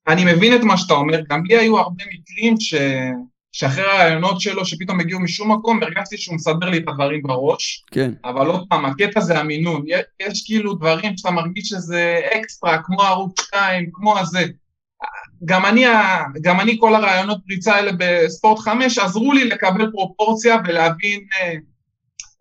[0.09, 2.75] אני מבין את מה שאתה אומר, גם לי היו הרבה מקרים ש...
[3.53, 8.13] שאחרי הרעיונות שלו, שפתאום הגיעו משום מקום, הרגשתי שהוא מסדר לי את הדברים בראש, כן.
[8.25, 13.03] אבל עוד פעם, הקטע זה המינון, יש, יש כאילו דברים שאתה מרגיש שזה אקסטרה, כמו
[13.03, 14.45] ערוץ 2, כמו הזה.
[15.45, 15.85] גם אני,
[16.41, 21.55] גם אני כל הרעיונות פריצה האלה בספורט 5 עזרו לי לקבל פרופורציה ולהבין, אה,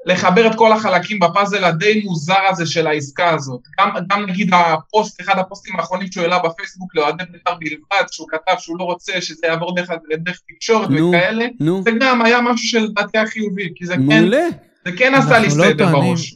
[0.05, 3.61] לחבר את כל החלקים בפאזל הדי מוזר הזה של העסקה הזאת.
[3.79, 8.53] גם, גם נגיד הפוסט, אחד הפוסטים האחרונים שהוא העלה בפייסבוק לאוהדי בית"ר בלבד, שהוא כתב
[8.59, 9.89] שהוא לא רוצה שזה יעבור דרך,
[10.19, 14.01] דרך תקשורת נו, וכאלה, נו, זה גם היה משהו שלדעתי היה חיובי, כי זה כן,
[14.01, 14.47] מעולה.
[14.85, 16.35] זה כן עשה לי לא סדר טוענים- בראש.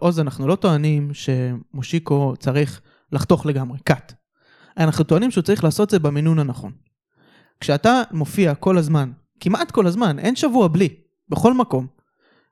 [0.00, 2.80] עוז, אנחנו לא טוענים שמושיקו צריך
[3.12, 4.12] לחתוך לגמרי, קאט.
[4.78, 6.72] אנחנו טוענים שהוא צריך לעשות את זה במינון הנכון.
[7.60, 10.88] כשאתה מופיע כל הזמן, כמעט כל הזמן, אין שבוע בלי,
[11.28, 11.97] בכל מקום.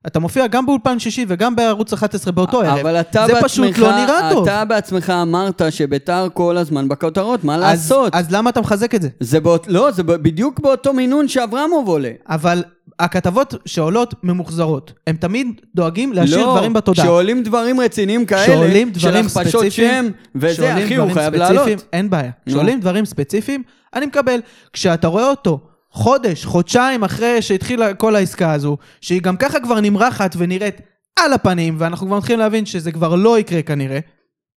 [0.06, 2.78] אתה מופיע גם באולפן שישי וגם בערוץ 11 באותו ערב.
[2.78, 4.48] אבל אתה זה בעצמך, פשוט לא נראה טוב.
[4.48, 8.14] אתה בעצמך אמרת שביתר כל הזמן בכותרות, מה אז- לעשות?
[8.14, 9.08] אז למה אתה מחזק את זה?
[9.20, 12.10] זה באות, לא, זה בדיוק באותו מינון שאברמוב עולה.
[12.28, 12.64] אבל
[12.98, 17.04] הכתבות שעולות ממוחזרות, הם תמיד דואגים להשאיר לא, דברים בתודעה.
[17.04, 21.68] כשעולים דברים רציניים כאלה, כשעולים דברים של הכפשות ספציפיים, שם, וזה, אחי, הוא חייב לעלות.
[21.92, 22.30] אין בעיה.
[22.46, 22.52] נו.
[22.52, 23.62] כשעולים דברים ספציפיים,
[23.94, 24.40] אני מקבל.
[24.72, 25.60] כשאתה רואה אותו
[25.96, 30.80] חודש, חודשיים אחרי שהתחילה כל העסקה הזו, שהיא גם ככה כבר נמרחת ונראית
[31.16, 33.98] על הפנים, ואנחנו כבר מתחילים להבין שזה כבר לא יקרה כנראה.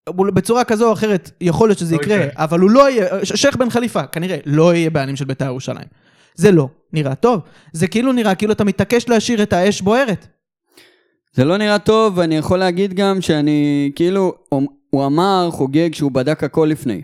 [0.09, 2.27] בצורה כזו או אחרת, יכול להיות שזה לא יקרה, יקרה.
[2.35, 5.85] אבל הוא לא יהיה, שייח' בן חליפה, כנראה, לא יהיה בעלים של בית"ר ירושלים.
[6.35, 7.41] זה לא נראה טוב.
[7.73, 10.27] זה כאילו נראה כאילו אתה מתעקש להשאיר את האש בוערת.
[11.33, 14.33] זה לא נראה טוב, ואני יכול להגיד גם שאני, כאילו,
[14.89, 17.01] הוא אמר, חוגג, שהוא בדק הכל לפני.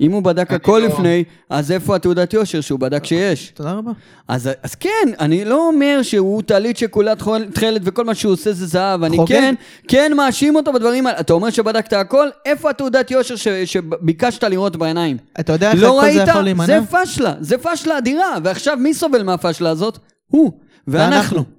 [0.00, 3.50] אם הוא בדק הכל לא- לפני, אז איפה התעודת יושר שהוא בדק שיש?
[3.54, 3.90] תודה רבה.
[4.28, 7.12] אז, אז כן, אני לא אומר שהוא טלית שכולה
[7.54, 9.28] תכלת וכל מה שהוא עושה זה זהב, אני חוגג.
[9.28, 9.54] כן,
[9.88, 11.20] כן מאשים אותו בדברים האלה.
[11.20, 15.16] אתה אומר שבדקת הכל, איפה התעודת יושר ש, שביקשת לראות בעיניים?
[15.40, 16.22] אתה יודע איך לא כל זה?
[16.22, 16.66] יכול להימנע?
[16.66, 19.98] זה פשלה, זה פשלה אדירה, ועכשיו מי סובל מהפשלה הזאת?
[20.26, 20.52] הוא,
[20.88, 21.57] ואנחנו.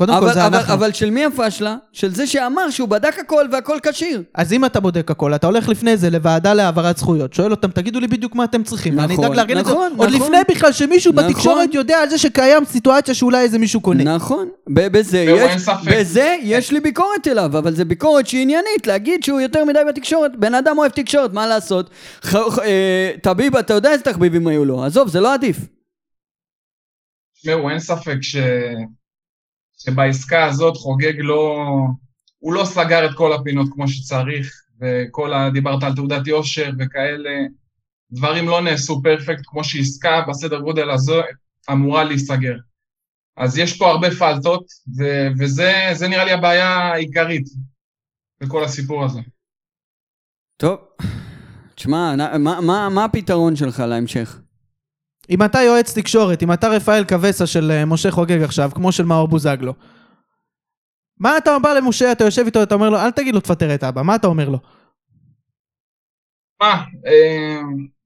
[0.00, 0.74] קודם כל אבל, זה אבל, אנחנו.
[0.74, 1.76] אבל של מי הפשלה?
[1.92, 4.22] של זה שאמר שהוא בדק הכל והכל כשיר.
[4.34, 8.00] אז אם אתה בודק הכל, אתה הולך לפני זה לוועדה להעברת זכויות, שואל אותם, תגידו
[8.00, 10.22] לי בדיוק מה אתם צריכים, ואני נכון, אדאג לארגן את זה, נכון, עוד נכון.
[10.22, 11.28] לפני בכלל שמישהו נכון.
[11.28, 14.04] בתקשורת יודע על זה שקיים סיטואציה שאולי איזה מישהו קונה.
[14.14, 15.68] נכון, בזה יש.
[15.86, 20.36] בזה יש לי ביקורת אליו, אבל זה ביקורת שהיא עניינית, להגיד שהוא יותר מדי בתקשורת.
[20.36, 21.90] בן אדם אוהב תקשורת, מה לעשות?
[22.22, 25.56] ח, ח, אה, טביב, אתה יודע איזה תחביבים היו לו, עזוב, זה לא עדיף.
[27.42, 28.36] תשמעו, אין ספק ש...
[29.84, 31.66] שבעסקה הזאת חוגג לא...
[32.38, 35.50] הוא לא סגר את כל הפינות כמו שצריך, וכל ה...
[35.50, 37.30] דיברת על תעודת יושר וכאלה,
[38.12, 41.20] דברים לא נעשו פרפקט כמו שעסקה בסדר גודל הזו
[41.72, 42.56] אמורה להיסגר.
[43.36, 44.64] אז יש פה הרבה פלטות,
[44.98, 45.04] ו...
[45.38, 47.48] וזה זה נראה לי הבעיה העיקרית
[48.40, 49.20] בכל הסיפור הזה.
[50.56, 50.78] טוב,
[51.74, 54.40] תשמע, מה, מה, מה הפתרון שלך להמשך?
[55.30, 59.04] אם אתה יועץ תקשורת, אם אתה רפאל קווסה של אה, משה חוגג עכשיו, כמו של
[59.04, 59.74] מאור בוזגלו,
[61.18, 63.84] מה אתה בא למשה, אתה יושב איתו, אתה אומר לו, אל תגיד לו תפטר את
[63.84, 64.58] אבא, מה אתה אומר לו?
[66.60, 67.60] מה, אה,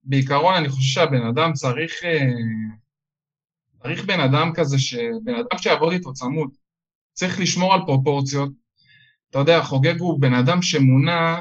[0.04, 2.26] בעיקרון אני חושב שהבן אדם צריך, אה,
[3.82, 4.94] צריך בן אדם כזה, ש...
[5.24, 6.50] בן אדם שיעבוד איתו צמוד.
[7.12, 8.50] צריך לשמור על פרופורציות.
[9.30, 11.38] אתה יודע, חוגג הוא בן אדם שמונע, אה,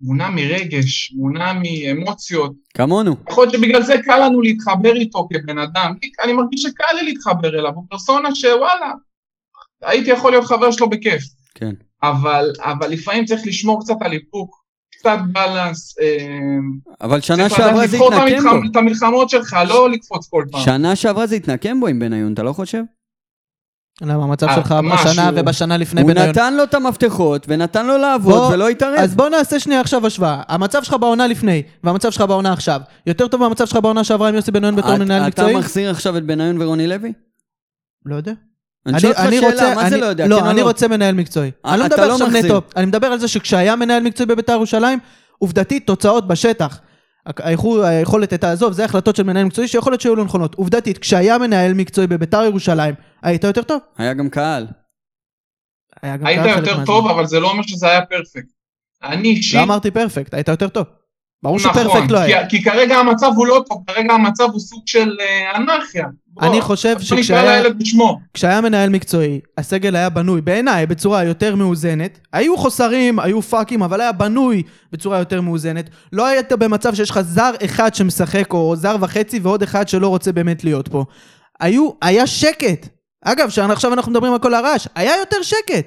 [0.00, 2.52] מונע מרגש, מונע מאמוציות.
[2.74, 3.16] כמונו.
[3.30, 5.94] יכול להיות שבגלל זה קל לנו להתחבר איתו כבן אדם.
[6.24, 8.92] אני מרגיש שקל לי להתחבר אליו, הוא פרסונה שוואלה,
[9.82, 11.22] הייתי יכול להיות חבר שלו בכיף.
[11.54, 11.74] כן.
[12.02, 14.60] אבל, אבל לפעמים צריך לשמור קצת על איפוק,
[14.92, 15.98] קצת בלנס.
[16.00, 16.16] אה,
[17.00, 18.70] אבל שנה צריך שעברה זה לבחור התנקם בו.
[18.70, 20.60] את המלחמות שלך, לא לקפוץ כל פעם.
[20.60, 22.82] שנה שעברה זה התנקם בו עם בניון, אתה לא חושב?
[24.02, 25.08] למה המצב אה, שלך משהו.
[25.10, 26.28] בשנה ובשנה לפני הוא בניון?
[26.28, 28.98] נתן לו את המפתחות, ונתן לו לעבוד, בוא- ולא התערב.
[28.98, 30.42] אז בוא נעשה שנייה עכשיו השוואה.
[30.48, 32.80] המצב שלך בעונה לפני, והמצב שלך בעונה עכשיו.
[33.06, 35.50] יותר טוב מהמצב שלך בעונה שעברה עם יוסי בניון בתור מנהל מקצועי?
[35.50, 37.12] אתה מחזיר עכשיו את בניון ורוני לוי?
[38.06, 38.32] לא יודע.
[38.86, 39.22] אני שואל אותך
[39.60, 40.26] שאלה, מה זה אני- לא יודע?
[40.26, 40.66] לא, כן אני לא?
[40.66, 41.50] רוצה מנהל מקצועי.
[41.66, 42.28] אה, אני לא מדבר לא עכשיו.
[42.44, 44.98] נטו, אני מדבר על זה שכשהיה מנהל מקצועי בביתר ירושלים,
[45.38, 46.78] עובדתית תוצאות בשטח.
[47.26, 50.54] היכולת הייתה, עזוב, זה החלטות של מנהל מקצועי שיכול להיות שהיו לא נכונות.
[50.54, 53.80] עובדתית, כשהיה מנהל מקצועי בביתר ירושלים, היית יותר טוב.
[53.98, 54.66] היה גם קהל.
[56.02, 56.84] היה גם היית קהל יותר מהזמן.
[56.84, 58.48] טוב, אבל זה לא אומר שזה היה פרפקט.
[59.02, 59.54] אני אישית...
[59.54, 60.86] לא אמרתי פרפקט, היית יותר טוב.
[61.42, 62.46] ברור נכון, שפרפקט לא כי- היה.
[62.46, 66.06] כי כרגע המצב הוא לא טוב, כרגע המצב הוא סוג של אה, אנרכיה.
[66.26, 67.62] בוא, אני חושב שכשהיה.
[68.34, 72.18] כשהיה מנהל מקצועי, הסגל היה בנוי, בעיניי, בצורה יותר מאוזנת.
[72.32, 74.62] היו חוסרים, היו פאקים, אבל היה בנוי
[74.92, 75.90] בצורה יותר מאוזנת.
[76.12, 80.32] לא היית במצב שיש לך זר אחד שמשחק, או זר וחצי, ועוד אחד שלא רוצה
[80.32, 81.04] באמת להיות פה.
[81.60, 82.88] היו, היה שקט.
[83.24, 85.86] אגב, שעכשיו אנחנו מדברים על כל הרעש, היה יותר שקט.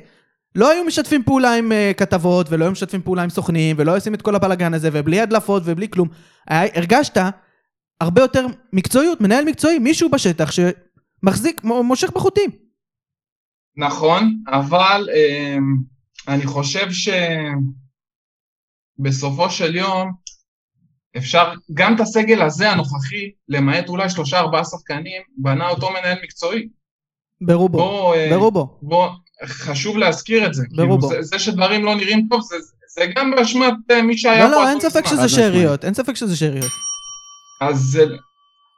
[0.56, 3.98] לא היו משתפים פעולה עם uh, כתבות, ולא היו משתפים פעולה עם סוכנים, ולא היו
[3.98, 6.08] עושים את כל הבלאגן הזה, ובלי הדלפות ובלי כלום.
[6.48, 7.18] היה, הרגשת
[8.02, 12.50] הרבה יותר מקצועיות, מנהל מקצועי, מישהו בשטח שמחזיק, מושך בחוטים.
[13.78, 15.58] נכון, אבל אה,
[16.28, 16.88] אני חושב
[19.00, 20.12] שבסופו של יום
[21.18, 26.68] אפשר, גם את הסגל הזה הנוכחי, למעט אולי שלושה ארבעה שחקנים, בנה אותו מנהל מקצועי.
[27.42, 28.80] ברובו, בוא, אה, ברובו.
[28.82, 29.10] בוא,
[29.45, 30.65] חשוב להזכיר את זה.
[30.68, 31.07] כאילו, ברובו.
[31.07, 32.56] זה, זה שדברים לא נראים טוב, זה,
[32.95, 34.52] זה גם באשמת אה, מי שהיה לא, פה.
[34.52, 35.06] לא, עד אין לא ספק.
[35.06, 36.72] שזה שאריות, אין ספק שזה שאריות.
[37.61, 38.15] אז אה,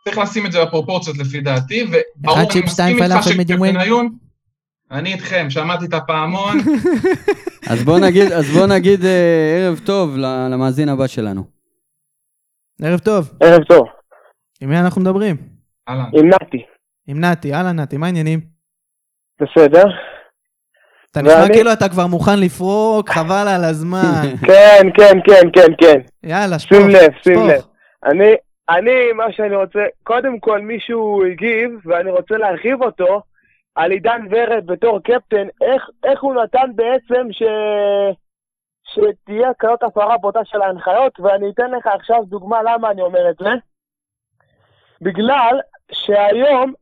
[0.05, 3.23] צריך לשים את זה בפרופורציות לפי דעתי, וברור, אני מסכים איתך.
[3.23, 4.15] שבניון,
[4.91, 6.57] אני איתכם, שמעתי את הפעמון,
[7.71, 11.43] אז בוא נגיד, אז בוא נגיד אה, ערב טוב ל- למאזין הבא שלנו.
[12.81, 13.85] ערב טוב, ערב טוב,
[14.61, 15.37] עם מי אנחנו מדברים?
[15.89, 16.09] אהלן.
[16.13, 16.65] עם נתי.
[17.07, 18.39] עם נתי, אהלן נתי, מה העניינים?
[19.41, 19.85] בסדר?
[21.17, 24.21] אתה נשמע ואני- כאילו אתה כבר מוכן לפרוק, חבל על הזמן.
[24.47, 25.99] כן, כן, כן, כן, כן.
[26.23, 26.77] יאללה, שפוך.
[26.77, 27.47] שים לב, שים.
[27.47, 27.61] לב.
[28.05, 28.33] אני,
[28.69, 33.21] אני, מה שאני רוצה, קודם כל מישהו הגיב, ואני רוצה להרחיב אותו,
[33.75, 37.43] על עידן ורד בתור קפטן, איך, איך הוא נתן בעצם ש...
[38.87, 43.35] שתהיה כזאת הפרה בוטה של ההנחיות, ואני אתן לך עכשיו דוגמה למה אני אומר את
[43.39, 43.49] זה.
[45.01, 45.59] בגלל
[45.91, 46.73] שהיום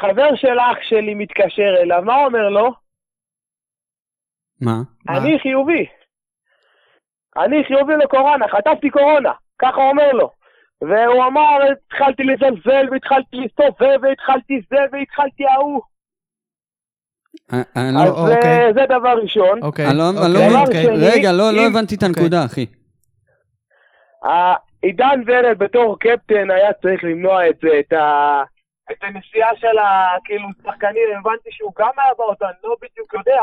[0.00, 2.70] חבר של אח שלי מתקשר אליו, מה אומר לו?
[4.60, 4.72] מה?
[5.06, 5.16] מה?
[5.18, 5.86] אני חיובי.
[7.36, 10.30] אני חיובי לקורונה, חטפתי קורונה, ככה אומר לו.
[10.82, 15.80] והוא אמר, התחלתי לזלזל, והתחלתי להסתובב, והתחלתי זה, והתחלתי ההוא.
[17.52, 18.66] אה, אני לא- אז אוקיי.
[18.66, 19.62] אה, זה דבר ראשון.
[19.62, 20.56] אוקיי, אני לא- אני לא אוקיי, מבין.
[20.66, 20.82] אוקיי.
[20.84, 22.08] שני, רגע, לא לא אם- הבנתי את אוקיי.
[22.22, 22.66] הנקודה, אחי.
[24.24, 28.42] ה- עידן ורד בתור קפטן היה צריך למנוע את זה, את ה...
[28.92, 30.06] את הנסיעה של ה...
[30.24, 33.42] כאילו, שחקנים, הבנתי שהוא גם היה באותה, אני לא בדיוק יודע.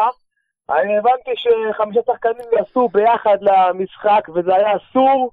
[0.69, 5.31] אני הבנתי שחמישה שחקנים נסעו ביחד למשחק, וזה היה אסור.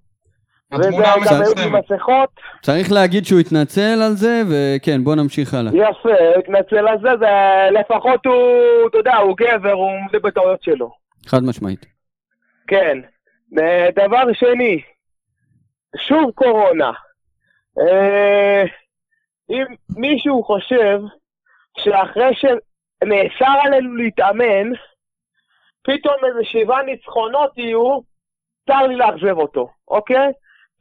[0.73, 1.91] וזה התמונה גם היו עם מצמצמת.
[1.91, 2.31] מסכות.
[2.63, 5.73] צריך להגיד שהוא התנצל על זה, וכן, בוא נמשיך הלאה.
[5.75, 7.27] יפה, הוא התנצל על זה, זה
[7.81, 10.91] לפחות הוא, אתה יודע, הוא גבר, הוא מודה בטעויות שלו.
[11.27, 11.87] חד משמעית.
[12.67, 12.99] כן.
[13.59, 14.81] אה, דבר שני,
[15.97, 16.93] שוב קורונה.
[17.79, 18.65] אה,
[19.51, 19.65] אם
[19.97, 21.01] מישהו חושב
[21.79, 24.73] שאחרי שנאסר עלינו להתאמן,
[25.85, 27.99] פתאום איזה שבעה ניצחונות יהיו,
[28.69, 30.33] צר לי לאכזב אותו, אוקיי?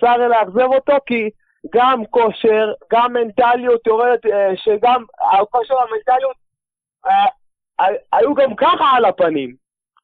[0.02, 1.30] צר לי לאכזב אותו כי
[1.74, 5.04] גם כושר, גם מנטליות יורדת, אה, שגם
[5.40, 6.36] הכושר והמנטליות
[7.06, 7.26] אה,
[7.80, 9.54] אה, היו גם ככה על הפנים.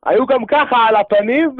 [0.05, 1.55] היו גם ככה על הפנים,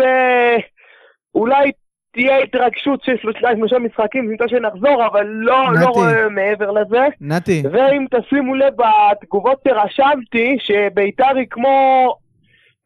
[1.35, 1.71] ואולי
[2.13, 5.85] תהיה התרגשות של שלושה משחקים, רוצה שנחזור, אבל לא, נתי.
[5.85, 7.07] לא רואה מעבר לזה.
[7.21, 12.15] נתי, ואם תשימו לב בתגובות שרשמתי, שביתר היא כמו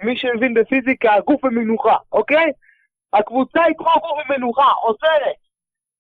[0.02, 2.52] מי שמבין בפיזיקה, גוף במנוחה, אוקיי?
[3.14, 5.36] הקבוצה היא כמו גוף במנוחה, עוזרת.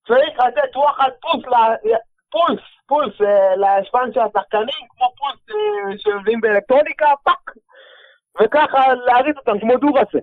[0.08, 1.46] צריך לתת וואחד פולס,
[2.32, 7.52] פולס, פולס אה, לישבן של השחקנים, כמו פולס אה, שמביאים באלקטרוניקה, fuck!
[8.42, 10.20] וככה להריץ אותם כמו דורסל.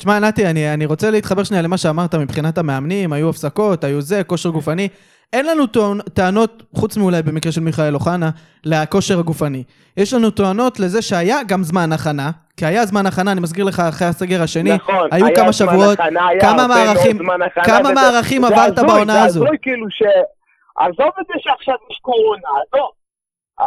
[0.00, 4.24] תשמע נתי, אני, אני רוצה להתחבר שנייה למה שאמרת מבחינת המאמנים, היו הפסקות, היו זה,
[4.24, 4.88] כושר גופני.
[5.32, 5.64] אין לנו
[6.14, 8.30] טענות, חוץ מאולי במקרה של מיכאל אוחנה,
[8.64, 9.62] לכושר הגופני.
[9.96, 13.80] יש לנו טענות לזה שהיה גם זמן הכנה, כי היה זמן הכנה, אני מזכיר לך,
[13.80, 17.18] אחרי הסגר השני, נכון, היו כמה שבועות, הכנה, כמה מערכים-
[17.64, 19.40] כמה וזה- מערכים זה עברת הזוי, בעונה הזו?
[19.40, 20.02] זה הזוי כאילו ש...
[20.78, 22.88] עזוב את זה שעכשיו יש קורונה, עזוב.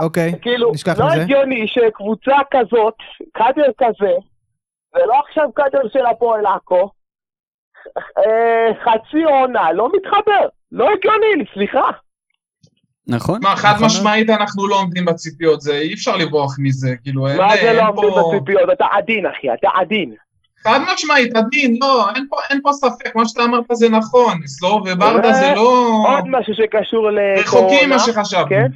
[0.02, 1.22] אוקיי, כאילו, נשכח לא מזה.
[1.22, 2.94] הגיוני שקבוצה כזאת,
[3.34, 4.12] קאדר כזה,
[4.96, 6.90] זה לא עכשיו קאדר של הפועל עכו,
[8.18, 10.48] אה, חצי עונה, לא מתחבר.
[10.72, 11.90] לא הגיוני, סליחה.
[13.08, 13.40] נכון?
[13.44, 13.86] מה, חד נכון.
[13.86, 17.88] משמעית אנחנו לא עומדים בציפיות, זה אי אפשר לברוח מזה, כאילו, אין מה זה לא
[17.88, 18.32] עומדים פה...
[18.34, 18.70] בציפיות?
[18.74, 20.16] אתה עדין, אחי, אתה עדין.
[20.64, 24.82] חד משמעית, עדין, לא, אין פה, אין פה ספק, מה שאתה אמרת זה נכון, סלור
[24.86, 26.04] וברדה זה לא...
[26.08, 27.42] עוד משהו שקשור לקורונה.
[27.42, 28.50] רחוקים ממה שחשבנו.
[28.50, 28.68] כן?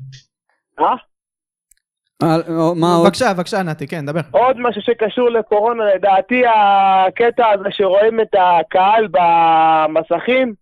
[0.79, 0.95] אה?
[2.23, 2.37] אה,
[2.75, 3.05] מה עוד?
[3.05, 4.19] בבקשה, בבקשה, נתי, כן, דבר.
[4.31, 10.53] עוד משהו שקשור לקורונה, לדעתי הקטע הזה שרואים את הקהל במסכים,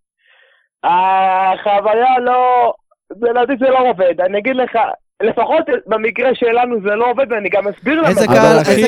[0.84, 2.74] החוויה לא,
[3.22, 4.22] לדעתי זה לא עובד.
[4.22, 4.72] אני אגיד לך,
[5.24, 8.10] לפחות במקרה שלנו זה לא עובד, ואני גם אסביר למה.
[8.10, 8.28] איזה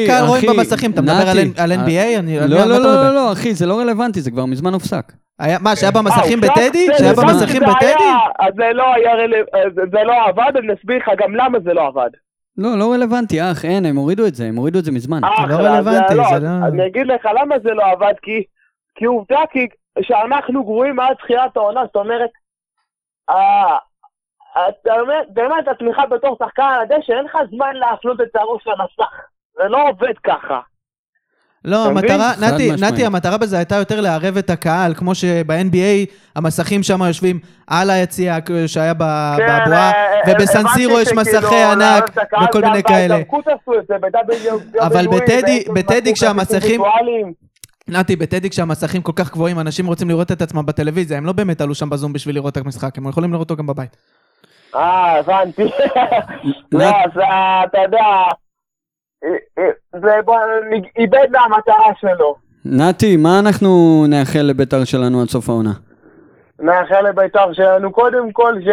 [0.08, 0.92] קהל רואים במסכים?
[0.92, 2.20] אתה מדבר על NBA?
[2.20, 3.16] אני- על לא, לא, לא?
[3.16, 5.12] לא, אחי, זה לא רלוונטי, זה כבר מזמן הופסק.
[5.40, 6.52] היה- מה, שהיה אה, במסכים הופסק?
[6.58, 6.88] בטדי?
[6.98, 7.86] שהיה במסכים בטדי?
[7.86, 8.86] היה, אז זה לא
[9.76, 12.10] זה- זה לא עבד, אני אסביר לך גם למה זה לא עבד.
[12.58, 15.24] לא, לא רלוונטי, אח, אין, הם הורידו את זה, הם הורידו את זה מזמן.
[15.24, 18.44] אחלה, רלוונטי, לא, זה לא- אני אגיד לך למה זה לא עבד, כי,
[18.96, 19.68] כי עובדה כי
[20.02, 22.30] שאנחנו גרועים מאז תחילת העונה, זאת אומרת,
[23.30, 23.78] אה,
[25.30, 29.14] באמת התמיכה בתור שחקן על הדשא, אין לך זמן להפנות את הראש למסך.
[29.54, 30.60] זה לא עובד ככה.
[31.66, 31.86] לא?
[31.86, 32.72] המטרה, נתי.
[32.82, 36.06] נתי, המטרה בזה הייתה יותר לערב את הקהל, כמו שב-NBA
[36.36, 42.12] המסכים שם יושבים על היציע שהיה כן, בבועה, אה, ובסנסירו הבנתי יש מסכי לערב ענק
[42.50, 43.18] וכל מיני כאלה.
[44.80, 45.08] אבל
[45.74, 46.82] בטדי- כשהמסכים-.
[47.90, 51.62] נתי, בטדי כשהמסכים כל כך גבוהים, אנשים רוצים לראות את עצמם בטלוויזיה, הם לא באמת
[51.62, 53.98] עלו שם בזום בשביל לראות את המשחק, הם יכולים לראות אותו גם בבית.
[54.76, 55.64] אה, הבנתי.
[56.72, 58.04] לא, אז אה, אתה יודע,
[60.98, 62.36] איבד מהמטרה שלו.
[62.66, 63.68] נתי, מה אנחנו
[64.10, 65.72] נאחל לבית"ר שלנו עד סוף העונה?
[66.60, 68.68] נאחל לבית"ר שלנו, קודם כל ש...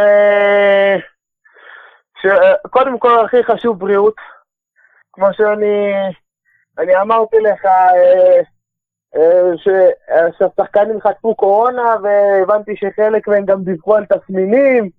[2.22, 2.26] ש...
[2.70, 4.14] קודם כל הכי חשוב בריאות.
[5.12, 5.92] כמו שאני
[6.78, 8.40] אני אמרתי לך, אה,
[9.16, 14.90] אה, ש- שהשחקנים חטפו קורונה והבנתי שחלק מהם גם דיווחו על תסמינים.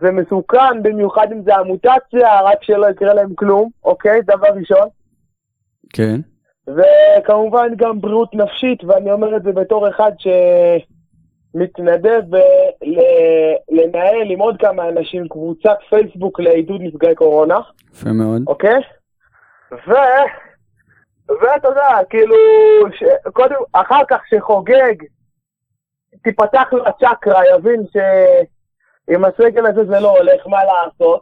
[0.00, 4.22] זה מסוכן, במיוחד אם זה המוטציה, רק שלא יקרה להם כלום, אוקיי?
[4.22, 4.88] דבר ראשון.
[5.92, 6.20] כן.
[6.66, 10.12] וכמובן גם בריאות נפשית, ואני אומר את זה בתור אחד
[11.54, 12.34] שמתנדב
[12.82, 17.58] ל- לנהל עם עוד כמה אנשים קבוצת פייסבוק לעידוד נפגעי קורונה,
[17.92, 18.42] יפה מאוד.
[18.46, 18.80] אוקיי?
[19.72, 19.92] ו...
[21.28, 22.34] ואתה יודע, כאילו,
[22.94, 23.02] ש...
[23.32, 24.94] קודם, אחר כך שחוגג,
[26.22, 27.82] תיפתח לו הצ'קרה, יבין
[29.10, 31.20] שעם הסגל הזה זה לא הולך, מה לעשות?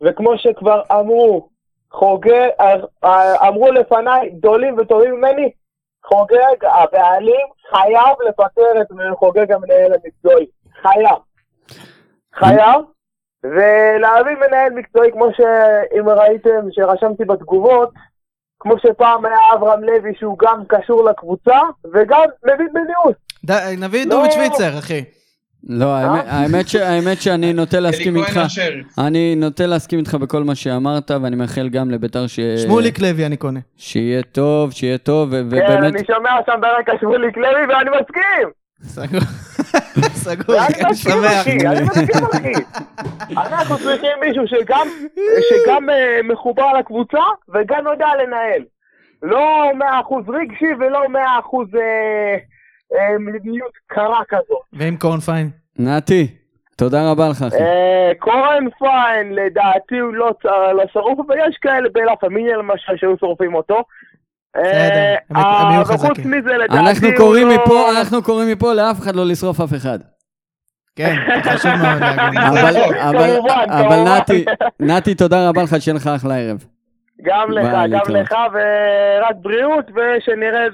[0.00, 1.48] וכמו שכבר אמרו,
[1.90, 2.48] חוגג,
[3.04, 5.50] אה, אמרו לפניי, גדולים וטובים ממני,
[6.04, 8.86] חוגג, הבעלים חייב לפטר את
[9.18, 10.46] חוגג המנהל המקצועי.
[10.82, 11.18] חייב.
[12.34, 12.80] חייב.
[13.44, 17.90] ולהביא מנהל מקצועי, כמו שאם ראיתם, שרשמתי בתגובות,
[18.60, 21.58] כמו שפעם היה אברהם לוי, שהוא גם קשור לקבוצה,
[21.92, 23.12] וגם מבין בניהול.
[23.46, 24.14] ד- נביא את לא.
[24.14, 25.04] דוד שוויצר, אחי.
[25.68, 28.40] לא, האמת- האמת ש- האמת שאני נוטה להסכים איתך.
[28.98, 32.40] אני נוטה להסכים איתך בכל מה שאמרת, ואני מאחל גם לבית"ר ש...
[32.40, 33.60] שמוליק לוי אני קונה.
[33.76, 35.94] שיהיה טוב, שיהיה טוב, ו- כן, ובאמת...
[35.94, 38.48] אני שומע שם ברקע שמוליק לוי, ואני מסכים!
[38.82, 39.20] סגור.
[40.24, 41.40] סגור, אני מסכים, שמח.
[41.40, 42.52] אחי, אני מסכים, אחי.
[43.36, 44.86] אנחנו צריכים מישהו שגם,
[45.50, 47.18] שגם אה, מחובר לקבוצה
[47.54, 48.62] וגם יודע לנהל.
[49.22, 49.46] לא
[49.78, 52.36] מאה אחוז רגשי ולא מאה אחוז אה, אה,
[53.18, 54.62] מדיניות קרה כזאת.
[54.72, 55.50] ועם קורנפיין?
[55.78, 56.26] נתי,
[56.76, 57.56] תודה רבה לך, אחי.
[57.56, 60.30] אה, קורן פיין, לדעתי הוא לא
[60.76, 63.82] לא שרוף, אבל יש כאלה בלה פמיליה למשל שהיו שורפים אותו.
[64.56, 66.30] אה, בסדר, הם- יהיו וחוץ חזקים.
[66.30, 69.98] מזה, לדעתי אנחנו קוראים לא- מפה, אנחנו קוראים מפה לאף אחד לא לשרוף אף אחד.
[70.96, 72.40] כן, חשוב מאוד להגיד.
[73.80, 74.04] אבל.
[74.16, 74.44] נתי,
[74.80, 76.64] נתי, תודה רבה לך, שיהיה לך אחלה ערב.
[77.22, 78.14] גם לך, גם.
[78.14, 80.66] לך, ורק בריאות, ושנראה אה,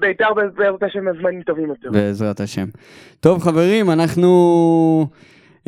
[0.00, 1.90] בית"ר בעזרת השם בזמנים טובים יותר.
[1.90, 2.66] בעזרת השם.
[3.20, 4.30] טוב, חברים, אנחנו...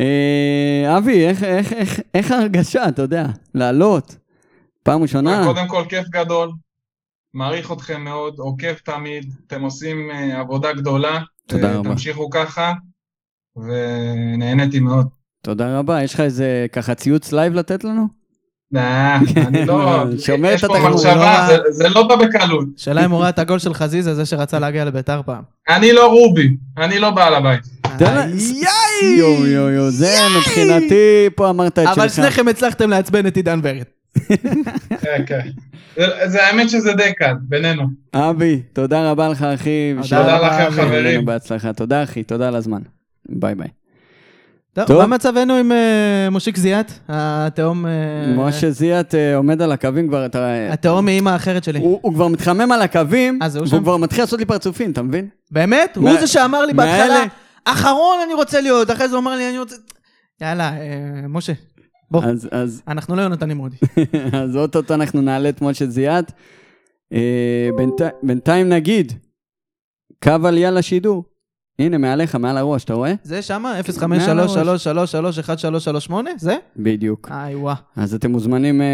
[0.01, 4.17] אה, אבי, איך, איך, איך, איך ההרגשה, אתה יודע, לעלות?
[4.83, 5.43] פעם ראשונה?
[5.45, 6.51] קודם כל, כיף גדול.
[7.35, 11.21] מעריך אתכם מאוד, עוקב תמיד, אתם עושים אה, עבודה גדולה.
[11.47, 11.91] תודה אה, רבה.
[11.91, 12.73] תמשיכו ככה,
[13.57, 15.07] ונהניתי מאוד.
[15.43, 16.03] תודה רבה.
[16.03, 18.07] יש לך איזה ככה ציוץ לייב לתת לנו?
[18.75, 18.79] Nah,
[19.47, 20.95] אני לא, שומר יש את פה התחרות.
[20.95, 22.65] מחשבה, זה- זה לא בא בקלות.
[22.77, 25.43] שאלה אם הוא ראה את הגול של חזיזה, זה שרצה להגיע לביתר פעם.
[25.69, 26.49] אני לא רובי,
[26.79, 27.61] אני לא בעל הבית.
[28.01, 29.17] איי!
[29.19, 30.95] יואו יואו יואו, זה מבחינתי,
[31.35, 31.99] פה אמרת את שלך.
[31.99, 33.83] אבל שניכם הצלחתם לעצבן את עידן ורד.
[35.03, 35.41] כן, כן.
[35.97, 37.83] זה- זה האמת שזה די קל, בינינו.
[38.15, 39.95] אבי, תודה רבה לך, אחי.
[40.03, 40.71] תודה לכם.
[40.71, 41.25] חברים.
[41.25, 41.73] בהצלחה.
[41.73, 42.81] תודה, אחי, תודה על הזמן.
[43.29, 43.69] ביי ביי.
[44.85, 44.99] טוב.
[44.99, 47.87] מה מצבנו עם אה, מושיק זיאת, התאום...
[47.87, 50.73] אה, משה זיאת אה, עומד על הקווים כבר, אתה...
[50.73, 51.79] התאום מאימא האחרת שלי.
[51.79, 53.83] הוא כבר מתחמם על הקווים, והוא?
[53.83, 55.29] כבר מתחיל לעשות לי פרצופים, אתה מבין?
[55.51, 55.97] באמת?
[55.97, 57.25] הוא זה שאמר לי בהתחלה,
[57.65, 59.77] אחרון אני רוצה להיות, אחרי זה הוא אמר לי, אני רוצה...
[60.41, 60.73] יאללה,
[61.29, 61.53] משה,
[62.11, 62.23] בוא,
[62.89, 63.77] אנחנו לא יונתן נמרודי.
[64.43, 66.33] אז אוטוטו אנחנו נעלה את משה זיאת.
[67.77, 69.13] בינת- בינתיים נגיד,
[70.23, 71.25] קו עלייה לשידור.
[71.79, 73.15] הנה, מעליך, מעל הראש, אתה רואה?
[73.23, 73.75] זה שמה?
[74.09, 74.87] מעל הראש.
[74.87, 76.13] 053333138?
[76.39, 76.57] זה?
[76.77, 77.29] בדיוק.
[77.31, 77.75] איי וואה.
[77.97, 78.87] אז אתם מוזמנים אה,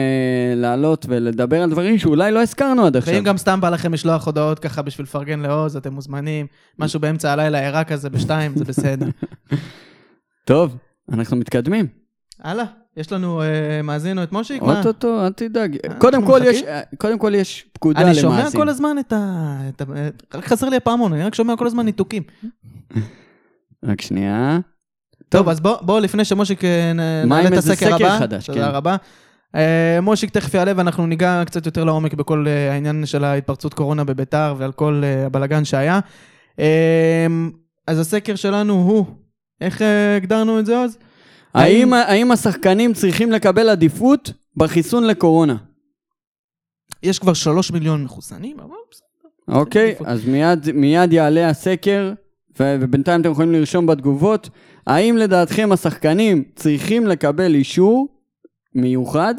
[0.57, 3.15] לעלות ולדבר על דברים שאולי לא הזכרנו עד עכשיו.
[3.15, 6.47] ואם גם סתם בא לכם לשלוח הודעות ככה בשביל לפרגן לעוז, אתם מוזמנים.
[6.79, 9.07] משהו באמצע הלילה ערה כזה בשתיים, זה בסדר.
[10.45, 10.77] טוב,
[11.13, 11.87] אנחנו מתקדמים.
[12.43, 12.65] הלאה,
[12.97, 13.47] יש לנו אה,
[13.85, 14.63] מאזין או את מושיק?
[14.63, 15.77] אוטוטו, אל תדאג.
[15.87, 16.41] אנחנו קודם כל?
[16.45, 18.23] יש- אה, קודם כל יש פקודה אני למאזין.
[18.23, 19.57] שומע כל הזמן את ה...
[19.69, 19.85] את ה-
[20.39, 22.23] רק חסר לי הפעמון, אני רק שומע כל הזמן ניתוקים.
[23.89, 24.59] רק שנייה.
[25.29, 26.93] טוב, אז בוא, בוא לפני שמושיק אה,
[27.27, 28.19] נעלה את הסקר סקר הבא.
[28.19, 28.75] חדש, תודה כן.
[28.75, 28.97] רבה.
[29.55, 34.05] אה, מושיק תכף יעלה ואנחנו ניגע קצת יותר לעומק בכל אה, העניין של ההתפרצות קורונה
[34.05, 36.01] בביתר ועל כל אה, הבלגן שהיה.
[36.59, 37.27] אה,
[37.87, 39.07] אז הסקר שלנו הוא,
[39.61, 40.99] איך אה, הגדרנו את זה אז?
[41.55, 45.57] האם, האם השחקנים צריכים לקבל עדיפות בחיסון לקורונה?
[47.03, 49.59] יש כבר שלוש מיליון מחוסנים, אבל בסדר.
[49.59, 49.95] אוקיי.
[50.05, 52.13] אז מיד, מיד יעלה הסקר,
[52.61, 54.51] ובינתיים אתם יכולים לרשום בתגובות.
[54.87, 58.09] האם לדעתכם השחקנים צריכים לקבל אישור
[58.75, 59.35] מיוחד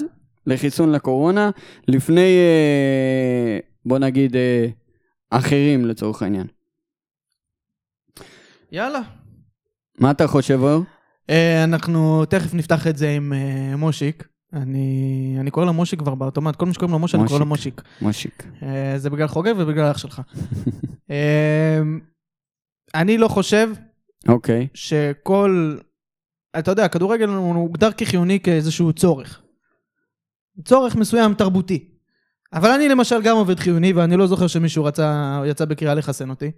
[0.47, 1.49] לחיסון לקורונה
[1.87, 4.67] לפני, אה, בוא נגיד, אה,
[5.29, 6.47] אחרים לצורך העניין?
[8.71, 9.01] יאללה.
[9.99, 10.83] מה אתה חושב, אור?
[11.29, 14.27] אה, אנחנו תכף נפתח את זה עם אה, מושיק.
[14.53, 17.45] אני, אני קורא לו מושיק כבר באוטומט, כל מי שקוראים לו משה, אני קורא לו
[17.45, 17.81] מושיק.
[18.01, 18.43] מושיק.
[18.63, 20.21] אה, זה בגלל חוגג ובגלל אח שלך.
[22.95, 23.69] אני לא חושב
[24.27, 24.67] אוקיי.
[24.73, 25.77] שכל...
[26.59, 29.41] אתה יודע, הכדורגל הוא הוגדר כחיוני כאיזשהו צורך.
[30.65, 31.89] צורך מסוים תרבותי.
[32.53, 36.51] אבל אני למשל גם עובד חיוני, ואני לא זוכר שמישהו רצה, יצא בקריאה לחסן אותי.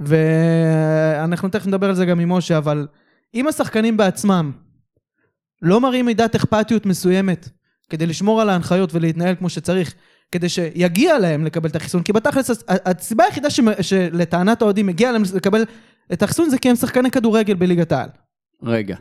[0.00, 2.86] ואנחנו תכף נדבר על זה גם עם משה, אבל
[3.34, 4.52] אם השחקנים בעצמם
[5.62, 7.48] לא מראים מידת אכפתיות מסוימת
[7.90, 9.94] כדי לשמור על ההנחיות ולהתנהל כמו שצריך,
[10.32, 15.12] כדי שיגיע להם לקבל את החיסון, כי בתכלס הס- הסיבה היחידה שמ- שלטענת האוהדים מגיע
[15.12, 15.64] להם לקבל
[16.12, 18.08] את החיסון זה כי הם שחקני כדורגל בליגת העל.
[18.62, 18.96] רגע.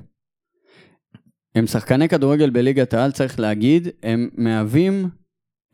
[1.56, 5.10] הם שחקני כדורגל בליגת העל, צריך להגיד, הם מהווים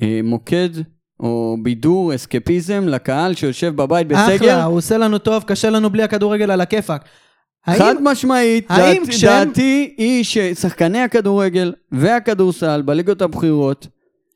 [0.01, 0.69] אה, מוקד
[1.19, 4.35] או בידור, אסקפיזם לקהל שיושב בבית בסגר.
[4.35, 7.05] אחלה, הוא עושה לנו טוב, קשה לנו בלי הכדורגל על הכיפאק.
[7.77, 13.87] חד משמעית, האם דעת, כשהם- דעתי היא ששחקני הכדורגל והכדורסל בליגות הבכירות,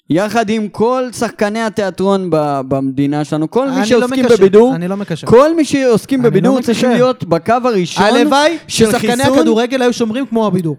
[0.10, 4.88] יחד עם כל שחקני התיאטרון ב- במדינה שלנו, כל מי לא שעוסקים מקשר, בבידור, אני
[4.88, 5.28] לא מקשר.
[5.28, 6.90] כל מי שעוסקים אני בבידור לא צריכים.
[6.92, 9.38] להיות בקו הראשון הלוואי של ששחקני חיסון.
[9.40, 10.76] הכדורגל היו שומרים כמו הבידור.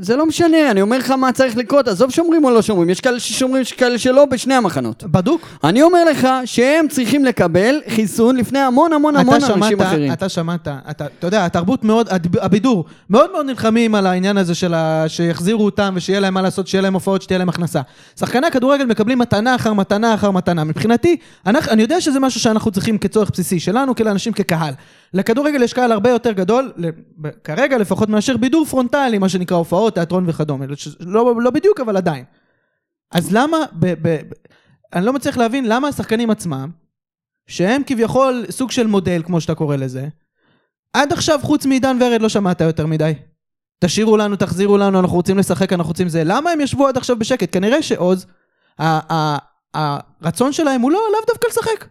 [0.00, 3.00] זה לא משנה, אני אומר לך מה צריך לקרות, עזוב שומרים או לא שומרים, יש
[3.00, 5.04] כאלה ששומרים, יש כאלה שלא, בשני המחנות.
[5.04, 5.48] בדוק.
[5.64, 10.12] אני אומר לך שהם צריכים לקבל חיסון לפני המון המון המון אתה אנשים שמעת, אחרים.
[10.12, 12.08] אתה שמעת, אתה, אתה יודע, התרבות מאוד,
[12.40, 15.04] הבידור, מאוד מאוד נלחמים על העניין הזה של ה...
[15.08, 17.80] שיחזירו אותם ושיהיה להם מה לעשות, שיהיה להם הופעות, שתהיה להם הכנסה.
[18.18, 20.64] שחקני הכדורגל מקבלים מתנה אחר מתנה אחר מתנה.
[20.64, 21.16] מבחינתי,
[21.46, 24.74] אנחנו, אני יודע שזה משהו שאנחנו צריכים כצורך בסיסי, שלנו כאנשים כקהל.
[25.14, 26.72] לכדורגל יש קהל הרבה יותר גדול,
[27.44, 30.64] כרגע לפחות מאשר בידור פרונטלי, מה שנקרא הופעות, תיאטרון וכדומה.
[30.74, 32.24] ש- לא, לא בדיוק, אבל עדיין.
[33.10, 34.32] אז למה, ב, ב, ב,
[34.92, 36.70] אני לא מצליח להבין למה השחקנים עצמם,
[37.46, 40.08] שהם כביכול סוג של מודל, כמו שאתה קורא לזה,
[40.92, 43.12] עד עכשיו חוץ מעידן ורד לא שמעת יותר מדי.
[43.80, 46.22] תשאירו לנו, תחזירו לנו, אנחנו רוצים לשחק, אנחנו רוצים זה.
[46.24, 47.48] למה הם ישבו עד עכשיו בשקט?
[47.52, 48.26] כנראה שעוז,
[49.74, 51.88] הרצון שלהם הוא לא, לאו דווקא לשחק.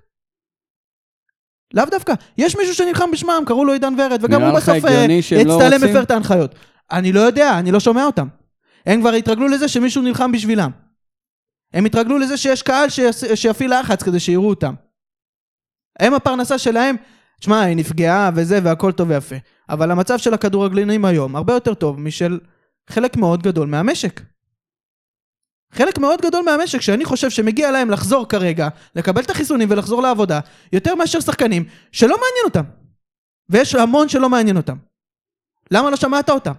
[1.73, 2.13] לאו דווקא.
[2.37, 5.09] יש מישהו שנלחם בשמם, קראו לו עידן ורד, וגם הוא בסוף הצטלם?
[5.83, 6.55] הפר את ההנחיות.
[6.91, 8.27] אני לא יודע, אני לא שומע אותם.
[8.85, 10.71] הם כבר התרגלו לזה שמישהו נלחם בשבילם.
[11.73, 12.89] הם התרגלו לזה שיש קהל
[13.35, 14.73] שיפעיל לחץ כדי שיראו אותם.
[15.99, 16.95] הם הפרנסה שלהם,
[17.39, 19.35] תשמע, היא נפגעה וזה והכל טוב ויפה.
[19.69, 22.39] אבל המצב של הכדורגלנים היום הרבה יותר טוב משל
[22.89, 24.21] חלק מאוד גדול מהמשק.
[25.71, 30.39] חלק מאוד גדול מהמשק שאני חושב שמגיע להם לחזור כרגע, לקבל את החיסונים ולחזור לעבודה,
[30.73, 32.63] יותר מאשר שחקנים שלא מעניין אותם.
[33.49, 34.77] ויש המון שלא מעניין אותם.
[35.71, 36.51] למה לא שמעת אותם?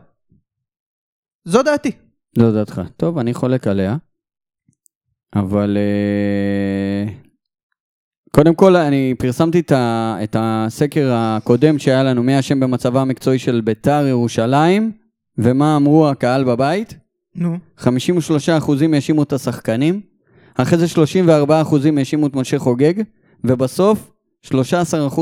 [1.44, 1.92] זו דעתי.
[2.36, 2.80] לא דעתך.
[2.96, 3.96] טוב, אני חולק עליה.
[5.34, 7.12] אבל אה,
[8.30, 9.72] קודם כל, אני פרסמתי את,
[10.24, 14.92] את הסקר הקודם שהיה לנו, מי אשם במצבה המקצועי של ביתר ירושלים,
[15.38, 16.94] ומה אמרו הקהל בבית.
[17.38, 17.58] נו.
[17.78, 17.86] 53%
[18.94, 20.00] האשימו את השחקנים,
[20.54, 20.86] אחרי זה
[21.44, 22.94] 34% האשימו את משה חוגג,
[23.44, 24.10] ובסוף
[24.46, 24.50] 13%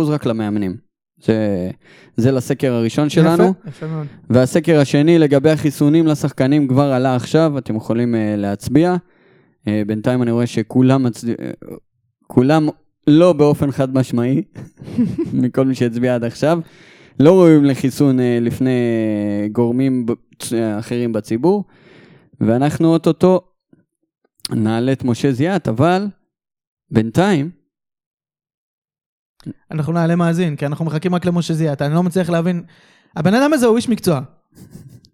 [0.06, 0.76] רק למאמנים.
[1.22, 1.70] זה,
[2.16, 3.44] זה לסקר הראשון שלנו.
[3.44, 4.06] יפה, יפה מאוד.
[4.30, 8.96] והסקר השני לגבי החיסונים לשחקנים כבר עלה עכשיו, אתם יכולים uh, להצביע.
[9.64, 11.28] Uh, בינתיים אני רואה שכולם מצד...
[11.28, 11.32] uh,
[12.26, 12.68] כולם
[13.06, 14.42] לא באופן חד משמעי,
[15.42, 16.60] מכל מי שהצביע עד עכשיו,
[17.20, 20.44] לא ראויים לחיסון uh, לפני uh, גורמים ב- uh,
[20.78, 21.64] אחרים בציבור,
[22.40, 23.40] ואנחנו אוטוטו
[24.50, 26.06] נעלה את משה זיאת, אבל
[26.90, 27.50] בינתיים,
[29.70, 32.64] אנחנו נעלה מאזין, כי אנחנו מחכים רק למשה זיאת, אני לא מצליח להבין.
[33.16, 34.20] הבן אדם הזה הוא איש מקצוע.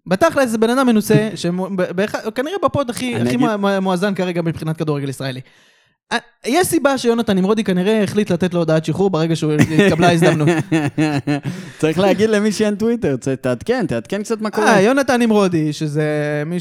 [0.07, 3.49] בתכל'ס זה בן אדם מנוסה, שכנראה בפוד הכי הכי אגיד-
[3.81, 5.41] מואזן כרגע מבחינת כדורגל ישראלי.
[6.11, 9.53] אה, יש סיבה שיונתן נמרודי כנראה החליט לתת לו הודעת שחרור ברגע שהוא
[9.85, 10.49] התקבלה ההזדמנות.
[11.79, 14.75] צריך להגיד למי שאין טוויטר, תעדכן, תעדכן קצת מה קורה.
[14.75, 16.03] אה, יונתן נמרודי, שזה
[16.45, 16.57] מי.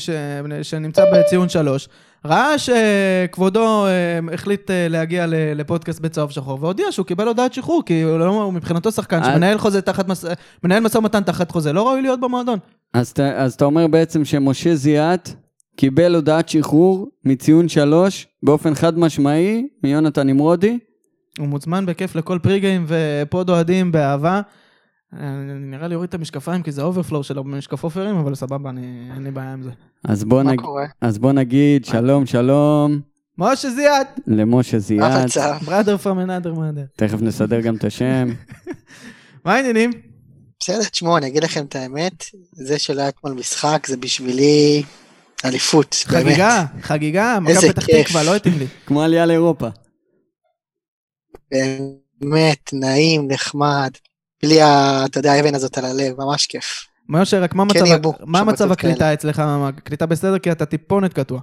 [0.63, 1.89] שנמצא בציון שלוש,
[2.25, 8.19] ראה שכבודו אה, החליט להגיע לפודקאסט בצהוב שחור, והודיע שהוא קיבל הודעת שחרור, כי הוא
[8.19, 9.25] לא, מבחינתו שחקן.
[9.25, 10.07] שמנהל חוזה תחת.
[10.65, 12.59] מנהל משא ומתן תחת חוזה, לא ראוי להיות במועדון.
[12.95, 13.15] אז
[13.57, 15.29] אתה אומר בעצם שמשה זיאת
[15.77, 20.79] קיבל הודעת שחרור מציון שלוש באופן חד משמעי מיונתן נמרודי.
[21.39, 24.41] הוא מוזמן בכיף לכל pregame ופוד אוהדים באהבה.
[25.21, 29.25] אה, נראה לי הוריד את המשקפיים כי זה overflow שלו במשקפופרים, אבל סבבה, אני, אין
[29.25, 29.71] לי בעיה עם זה.
[30.05, 30.61] אז בוא, מה נג...
[30.61, 30.87] קורה?
[31.01, 33.01] אז בוא נגיד שלום שלום
[33.39, 34.07] משה זיאת!
[34.27, 35.63] למשה מה זיאת.
[35.63, 36.85] brother from another mother.
[36.97, 38.29] תכף נסדר גם את השם.
[39.45, 39.91] מה העניינים?
[40.61, 44.83] בסדר, תשמעו, אני אגיד לכם את האמת, זה שלא היה אתמול משחק זה בשבילי
[45.45, 46.25] אליפות, באמת.
[46.25, 47.87] חגיגה, חגיגה, מכבי פתח.
[47.87, 48.67] תקווה, לא התאים לי.
[48.87, 49.69] כמו עלייה לאירופה.
[52.21, 53.91] באמת, נעים, נחמד.
[54.43, 56.85] בלי, ה- אתה יודע, האבן הזאת על הלב, ממש כיף.
[57.09, 59.13] משה, רק מה כן מצב, מה מצב הקליטה כאלה.
[59.15, 59.43] אצלך?
[59.79, 60.39] הקליטה בסדר?
[60.39, 61.41] כי אתה טיפונת קטוע.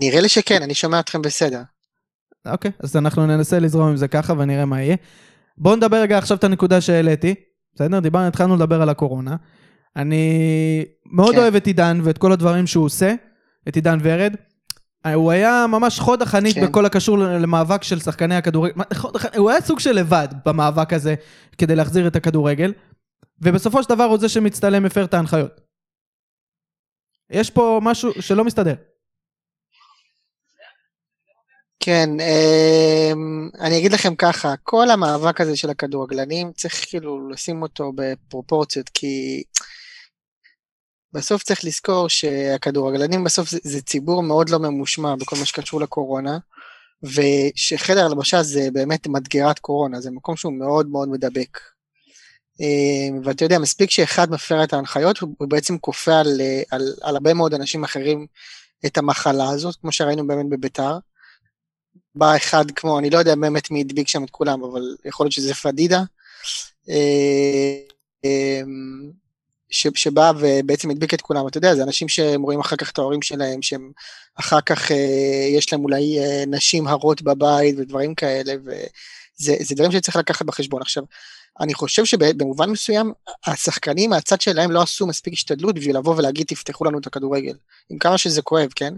[0.00, 1.62] נראה לי שכן, אני שומע אתכם בסדר.
[2.46, 4.96] אוקיי, אז אנחנו ננסה לזרום עם זה ככה ונראה מה יהיה.
[5.58, 7.34] בואו נדבר רגע עכשיו את הנקודה שהעליתי.
[7.74, 8.00] בסדר?
[8.00, 9.36] דיברנו, התחלנו לדבר על הקורונה.
[9.96, 11.40] אני מאוד כן.
[11.40, 13.14] אוהב את עידן ואת כל הדברים שהוא עושה,
[13.68, 14.34] את עידן ורד.
[15.14, 16.66] הוא היה ממש חוד החנית כן.
[16.66, 18.74] בכל הקשור למאבק של שחקני הכדורגל.
[19.36, 21.14] הוא היה סוג של לבד במאבק הזה
[21.58, 22.72] כדי להחזיר את הכדורגל.
[23.40, 25.60] ובסופו של דבר הוא זה שמצטלם הפר את ההנחיות.
[27.30, 28.74] יש פה משהו שלא מסתדר.
[31.80, 37.92] כן, אמ, אני אגיד לכם ככה, כל המאבק הזה של הכדורגלנים, צריך כאילו לשים אותו
[37.94, 39.42] בפרופורציות, כי
[41.12, 46.38] בסוף צריך לזכור שהכדורגלנים בסוף זה, זה ציבור מאוד לא ממושמע בכל מה שקשור לקורונה,
[47.02, 51.58] ושחדר הלבשה זה באמת מדגרת קורונה, זה מקום שהוא מאוד מאוד מדבק.
[52.60, 57.34] אמ, ואתה יודע, מספיק שאחד מפר את ההנחיות, הוא בעצם כופה על, על, על הרבה
[57.34, 58.26] מאוד אנשים אחרים
[58.86, 60.98] את המחלה הזאת, כמו שראינו באמת בביתר.
[62.14, 65.32] בא אחד כמו, אני לא יודע באמת מי הדביק שם את כולם, אבל יכול להיות
[65.32, 66.02] שזה פדידה,
[66.88, 67.76] אה,
[68.24, 68.62] אה,
[69.70, 72.98] ש- שבא ובעצם הדביק את כולם, אתה יודע, זה אנשים שהם רואים אחר כך את
[72.98, 73.92] ההורים שלהם, שהם
[74.36, 79.92] אחר כך אה, יש להם אולי אה, נשים הרות בבית ודברים כאלה, וזה זה דברים
[79.92, 80.82] שצריך לקחת בחשבון.
[80.82, 81.02] עכשיו,
[81.60, 83.12] אני חושב שבמובן מסוים,
[83.46, 87.54] השחקנים מהצד שלהם לא עשו מספיק השתדלות בשביל לבוא ולהגיד תפתחו לנו את הכדורגל,
[87.90, 88.94] עם כמה שזה כואב, כן?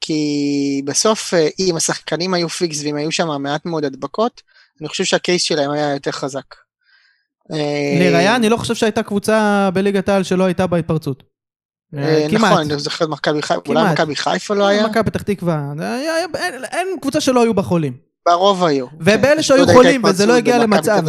[0.00, 4.42] כי בסוף אה, אם השחקנים היו פיקס ואם היו שם מעט מאוד הדבקות,
[4.80, 6.65] אני חושב שה case שלהם היה יותר חזק.
[7.52, 11.22] אה, לראיה, אני לא חושב שהייתה קבוצה בליגת העל שלא הייתה בהתפרצות.
[11.96, 12.52] אה, כמעט.
[12.52, 13.92] נכון, אני זוכר את מכבי חיפה, אולי.
[13.92, 14.86] מכבי חיפה לא היה?
[14.86, 15.72] מכבי פתח תקווה,
[16.72, 17.92] אין- קבוצה שלא היו בה חולים.
[18.28, 18.86] ברוב היו.
[19.00, 19.42] ובאלה כן.
[19.42, 21.02] שהיו חולים וזה לא הגיע למצב.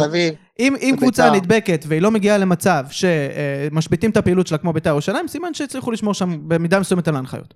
[0.58, 0.94] אם.
[0.98, 5.90] קבוצה נדבקת והיא לא מגיעה למצב שמשביתים את הפעילות שלה כמו בית"ר ירושלים, סימן שהצליחו
[5.90, 7.54] לשמור שם במידה מסוימת על ההנחיות.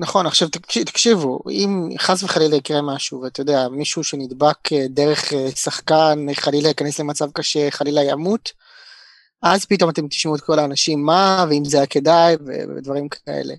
[0.00, 5.32] נכון, עכשיו תקשיב- תקשיבו, אם חס וחלילה יקרה משהו, ואתה יודע, מישהו שנדבק אה, דרך
[5.32, 8.52] אה, שחקן, חלילה ייכנס למצב קשה, חלילה ימות,
[9.42, 12.36] אז פתאום אתם תשמעו את כל האנשים מה, ואם זה היה כדאי,
[12.76, 13.54] ודברים כאלה.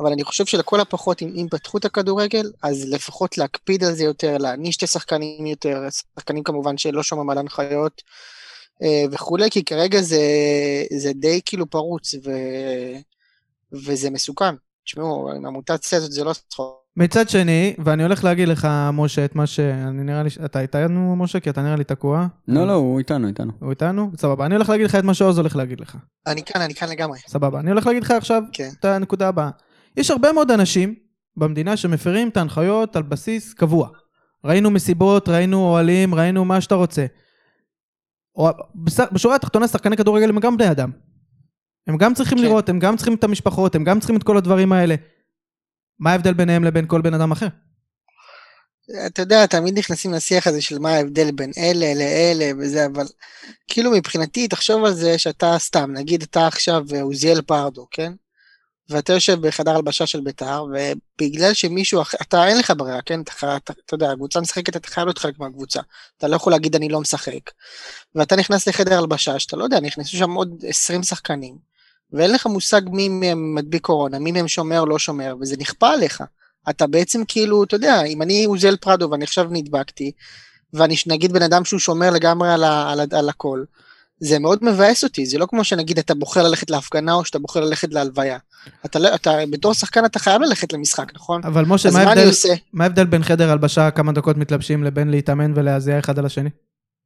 [0.00, 4.04] אבל אני חושב שלכל הפחות, אם, אם פתחו את הכדורגל, אז לפחות להקפיד על זה
[4.04, 8.02] יותר, להעניש את השחקנים יותר, שחקנים כמובן שלא שומעים על הנחיות
[8.82, 10.22] אה, וכולי, כי כרגע זה,
[10.96, 12.30] זה די כאילו פרוץ, ו,
[13.72, 14.54] וזה מסוכן.
[14.90, 16.80] תשמעו, המוטציה הזאת זה לא צחוק.
[16.96, 21.40] מצד שני, ואני הולך להגיד לך, משה, את מה שאני נראה לי, אתה איתנו, משה?
[21.40, 22.26] כי אתה נראה לי תקוע.
[22.48, 23.52] לא, לא, הוא איתנו, איתנו.
[23.60, 24.10] הוא איתנו?
[24.16, 24.46] סבבה.
[24.46, 25.96] אני הולך להגיד לך את מה שעוז הולך להגיד לך.
[26.26, 27.18] אני כאן, אני כאן לגמרי.
[27.28, 27.60] סבבה.
[27.60, 28.68] אני הולך להגיד לך עכשיו כן.
[28.80, 29.50] את הנקודה הבאה.
[29.96, 30.94] יש הרבה מאוד אנשים
[31.36, 33.88] במדינה שמפרים את ההנחיות על בסיס קבוע.
[34.44, 37.06] ראינו מסיבות, ראינו אוהלים, ראינו מה שאתה רוצה.
[38.36, 38.48] או-
[39.12, 40.90] בשורה התחתונה שחקני כדורגל הם גם בני אדם.
[41.86, 42.44] הם גם צריכים כן.
[42.44, 44.94] לראות, הם גם צריכים את המשפחות, הם גם צריכים את כל הדברים האלה.
[45.98, 47.48] מה ההבדל ביניהם לבין כל בן אדם אחר?
[49.06, 53.06] אתה יודע, תמיד נכנסים לשיח הזה של מה ההבדל בין אלה לאלה וזה, אבל
[53.68, 58.12] כאילו מבחינתי, תחשוב על זה שאתה סתם, נגיד אתה עכשיו אה, עוזיאל פרדו, כן?
[58.88, 63.20] ואתה יושב בחדר הלבשה של בית"ר, ובגלל שמישהו אחר, אתה אין לך ברירה, כן?
[63.20, 65.80] אתה, אתה, אתה יודע, הקבוצה משחקת, אתה חייב להיות חלק מהקבוצה.
[66.18, 67.50] אתה לא יכול להגיד אני לא משחק.
[68.14, 71.69] ואתה נכנס לחדר הלבשה, שאתה לא יודע, נכנסו שם עוד 20 שחקנים,
[72.12, 76.22] ואין לך מושג מי מהם מדביק קורונה, מי מהם שומר לא שומר, וזה נכפה עליך.
[76.70, 80.12] אתה בעצם כאילו, אתה יודע, אם אני עוזיאל פרדו ואני עכשיו נדבקתי,
[80.74, 83.64] ואני נגיד בן אדם שהוא שומר לגמרי על, ה, על, ה, על הכל,
[84.20, 87.60] זה מאוד מבאס אותי, זה לא כמו שנגיד אתה בוחר ללכת להפגנה או שאתה בוחר
[87.60, 88.38] ללכת להלוויה.
[88.86, 91.40] אתה, לא- אתה בתור שחקן אתה חייב ללכת למשחק, נכון?
[91.44, 91.88] אבל משה?
[92.72, 96.50] מה ההבדל בין חדר הלבשה, כמה דקות מתלבשים, לבין להתאמן ולהזיע אחד על השני?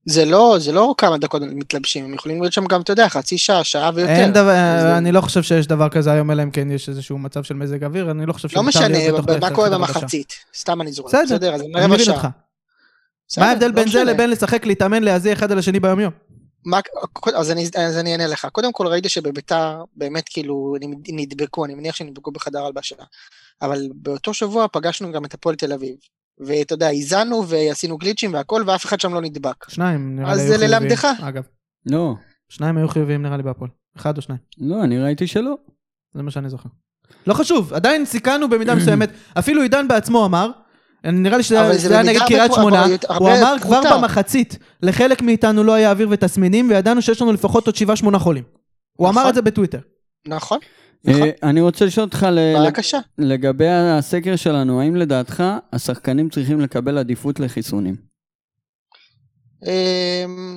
[0.07, 3.39] זה לא, זה לא כמה דקות מתלבשים, הם יכולים להיות שם גם, אתה יודע, חצי
[3.39, 4.13] שעה, שעה ויותר.
[4.13, 7.19] אין דבר, אז- אני לא חושב שיש דבר כזה היום, אלא אם כן יש איזשהו
[7.19, 9.71] מצב של מזג אוויר, אני לא חושב לא שמותר משנה, להיות בתוך מה קורה.
[9.71, 10.33] במחצית?
[10.57, 11.15] סתם אני זורק.
[11.15, 12.11] בסדר, אז אני מבין.
[12.11, 12.29] אותך.
[13.39, 14.05] מה ההבדל לא בין זה.
[14.05, 16.13] לבין לשחק, להתאמן, להזיע אחד על השני ביומיום?
[16.67, 16.81] מה,
[17.35, 18.47] אז, אני, אז אני אענה לך.
[18.53, 20.75] קודם כל ראיתי שבביתר באמת כאילו
[21.09, 22.97] נדבקו, אני מניח שנדבקו בחדר הלבשה.
[23.63, 25.97] אבל באותו שבוע פגשנו גם את הפועל תל אביב.
[26.39, 29.71] ואתה יודע, האזנו ועשינו גליצ'ים והכל, ואף אחד שם לא נדבק.
[29.71, 30.83] שניים, נראה אז לי זה היו חיוביים.
[30.83, 31.09] ללמדך.
[31.23, 31.43] אגב,
[31.87, 32.15] לא,
[32.49, 33.71] שניים היו חיוביים נראה לי בהפועל.
[33.97, 34.41] אחד או שניים.
[34.59, 35.55] לא, אני ראיתי שלא.
[36.15, 36.69] זה מה שאני זוכר.
[37.27, 39.11] לא חשוב, עדיין סיכנו במידה מסוימת.
[39.39, 40.51] אפילו עידן בעצמו אמר,
[41.05, 42.85] נראה לי שזה אבל זה זה היה נגד קריית שמונה,
[43.19, 43.81] הוא אמר כבר.
[43.99, 48.45] במחצית, לחלק מאיתנו לא היה אוויר ותסמינים, וידענו שיש לנו לפחות עוד שבעה שמונה חולים.
[48.93, 49.29] הוא אמר נכון.
[49.31, 49.79] את זה בטוויטר.
[50.29, 50.59] נכון?
[51.05, 51.23] נכון.
[51.23, 52.27] אה, אני רוצה לשאול אותך.
[53.19, 57.97] לגבי הסקר שלנו, האם לדעתך השחקנים צריכים לקבל עדיפות לחיסונים?
[59.67, 60.57] אמ,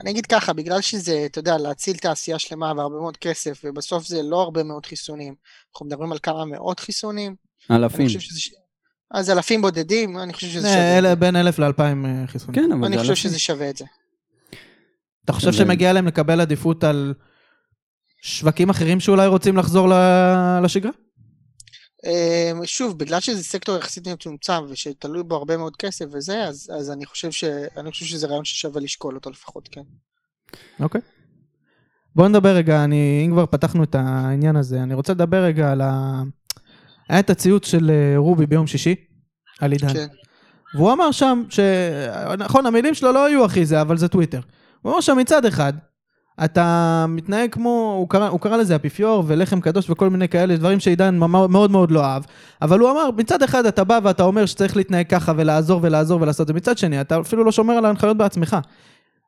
[0.00, 4.22] אני אגיד ככה, בגלל שזה, אתה יודע, להציל תעשייה שלמה והרבה מאוד כסף, ובסוף זה
[4.22, 5.34] לא הרבה מאוד חיסונים.
[5.74, 7.34] אנחנו מדברים על כמה מאות חיסונים.
[7.70, 8.06] אני אלפים.
[8.06, 8.40] חושב שזה...
[9.10, 10.98] אז אלפים בודדים, אני חושב שזה אה, שווה.
[10.98, 12.54] אלה בין אלף לאלפיים אה, חיסונים.
[12.62, 13.30] כן, אבל אני זה חושב אלפים.
[13.30, 13.84] שזה שווה את זה.
[15.24, 17.14] אתה חושב שמגיע להם לקבל עדיפות על
[18.28, 19.88] שווקים אחרים שאולי רוצים לחזור
[20.62, 20.92] לשגרה?
[22.06, 26.90] אמ, שוב, בגלל שזה סקטור יחסית מצומצם ושתלוי בו הרבה מאוד כסף וזה, אז, אז
[26.90, 27.44] אני, חושב ש,
[27.76, 29.82] אני חושב שזה רעיון ששווה לשקול אותו לפחות, כן.
[30.80, 31.00] אוקיי.
[32.16, 35.80] בוא נדבר רגע, אני, אם כבר פתחנו את העניין הזה, אני רוצה לדבר רגע על
[35.80, 36.22] ה...
[37.08, 38.94] היה את הציוץ של אה, רובי ביום שישי,
[39.60, 39.92] על עידן.
[39.92, 40.06] כן.
[40.74, 41.60] והוא אמר שם, ש...
[42.38, 44.40] נכון, המילים שלו לא היו הכי זה, אבל זה טוויטר.
[44.82, 45.72] הוא אמר שם מצד אחד,
[46.44, 50.80] אתה מתנהג כמו, הוא קרא, הוא קרא לזה אפיפיור ולחם קדוש וכל מיני כאלה דברים
[50.80, 52.22] שעידן מאוד מאוד לא אהב,
[52.62, 56.40] אבל הוא אמר, מצד אחד אתה בא ואתה אומר שצריך להתנהג ככה ולעזור ולעזור ולעשות
[56.40, 58.56] את זה, מצד שני אתה אפילו לא שומר על ההנחיות בעצמך.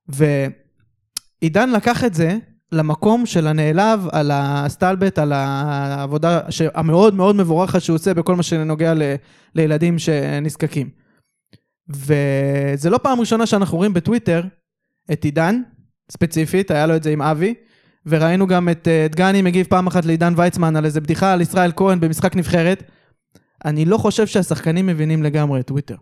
[0.09, 2.39] ועידן לקח את זה
[2.73, 6.41] למקום של הנעלב על הסטלבט, על העבודה
[6.75, 9.03] המאוד מאוד מבורכת שהוא עושה בכל מה שנוגע ל,
[9.55, 10.91] לילדים שנזקקים.
[11.89, 14.43] וזה לא פעם ראשונה שאנחנו רואים בטוויטר
[15.13, 15.63] את עידן,
[16.11, 17.55] ספציפית, היה לו את זה עם אבי,
[18.07, 21.73] וראינו גם את אה, דגני מגיב פעם אחת לעידן ויצמן על איזה בדיחה על ישראל
[21.77, 22.83] כהן במשחק נבחרת.
[23.65, 25.97] אני לא חושב שהשחקנים מבינים לגמרי את טוויטר.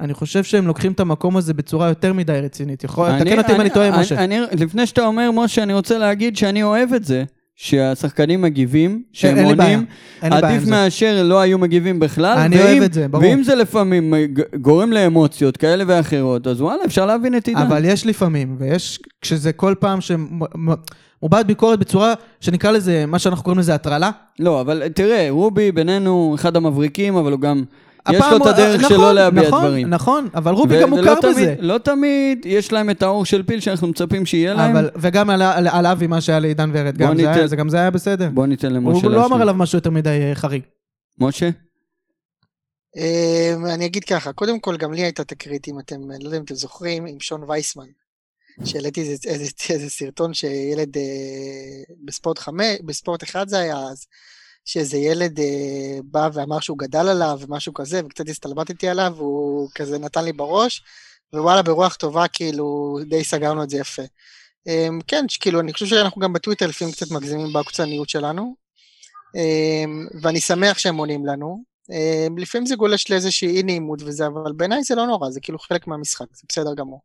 [0.00, 2.84] אני חושב שהם לוקחים את המקום הזה בצורה יותר מדי רצינית.
[2.84, 4.24] יכול, תקן אותי אם אני טועה, משה.
[4.24, 7.24] אני, לפני שאתה אומר, משה, אני רוצה להגיד שאני אוהב את זה,
[7.62, 9.86] שהשחקנים מגיבים, שהם אין בעיה, עונים,
[10.22, 10.70] אין לי בעיה עדיף עם זה.
[10.70, 12.38] מאשר לא היו מגיבים בכלל.
[12.38, 13.24] אני ואם, אוהב את זה, ברור.
[13.24, 14.14] ואם זה לפעמים
[14.60, 17.60] גורם לאמוציות כאלה ואחרות, אז וואלה, אפשר להבין את עידן.
[17.60, 23.58] אבל יש לפעמים, ויש, כשזה כל פעם שמובעת ביקורת בצורה שנקרא לזה, מה שאנחנו קוראים
[23.58, 24.10] לזה הטרלה.
[24.38, 27.64] לא, אבל תראה, רובי בינינו אחד המבריקים, אבל הוא גם...
[28.12, 29.90] יש לו את הוא- הדרך נכון, שלו להביע נכון, דברים.
[29.90, 31.54] נכון, אבל רובי גם מוכר תמיד- בזה.
[31.58, 34.76] לא תמיד יש להם את האור של פיל שאנחנו מצפים שיהיה להם.
[34.76, 37.68] אבל, וגם על, על, על אבי, מה שהיה לעידן ורד, גם זה, היה, זה גם
[37.68, 38.28] זה היה בסדר.
[38.34, 39.12] בוא ניתן למשה הוא להשלים.
[39.12, 40.62] לא אמר עליו משהו יותר מדי אה, חריג.
[41.18, 41.50] משה?
[42.96, 46.42] אמ, אני אגיד ככה, קודם כל גם לי הייתה תקרית, אם אתם, לא יודע אם
[46.44, 47.84] אתם זוכרים, עם שון וייסמן.
[48.64, 51.02] שהעליתי איזה, איזה, איזה סרטון שילד אה,
[52.04, 54.06] בספורט חמש, בספורט אחד זה היה אז,
[54.64, 59.98] שאיזה ילד אה, בא ואמר שהוא גדל עליו ומשהו כזה, וקצת הסתלבטתי עליו, והוא כזה
[59.98, 60.82] נתן לי בראש,
[61.32, 64.02] ווואלה ברוח טובה כאילו די סגרנו את זה יפה.
[64.68, 68.54] אה, כן, כאילו אני חושב שאנחנו גם בטוויטר לפעמים קצת מגזימים בעקצניות שלנו,
[69.36, 69.84] אה,
[70.22, 71.62] ואני שמח שהם עונים לנו.
[71.92, 75.58] אה, לפעמים זה גולש לאיזושהי אי נעימות וזה, אבל בעיניי זה לא נורא, זה כאילו
[75.58, 77.00] חלק מהמשחק, זה בסדר גמור.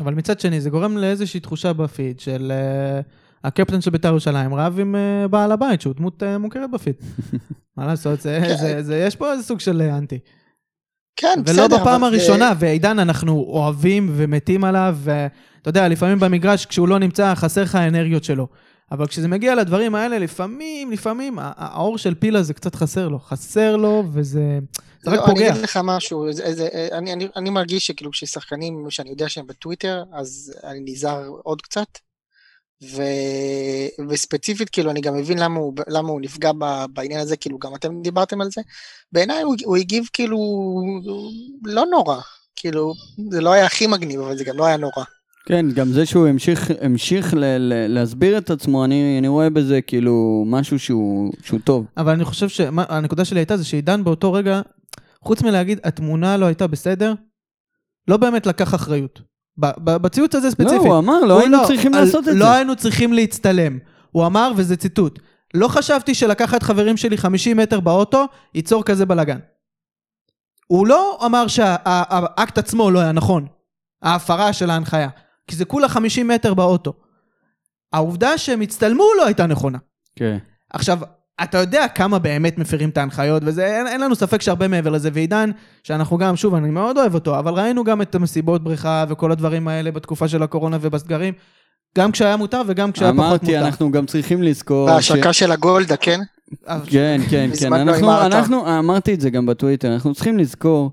[0.00, 3.04] אבל מצד שני, זה גורם לאיזושהי תחושה בפיד של uh,
[3.44, 6.94] הקפטן של בית"ר ירושלים רב עם uh, בעל הבית, שהוא דמות uh, מוכרת בפיד.
[7.76, 8.56] מה לעשות, זה, כן.
[8.56, 10.18] זה, זה, יש פה איזה סוג של אה, אנטי.
[11.16, 11.64] כן, בסדר.
[11.66, 16.88] ולא בפעם אבל זה- הראשונה, ועידן, אנחנו אוהבים ומתים עליו, ואתה יודע, לפעמים במגרש, כשהוא
[16.88, 18.48] לא נמצא, חסר לך האנרגיות שלו.
[18.92, 23.18] אבל כשזה מגיע לדברים האלה, לפעמים, לפעמים, האור של פילה זה קצת חסר לו.
[23.18, 24.58] חסר לו, וזה
[25.02, 25.50] זה רק לא, אני פוגע.
[25.52, 30.02] אגיד לך משהו, זה, זה, אני, אני, אני מרגיש שכאילו כששחקנים שאני יודע שהם בטוויטר,
[30.12, 31.86] אז אני נזהר עוד קצת.
[32.82, 33.02] ו...
[34.08, 37.74] וספציפית כאילו אני גם מבין למה הוא, למה הוא נפגע ב, בעניין הזה, כאילו גם
[37.74, 38.60] אתם דיברתם על זה.
[39.12, 40.38] בעיניי הוא, הוא הגיב כאילו
[41.64, 42.20] לא נורא,
[42.56, 42.92] כאילו
[43.30, 45.04] זה לא היה הכי מגניב אבל זה גם לא היה נורא.
[45.48, 49.82] כן, גם זה שהוא המשיך, המשיך ל, ל, להסביר את עצמו, אני, אני רואה בזה
[49.82, 51.86] כאילו משהו שהוא, שהוא טוב.
[51.96, 54.60] אבל אני חושב שהנקודה שלי הייתה זה שעידן באותו רגע,
[55.24, 57.14] חוץ מלהגיד התמונה לא הייתה בסדר,
[58.08, 59.20] לא באמת לקח אחריות.
[59.58, 60.76] בציוץ הזה ספציפית.
[60.84, 62.52] לא, הוא אמר, לא הוא היינו צריכים על- לעשות את לא זה.
[62.54, 63.78] היינו צריכים להצטלם.
[64.10, 65.18] הוא אמר, וזה ציטוט,
[65.54, 68.24] לא חשבתי שלקחת חברים שלי 50 מטר באוטו,
[68.54, 69.38] ייצור כזה בלאגן.
[70.66, 73.46] הוא לא אמר שהאקט עצמו לא היה נכון,
[74.02, 75.08] ההפרה של ההנחיה,
[75.48, 76.92] כי זה כולה 50 מטר באוטו.
[77.92, 79.78] העובדה שהם הצטלמו לא הייתה נכונה.
[80.16, 80.38] כן.
[80.72, 80.98] עכשיו,
[81.42, 85.10] אתה יודע כמה באמת מפרים את ההנחיות, וזה, אין, אין לנו ספק שהרבה מעבר לזה,
[85.12, 85.50] ועידן,
[85.82, 89.68] שאנחנו גם, שוב, אני מאוד אוהב אותו, אבל ראינו גם את המסיבות בריכה וכל הדברים
[89.68, 91.34] האלה בתקופה של הקורונה ובסגרים,
[91.98, 93.52] גם כשהיה מותר וגם כשהיה פחות מותר.
[93.52, 94.86] אמרתי, אנחנו גם צריכים לזכור...
[94.86, 96.20] בהשקה של הגולדה, כן?
[96.86, 97.70] כן, כן, כן.
[97.70, 98.32] לא אנחנו, הימרת.
[98.32, 100.90] אנחנו, אמרתי את זה גם בטוויטר, אנחנו צריכים לזכור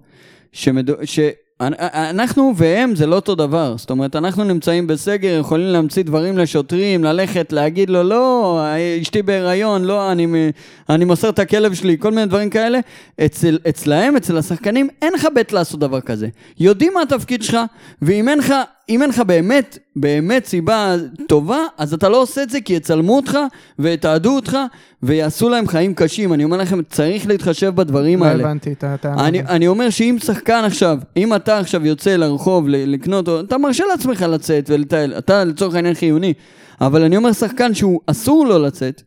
[0.51, 1.19] שמדו, ש...
[1.61, 7.03] אנחנו והם זה לא אותו דבר, זאת אומרת, אנחנו נמצאים בסגר, יכולים להמציא דברים לשוטרים,
[7.03, 8.61] ללכת, להגיד לו, לא,
[9.01, 10.51] אשתי בהיריון, לא, אני,
[10.89, 12.80] אני מוסר את הכלב שלי, כל מיני דברים כאלה.
[13.25, 16.27] אצל, אצלהם, אצל השחקנים, אין לך בית לעשות דבר כזה.
[16.59, 17.57] יודעים מה התפקיד שלך,
[18.01, 18.53] ואם אין לך,
[18.89, 20.95] אם אין לך באמת, באמת סיבה
[21.27, 23.38] טובה, אז אתה לא עושה את זה כי יצלמו אותך,
[23.80, 24.57] ויתעדו אותך,
[25.03, 26.34] ויעשו להם חיים קשים.
[26.34, 28.43] אני אומר לכם, צריך להתחשב בדברים לא האלה.
[28.43, 29.27] הבנתי את הטענה.
[29.27, 29.39] אני.
[29.39, 34.69] אני אומר שאם שחקן עכשיו, אם אתה עכשיו יוצא לרחוב לקנות, אתה מרשה לעצמך לצאת
[34.69, 36.34] ולטייל, אתה לצורך העניין חיוני,
[36.81, 39.01] אבל אני אומר שחקן שהוא אסור לו לצאת,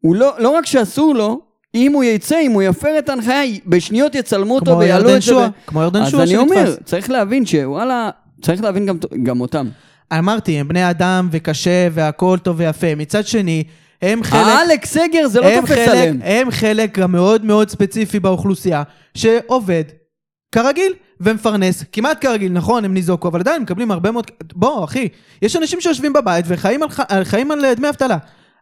[0.00, 1.40] הוא לא, לא רק שאסור לו,
[1.74, 5.22] אם הוא יצא, אם הוא יפר את ההנחיה, בשניות יצלמו אותו כמו ויעלו ירדן את
[5.22, 5.26] זה.
[5.26, 6.78] שועה, ב- כמו ירדן אז שועה אני אומר, שנתפס.
[6.84, 8.10] צריך להבין שוואלה,
[8.42, 9.68] צריך להבין גם, גם אותם.
[10.18, 12.94] אמרתי, הם בני אדם וקשה והכל טוב ויפה.
[12.94, 13.64] מצד שני,
[14.02, 14.46] הם חלק...
[14.46, 16.20] האלכס סגר זה לא תופס עליהם.
[16.24, 18.82] הם חלק מאוד מאוד ספציפי באוכלוסייה,
[19.14, 19.84] שעובד
[20.52, 24.30] כרגיל ומפרנס, כמעט כרגיל, נכון, הם ניזוקו, אבל עדיין מקבלים הרבה מאוד...
[24.54, 25.08] בוא, אחי,
[25.42, 28.16] יש אנשים שיושבים בבית וחיים על, ח- חיים על אה, דמי אבטלה,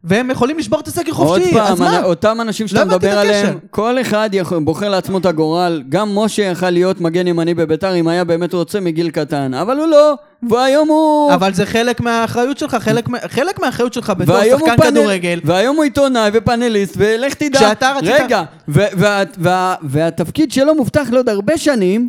[0.09, 2.03] והם יכולים לשבור את הסגר חופשי, פעם, אז מה?
[2.05, 3.19] אותם אנשים שאתה לא מדבר.
[3.19, 5.83] עליהם, כל אחד יכול, בוחר לעצמו את הגורל.
[5.89, 9.87] גם משה יכל להיות מגן ימני בביתר אם היה באמת רוצה מגיל קטן, אבל הוא
[9.87, 10.15] לא,
[10.51, 11.35] והיום הוא...
[11.35, 15.41] אבל זה חלק מהאחריות שלך, חלק, חלק מהאחריות שלך בתור שחקן פאנל- כדורגל.
[15.45, 17.59] והיום הוא עיתונאי ופאנליסט, ולך תדע...
[17.59, 22.09] כשאתה רצית- רגע, ו- וה- וה- והתפקיד שלו מובטח לעוד הרבה שנים,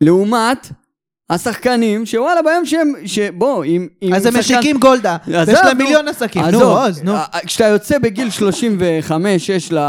[0.00, 0.68] לעומת
[1.30, 2.92] השחקנים, שוואלה, ביום שהם...
[3.06, 3.88] שבוא, אם...
[4.02, 5.78] אם אז הם שחקן- משיקים גולדה, ויש להם.
[5.78, 7.14] מיליון עסקים, נו, עוז, נו.
[7.14, 8.28] אה, כשאתה יוצא בגיל
[9.08, 9.12] 35-6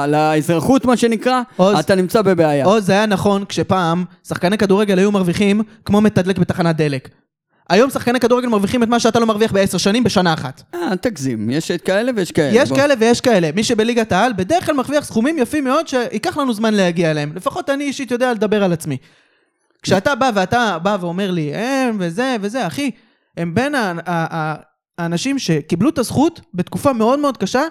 [0.08, 1.80] לאזרחות, מה שנקרא, עוז.
[1.80, 2.66] אתה נמצא בבעיה.
[2.66, 7.10] או זה היה נכון כשפעם שחקני כדורגל היו מרוויחים כמו מתדלק בתחנת דלק.
[7.70, 10.62] היום שחקני כדורגל מרוויחים את מה שאתה לא מרוויח בעשר שנים בשנה אחת.
[10.76, 12.52] אה, תגזים, יש את כאלה ויש כאלה.
[12.62, 12.78] יש בוא.
[12.78, 13.50] כאלה ויש כאלה.
[13.56, 17.32] מי שבליגת העל בדרך כלל מרוויח סכומים יפים מאוד שייקח לנו זמן להגיע אליהם.
[17.36, 18.98] לפחות אני אישית יודע לדבר על עצמי.
[19.82, 22.92] כשאתה בא ואתה בא ואומר לי, הם וזה וזה, אחי,
[23.38, 23.76] הם בין
[24.98, 27.62] האנשים שקיבלו את הזכות בתקופה מאוד מאוד קשה,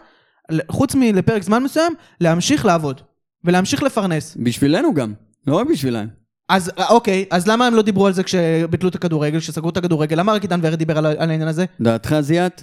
[0.70, 3.00] חוץ מלפרק זמן מסוים, להמשיך לעבוד.
[3.44, 4.36] ולהמשיך לפרנס.
[4.40, 5.12] בשבילנו גם,
[5.46, 6.06] לא רק בשבילם.
[6.48, 9.76] אז אה, אוקיי, אז למה הם לא דיברו על זה כשביטלו את הכדורגל, כשסגרו את
[9.76, 10.18] הכדורגל?
[10.18, 11.64] למה רק עידן ורד דיבר על, על העניין הזה?
[11.80, 12.62] דעתך זיאת?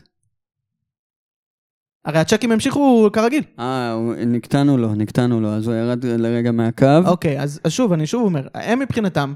[2.08, 3.44] הרי הצ'קים המשיכו כרגיל.
[3.60, 3.98] אה,
[4.28, 6.86] נקטענו לו, נקטענו לו, אז הוא ירד לרגע מהקו.
[7.06, 9.34] אוקיי, אז, אז שוב, אני שוב אומר, הם מבחינתם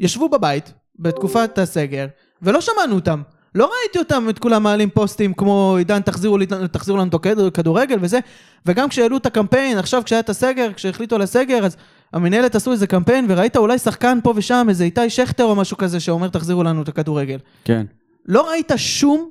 [0.00, 2.06] ישבו בבית בתקופת הסגר,
[2.42, 3.22] ולא שמענו אותם.
[3.54, 7.50] לא ראיתי אותם, את כולם מעלים פוסטים כמו עידן תחזירו, לי- תחזירו לנו את הכדור-
[7.50, 8.18] כדורגל וזה,
[8.66, 11.76] וגם כשהעלו את הקמפיין, עכשיו כשהיה את הסגר, כשהחליטו על הסגר, אז
[12.12, 16.00] המנהלת עשו איזה קמפיין, וראית אולי שחקן פה ושם, איזה איתי שכטר או משהו כזה,
[16.00, 17.38] שאומר תחזירו לנו את הכדורגל.
[17.64, 17.86] כן.
[18.26, 19.30] לא ראית שום,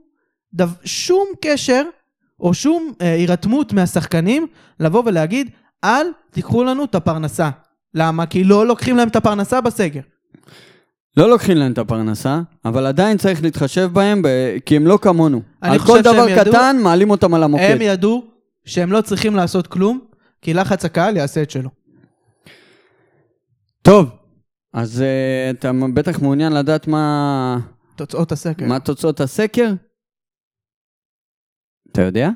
[0.53, 1.83] דו, שום קשר
[2.39, 4.47] או שום אה, הירתמות מהשחקנים
[4.79, 5.49] לבוא ולהגיד,
[5.83, 7.49] אל תיקחו לנו את הפרנסה.
[7.93, 8.25] למה?
[8.25, 10.01] כי לא לוקחים להם את הפרנסה בסגר.
[11.17, 14.27] לא לוקחים להם את הפרנסה, אבל עדיין צריך להתחשב בהם, ב-
[14.65, 15.41] כי הם לא כמונו.
[15.61, 17.63] על כל דבר ידעו- קטן, מעלים אותם על המוקד.
[17.71, 18.23] הם ידעו
[18.65, 19.99] שהם לא צריכים לעשות כלום,
[20.41, 21.69] כי לחץ הקהל יעשה את שלו.
[23.81, 24.09] טוב,
[24.73, 27.57] אז uh, אתה בטח מעוניין לדעת מה,
[27.95, 28.65] תוצאות הסקר.
[28.65, 29.69] מה תוצאות הסקר?
[31.91, 32.29] אתה יודע?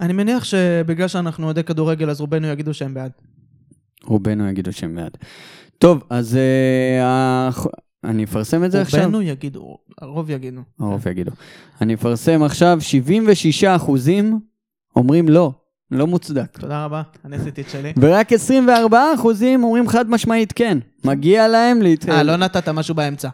[0.00, 3.10] אני מניח שבגלל שאנחנו אוהדי כדורגל, אז רובנו יגידו שהם בעד.
[4.04, 5.16] רובנו יגידו שהם בעד.
[5.78, 7.66] טוב, אז uh, הח-
[8.04, 9.00] אני אפרסם את זה עכשיו?
[9.00, 10.60] רובנו יגידו, הרוב יגידו.
[10.80, 11.30] הרוב יגידו.
[11.80, 14.40] אני אפרסם עכשיו, 76 אחוזים
[14.96, 15.52] אומרים לא.
[15.90, 16.58] לא מוצדק.
[16.58, 17.92] תודה רבה, אני עשיתי את שלי.
[18.00, 20.78] ורק 24 אחוזים אומרים חד משמעית כן.
[21.04, 22.08] מגיע להם להת...
[22.08, 23.28] אה, לא נתת משהו באמצע.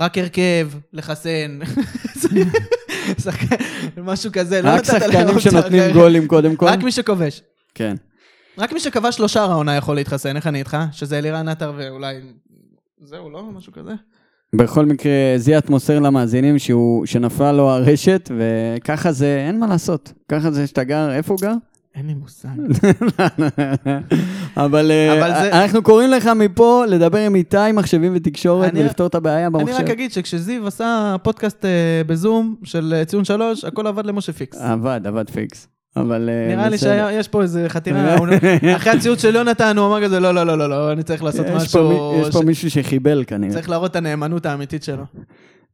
[0.00, 1.58] רק הרכב, לחסן.
[4.04, 5.92] משהו כזה, לא רק נתת להם שחקנים אופציה שנותנים.
[5.92, 6.66] גולים קודם כל.
[6.66, 7.42] רק מי שכובש.
[7.74, 7.96] כן.
[8.58, 10.76] רק מי שכבש לו שער העונה יכול להתחסן, איך אני איתך?
[10.92, 12.14] שזה אלירן עטר ואולי...
[13.04, 13.42] זהו, לא?
[13.56, 13.92] משהו כזה?
[14.54, 20.12] בכל מקרה, זיאת מוסר למאזינים שהוא, שנפלה לו הרשת, וככה זה, אין מה לעשות.
[20.28, 21.54] ככה זה שאתה גר, איפה הוא גר?
[21.94, 22.48] אין לי מושג.
[24.56, 29.46] אבל, אה, אנחנו קוראים לך מפה לדבר עם איתי, מחשבים ותקשורת, אני- ולפתור את הבעיה
[29.46, 29.74] אני במחשב.
[29.82, 31.70] רק אגיד שכשזיו עשה פודקאסט אה,
[32.06, 34.58] בזום של אה, ציון שלוש, הכל עבד למשה פיקס.
[34.60, 35.68] עבד, עבד פיקס.
[35.96, 36.78] אבל אה, נראה לי.
[36.78, 38.16] שיש פה איזה חתירה,
[38.76, 41.46] אחרי הציוץ של יונתן הוא אמר כזה, לא, לא, לא, לא, לא, אני צריך לעשות
[41.46, 43.52] יש פה משהו, יש פה מישהו שחיבל כנראה.
[43.52, 45.04] צריך להראות את הנאמנות האמיתית שלו.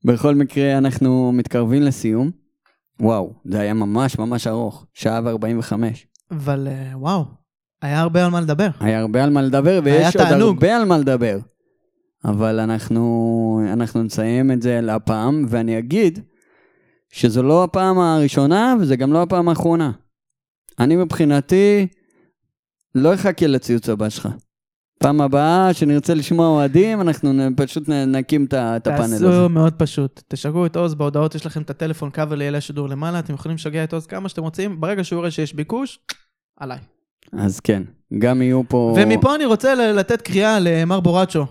[0.04, 2.30] בכל מקרה, אנחנו מתקרבים לסיום.
[3.00, 5.72] וואו, זה היה ממש ממש ארוך, שעה ו-45.
[6.30, 7.24] אבל אה, וואו,
[7.82, 8.68] היה הרבה על מה לדבר.
[8.80, 10.48] היה הרבה על מה לדבר, ויש עוד תענוג.
[10.48, 11.38] הרבה על מה לדבר.
[12.24, 16.18] אבל אנחנו, אנחנו נסיים את זה להפעם, ואני אגיד
[17.12, 19.92] שזו לא הפעם הראשונה, וזה גם לא הפעם האחרונה.
[20.78, 21.86] אני מבחינתי
[22.94, 24.28] לא אחכה לציוץ הבא שלך.
[24.98, 29.26] פעם הבאה שנרצה לשמוע אוהדים, אנחנו פשוט נקים את הפאנל הזה.
[29.26, 33.18] תעשו מאוד פשוט, תשגעו את עוז, בהודעות יש לכם את הטלפון, קו לילה שידור למעלה,
[33.18, 35.98] אתם יכולים לשגע את עוז כמה שאתם רוצים, ברגע שהוא יראה שיש ביקוש,
[36.56, 36.78] עליי.
[37.32, 37.82] אז כן,
[38.18, 38.94] גם יהיו פה...
[38.96, 41.46] ומפה אני רוצה לתת קריאה למר בורצ'ו,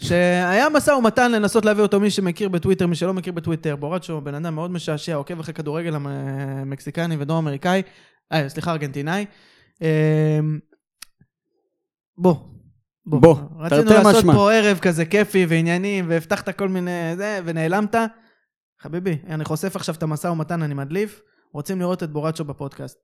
[0.00, 4.34] שהיה משא ומתן לנסות להביא אותו מי שמכיר בטוויטר, מי שלא מכיר בטוויטר, בורצ'ו בן
[4.34, 7.82] אדם מאוד משעשע, עוקב אחרי כדורגל המקסיקני ודרום אמריקאי,
[8.32, 9.24] אה, סליחה, ארגנטינאי.
[12.18, 12.34] אה, בוא.
[13.06, 14.32] בוא, רצינו לעשות משמע.
[14.32, 17.94] פה ערב כזה כיפי ועניינים, והבטחת כל מיני זה, ונעלמת.
[18.82, 21.22] חביבי, אני חושף עכשיו את המשא ומתן, אני מדליף,
[21.52, 22.98] רוצים לראות את בורצ'ו בפודקאסט.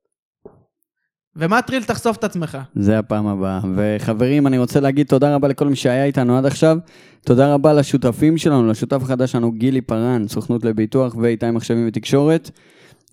[1.36, 2.58] ומטריל, תחשוף את עצמך.
[2.74, 3.60] זה הפעם הבאה.
[3.76, 6.78] וחברים, אני רוצה להגיד תודה רבה לכל מי שהיה איתנו עד עכשיו.
[7.20, 12.50] תודה רבה לשותפים שלנו, לשותף החדש שלנו, גילי פארן, סוכנות לביטוח ואיתי מחשבים ותקשורת.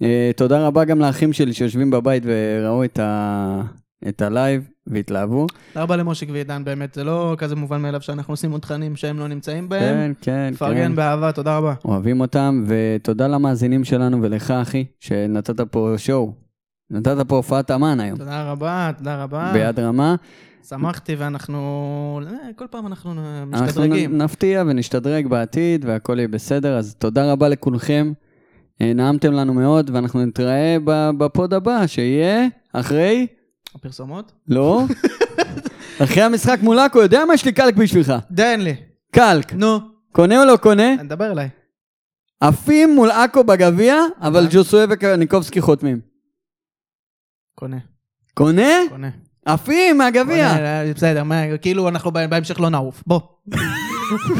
[0.01, 3.61] אה, תודה רבה גם לאחים שלי שיושבים בבית וראו את, ה...
[4.07, 5.48] את הלייב והתלהבו.
[5.74, 9.28] תודה למושיק ועידן, באמת, זה לא כזה מובן מאליו שאנחנו עושים עוד תכנים שהם לא
[9.28, 9.82] נמצאים בהם.
[9.82, 10.95] כן, כן, פרגן כן.
[10.95, 11.74] באהבה, תודה רבה.
[11.86, 16.34] אוהבים אותם, ותודה למאזינים שלנו ולך, אחי, שנתת פה show.
[16.91, 19.49] נתת פה הופעת אמן היום, תודה רבה, תודה רבה.
[19.53, 20.16] ביד רמה.
[20.70, 22.22] שמחתי ואנחנו...
[22.28, 24.18] אה, כל פעם אנחנו אנחנו משתדרגים.
[24.18, 28.11] נ- נפתיע ונשתדרג בעתיד והכל יהיה בסדר, אז תודה רבה לכולכם.
[28.82, 30.78] אה, נעמתם לנו מאוד, ואנחנו נתראה
[31.18, 33.28] בפוד הבא, שיהיה אחרי...
[33.76, 34.32] הפרסומות?
[34.48, 34.84] לא.
[36.04, 38.14] אחרי המשחק מול עכו, יודע מה יש לי קלק בשבילך?
[38.36, 38.76] תן לי.
[39.12, 39.54] קלק.
[39.54, 39.80] נו,
[40.12, 40.96] קונה או לא קונה?
[40.96, 41.50] נדבר אליי.
[42.41, 46.00] עפים מול עכו בגביע, אבל ג'וסוי וקניקובסקי חותמים.
[47.56, 47.78] קונה.
[48.34, 48.68] קונה?
[48.90, 49.10] קונה.
[49.46, 50.50] עפים מהגביע.
[50.96, 51.24] בסדר,
[51.62, 53.04] כאילו אנחנו בה- בהמשך לא נעוף.
[53.08, 53.20] בוא.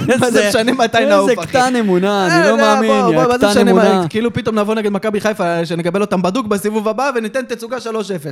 [0.08, 1.50] מה איזה- זה משנה מתי נעוף, איזה אחי?
[1.50, 4.06] קטן אמונה, אה, אני לא לא, מאמין, יא קטן אמונה.
[4.10, 7.90] כאילו פתאום נבוא נגד מכבי חיפה, שנקבל אותם בדוק בסיבוב הבא וניתן תצוגה 3-0.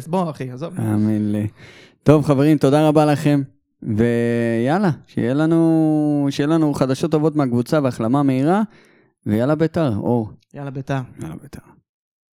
[0.08, 0.74] בוא, אחי, עזוב.
[0.76, 1.48] תאמין לי.
[2.04, 3.42] טוב, חברים, תודה רבה לכם.
[3.84, 8.62] ויאללה, שיהיה לנו, שיהיה לנו חדשות טובות מהקבוצה והחלמה מהירה,
[9.26, 10.30] ויאללה ביתר, אור.
[10.54, 10.98] יאללה, ביתר.
[11.22, 11.60] יאללה ביתר.